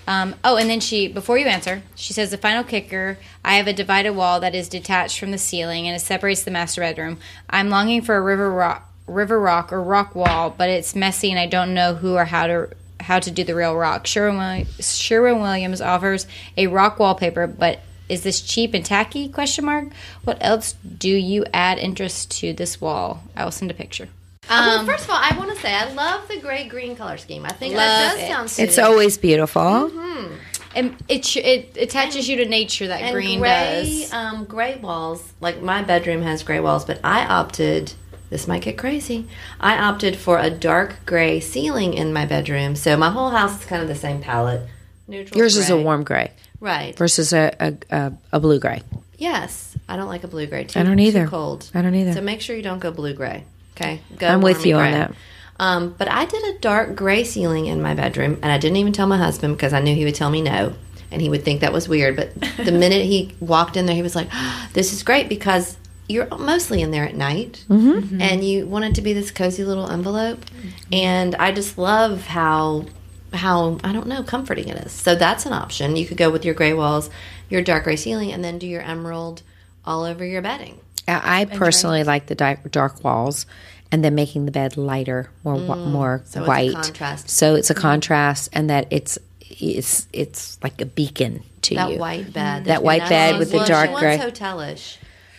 [0.05, 3.67] Um, oh, and then she, before you answer, she says the final kicker I have
[3.67, 7.19] a divided wall that is detached from the ceiling and it separates the master bedroom.
[7.49, 11.39] I'm longing for a river rock, river rock or rock wall, but it's messy and
[11.39, 12.69] I don't know who or how to
[12.99, 14.07] how to do the real rock.
[14.07, 16.25] Sherwin, Sherwin Williams offers
[16.55, 19.29] a rock wallpaper, but is this cheap and tacky?
[19.29, 19.87] Question mark.
[20.23, 23.23] What else do you add interest to this wall?
[23.35, 24.09] I will send a picture.
[24.49, 27.45] well, first of all, I want to say I love the gray green color scheme.
[27.45, 28.27] I think Love that does it.
[28.27, 28.67] sound soothing.
[28.69, 29.89] It's always beautiful.
[29.89, 30.33] Hmm.
[30.75, 34.13] And it it attaches you to nature that and green gray, does.
[34.13, 35.31] Um, gray walls.
[35.39, 37.93] Like my bedroom has gray walls, but I opted.
[38.29, 39.27] This might get crazy.
[39.59, 43.65] I opted for a dark gray ceiling in my bedroom, so my whole house is
[43.65, 44.67] kind of the same palette.
[45.07, 45.37] Neutral.
[45.37, 46.31] Yours is a warm gray
[46.63, 46.97] right.
[46.97, 48.81] versus a, a, a, a blue gray.
[49.17, 50.63] Yes, I don't like a blue gray.
[50.63, 51.25] Too, I don't either.
[51.25, 51.69] Too cold.
[51.73, 52.13] I don't either.
[52.13, 53.43] So make sure you don't go blue gray.
[53.75, 55.13] Okay, go I'm with you on that.
[55.59, 58.91] Um, but I did a dark gray ceiling in my bedroom, and I didn't even
[58.93, 60.73] tell my husband because I knew he would tell me no,
[61.11, 62.15] and he would think that was weird.
[62.15, 64.29] But the minute he walked in there, he was like,
[64.73, 65.77] "This is great because."
[66.09, 68.21] You're mostly in there at night, Mm-hmm.
[68.21, 70.43] and you want it to be this cozy little envelope.
[70.91, 72.87] And I just love how
[73.33, 74.91] how I don't know comforting it is.
[74.91, 75.95] So that's an option.
[75.95, 77.09] You could go with your gray walls,
[77.49, 79.41] your dark gray ceiling, and then do your emerald
[79.85, 80.79] all over your bedding.
[81.07, 83.45] I personally like the dark, dark walls,
[83.91, 86.21] and then making the bed lighter, more more Mm.
[86.21, 86.73] it's a white.
[86.73, 87.29] contrast.
[87.29, 91.95] So it's a contrast, and that it's it's it's like a beacon to That you.
[91.95, 94.17] That white bed, That white bed with the well, dark gray.
[94.17, 94.97] hotelish.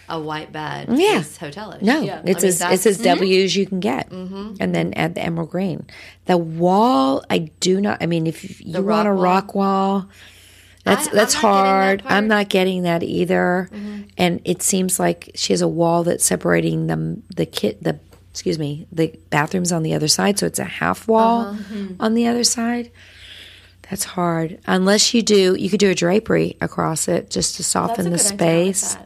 [0.08, 1.20] A white bed, Yeah.
[1.20, 1.80] is hotelish.
[1.82, 2.20] No, Yeah.
[2.24, 4.54] it's I mean, as it's as W as you can get, Mm-hmm.
[4.60, 5.86] and then add the emerald green.
[6.26, 8.02] The wall, I do not.
[8.02, 9.22] I mean, if you want a wall?
[9.22, 10.06] rock wall,
[10.84, 11.98] that's I- I'm that's that hard.
[12.00, 12.12] Mm-hmm.
[12.12, 13.70] I'm not getting that either.
[14.18, 17.98] And it seems like she has a wall that's separating the the kit the
[18.30, 21.74] excuse me the bathrooms on the other side, so it's a half wall Uh-huh.
[22.00, 22.90] on the other side.
[23.90, 24.58] That's hard.
[24.66, 28.96] Unless you do, you could do a drapery across it just to soften the space.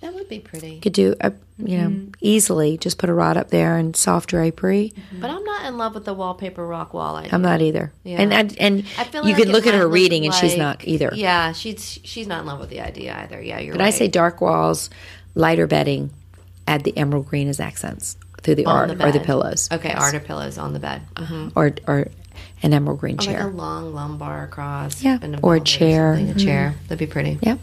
[0.00, 0.78] That would be pretty.
[0.80, 2.10] Could do a you know mm-hmm.
[2.20, 4.92] easily just put a rod up there and soft drapery.
[4.94, 5.20] Mm-hmm.
[5.20, 7.34] But I'm not in love with the wallpaper rock wall idea.
[7.34, 7.92] I'm not either.
[8.04, 8.20] Yeah.
[8.20, 10.86] And and, and I feel you like could look at her reading and she's not
[10.86, 11.10] either.
[11.14, 13.42] Yeah, she's she's not in love with the idea either.
[13.42, 13.88] Yeah, you're But right.
[13.88, 14.88] I say dark walls,
[15.34, 16.10] lighter bedding,
[16.68, 19.68] add the emerald green as accents through the On art the or the pillows.
[19.72, 20.00] Okay, Yes.
[20.00, 21.02] art or pillows on the bed.
[21.14, 21.52] Mhm.
[21.56, 22.06] or or
[22.62, 23.48] an emerald green Or like chair.
[23.48, 25.02] a long lumbar across.
[25.02, 26.14] Yeah, or a chair.
[26.14, 26.38] A mm-hmm.
[26.38, 26.74] chair.
[26.84, 27.38] That'd be pretty.
[27.42, 27.56] yeah.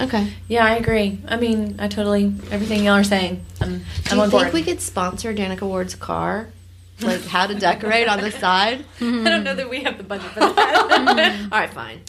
[0.00, 0.32] Okay.
[0.48, 1.18] Yeah, I agree.
[1.28, 3.44] I mean, I totally everything y'all are saying.
[3.60, 4.52] I'm, Do I'm you on think board.
[4.54, 6.48] we could sponsor Danica Ward's car?
[7.02, 8.84] Like how to decorate on the side?
[9.00, 11.48] I don't know that we have the budget for that.
[11.52, 12.00] All right, fine.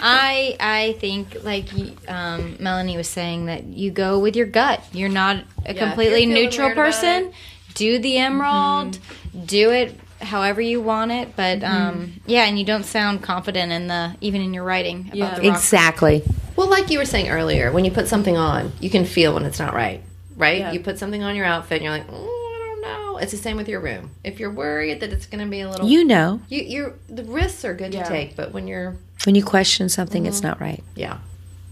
[0.00, 1.66] I I think like
[2.08, 4.82] um, Melanie was saying that you go with your gut.
[4.92, 7.32] You're not a if completely neutral person.
[7.74, 8.98] Do the emerald.
[9.46, 11.34] Do it however you want it.
[11.36, 15.16] But um, yeah, and you don't sound confident in the even in your writing about
[15.16, 15.34] Yeah.
[15.40, 15.56] the rock.
[15.56, 16.22] Exactly.
[16.56, 19.44] Well, like you were saying earlier, when you put something on, you can feel when
[19.44, 20.02] it's not right,
[20.36, 20.58] right?
[20.58, 20.72] Yeah.
[20.72, 22.14] You put something on your outfit, and you're like, oh,
[22.56, 23.16] I don't know.
[23.18, 24.10] It's the same with your room.
[24.24, 27.24] If you're worried that it's going to be a little, You know, you, you're the
[27.24, 28.04] risks are good Yeah.
[28.04, 30.48] to take, but when you're, when you question something, it's mm-hmm.
[30.48, 30.82] not right.
[30.94, 31.18] yeah,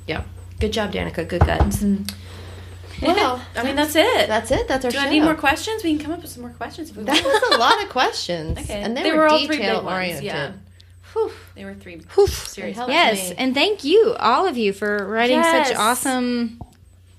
[0.06, 0.24] yeah.
[0.60, 1.26] Good job, Danica.
[1.26, 1.78] Good guts.
[1.78, 2.04] Mm-hmm.
[3.06, 4.28] Well, I mean, that's it.
[4.28, 4.68] that's it.
[4.68, 5.04] That's our Do show.
[5.04, 5.82] I need more questions?
[5.82, 7.42] We can come up with some more questions if we that want.
[7.42, 8.82] was a lot of questions, Okay.
[8.82, 10.24] and they, They were, were all three big detail ones, oriented.
[10.24, 10.52] yeah.
[11.14, 11.30] Whew.
[11.54, 11.96] They were three.
[12.14, 12.26] Whew.
[12.72, 13.36] Helped Yes, me.
[13.38, 15.68] and thank you all of you for writing Yes.
[15.68, 16.60] such awesome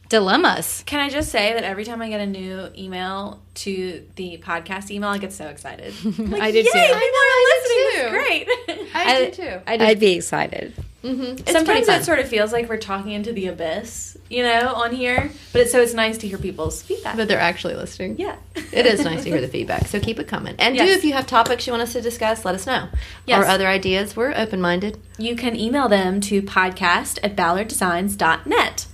[0.09, 0.83] dilemmas.
[0.85, 4.91] Can I just say that every time I get a new email to the podcast
[4.91, 5.93] email, I get so excited.
[6.19, 6.79] Like, I did Yay, too.
[6.79, 7.85] people I are know, I listening.
[7.89, 8.91] did is great.
[8.95, 9.61] I, do too.
[9.65, 9.87] I did.
[9.87, 10.73] I'd be excited.
[11.05, 11.21] Mm-hmm.
[11.23, 14.73] It's Sometimes pretty it sort of feels like we're talking into the abyss, you know,
[14.73, 15.29] on here.
[15.53, 17.15] But it's so it's nice to hear people's feedback.
[17.15, 18.15] but they're actually listening.
[18.17, 18.37] yeah,
[18.73, 19.87] It is nice to hear the feedback.
[19.87, 20.55] So keep it coming.
[20.57, 22.87] And do if you have topics you want us to discuss, let us know.
[23.25, 23.43] Yes.
[23.43, 24.15] Or other ideas.
[24.15, 24.99] We're open minded.
[25.19, 28.87] You can email them to podcast at ballarddesigns.net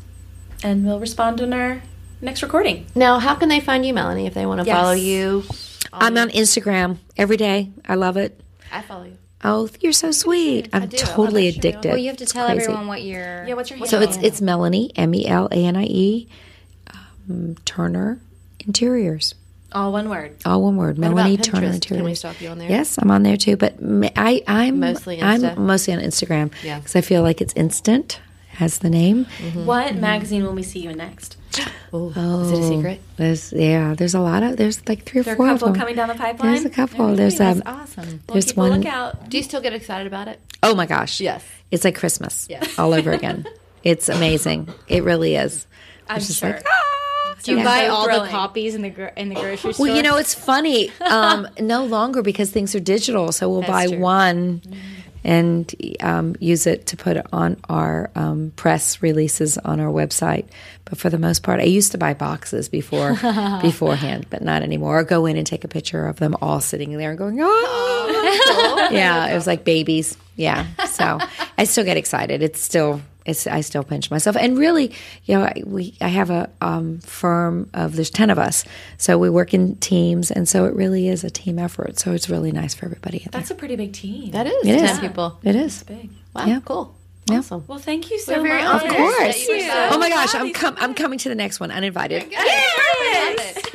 [0.64, 1.82] and we'll respond in our
[2.22, 2.86] next recording.
[2.94, 4.78] Now, how can they find you, Melanie, if they want to Yes.
[4.78, 5.44] follow you?
[5.94, 7.72] I'm on Instagram every day.
[7.88, 8.40] I love it.
[8.72, 9.18] I follow you.
[9.44, 10.70] Oh, you're so sweet.
[10.74, 10.98] I'm do.
[10.98, 11.90] I love totally that addicted.
[11.90, 14.92] Well, you have to tell everyone what your Yeah, what's your So it's it's Melanie
[14.96, 16.28] M E L A N I E
[17.30, 18.20] um, Turner
[18.66, 19.36] Interiors.
[19.74, 20.36] All one word.
[20.46, 20.98] All one word.
[20.98, 21.74] What Melanie about Turner Pinterest?
[21.76, 22.00] Interior.
[22.02, 22.70] Can we stalk you on there?
[22.70, 23.56] Yes, I'm on there too.
[23.56, 25.56] But m- I, am Mostly Insta.
[25.58, 26.52] I'm mostly on Instagram.
[26.62, 26.80] Yeah.
[26.80, 28.20] because I feel like it's instant.
[28.62, 29.26] Has the name.
[29.66, 31.36] What magazine will we see you in next?
[31.96, 33.02] Ooh, Is it a secret?
[33.18, 33.96] There's yeah.
[33.96, 34.56] There's a lot of.
[34.56, 35.80] There's like three or There are four a of couple them.
[35.82, 36.52] coming down the pipeline.
[36.54, 37.06] There's a couple.
[37.08, 37.64] All There's right, um.
[37.66, 38.22] awesome.
[38.32, 39.30] There's keep a one- lookout.
[39.30, 40.40] Do you still get excited about it?
[40.62, 41.20] Oh my gosh.
[41.20, 41.44] Yes.
[41.72, 42.46] It's like Christmas.
[42.52, 42.78] Yes.
[42.78, 43.48] All over again.
[43.84, 44.70] it's amazing.
[44.88, 45.66] It really is.
[46.08, 46.52] I'm It's just sure.
[46.52, 47.36] like, ah!
[47.42, 47.64] Do you Yeah.
[47.64, 48.26] buy all thrilling.
[48.26, 49.88] the copies in the gro- in the grocery store?
[49.88, 50.92] Well, you know, it's funny.
[51.02, 53.32] Um, no longer because things are digital.
[53.32, 53.98] So we'll buy true.
[54.00, 54.62] one
[55.24, 60.46] and um, use it to put on our um, press releases on our website.
[60.86, 63.14] But for the most part, I used to buy boxes before
[63.62, 65.00] beforehand, but not anymore.
[65.00, 68.90] Or go in and take a picture of them all sitting there and going, oh,
[68.92, 69.28] yeah.
[69.28, 70.18] It was like babies.
[70.36, 70.66] Yeah.
[70.86, 71.20] So
[71.58, 72.42] I still get excited.
[72.42, 73.02] It's still.
[73.26, 74.92] It's, I still pinch myself, and really,
[75.26, 78.66] you know, I, we I have a um, firm of there's ten of us,
[78.98, 82.00] so we work in teams, and so it really is a team effort.
[82.00, 83.18] So it's really nice for everybody.
[83.18, 83.40] In there.
[83.40, 84.32] That's a pretty big team.
[84.32, 85.00] That is It 10 is.
[85.00, 85.40] people.
[85.44, 85.84] It is.
[85.84, 86.10] big.
[86.36, 86.60] Wow, Yeah.
[86.66, 86.96] cool.
[87.30, 87.38] Yeah.
[87.38, 87.64] Awesome.
[87.68, 88.84] Well, thank you so very much.
[88.84, 89.18] Of course.
[89.20, 92.24] that you Oh my gosh, I'm com- I'm coming to the next one uninvited.
[92.32, 93.68] Perfect.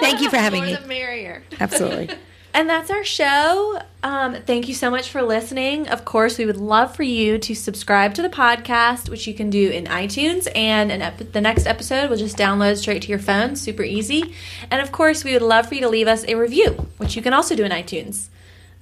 [0.00, 0.76] Thank you for having More me.
[0.80, 1.42] the merrier.
[1.60, 2.10] Absolutely.
[2.54, 3.80] And that's our show.
[4.02, 5.88] Um, thank you so much for listening.
[5.88, 9.48] Of course, we would love for you to subscribe to the podcast, which you can
[9.48, 10.46] do in iTunes.
[10.54, 14.34] And an ep- the next episode will just download straight to your phone, super easy.
[14.70, 17.22] And of course, we would love for you to leave us a review, which you
[17.22, 18.26] can also do in iTunes.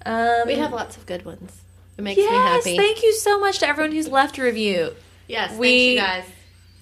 [0.04, 1.52] Um, We have lots of good ones.
[1.96, 2.76] It makes yes, me happy.
[2.76, 4.94] thank you so much to everyone who's left a review.
[5.28, 6.24] yes, We- guys.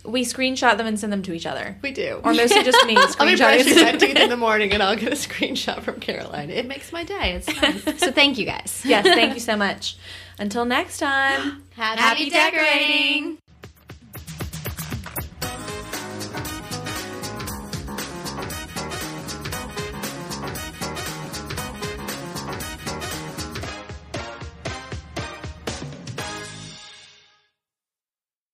[0.04, 1.76] We screenshot them and send them to each other.
[1.82, 2.20] We do.
[2.24, 3.38] Or mostly just me I'll be screenshotting.
[3.64, 6.50] brushing my teeth in the morning and I'll get a screenshot from Caroline.
[6.50, 7.34] It makes my day.
[7.34, 7.82] It's nice.
[8.00, 8.82] so thank you guys.
[8.84, 9.96] yes, thank you so much.
[10.38, 11.62] Until next time.
[11.74, 13.38] Happy, Happy decorating.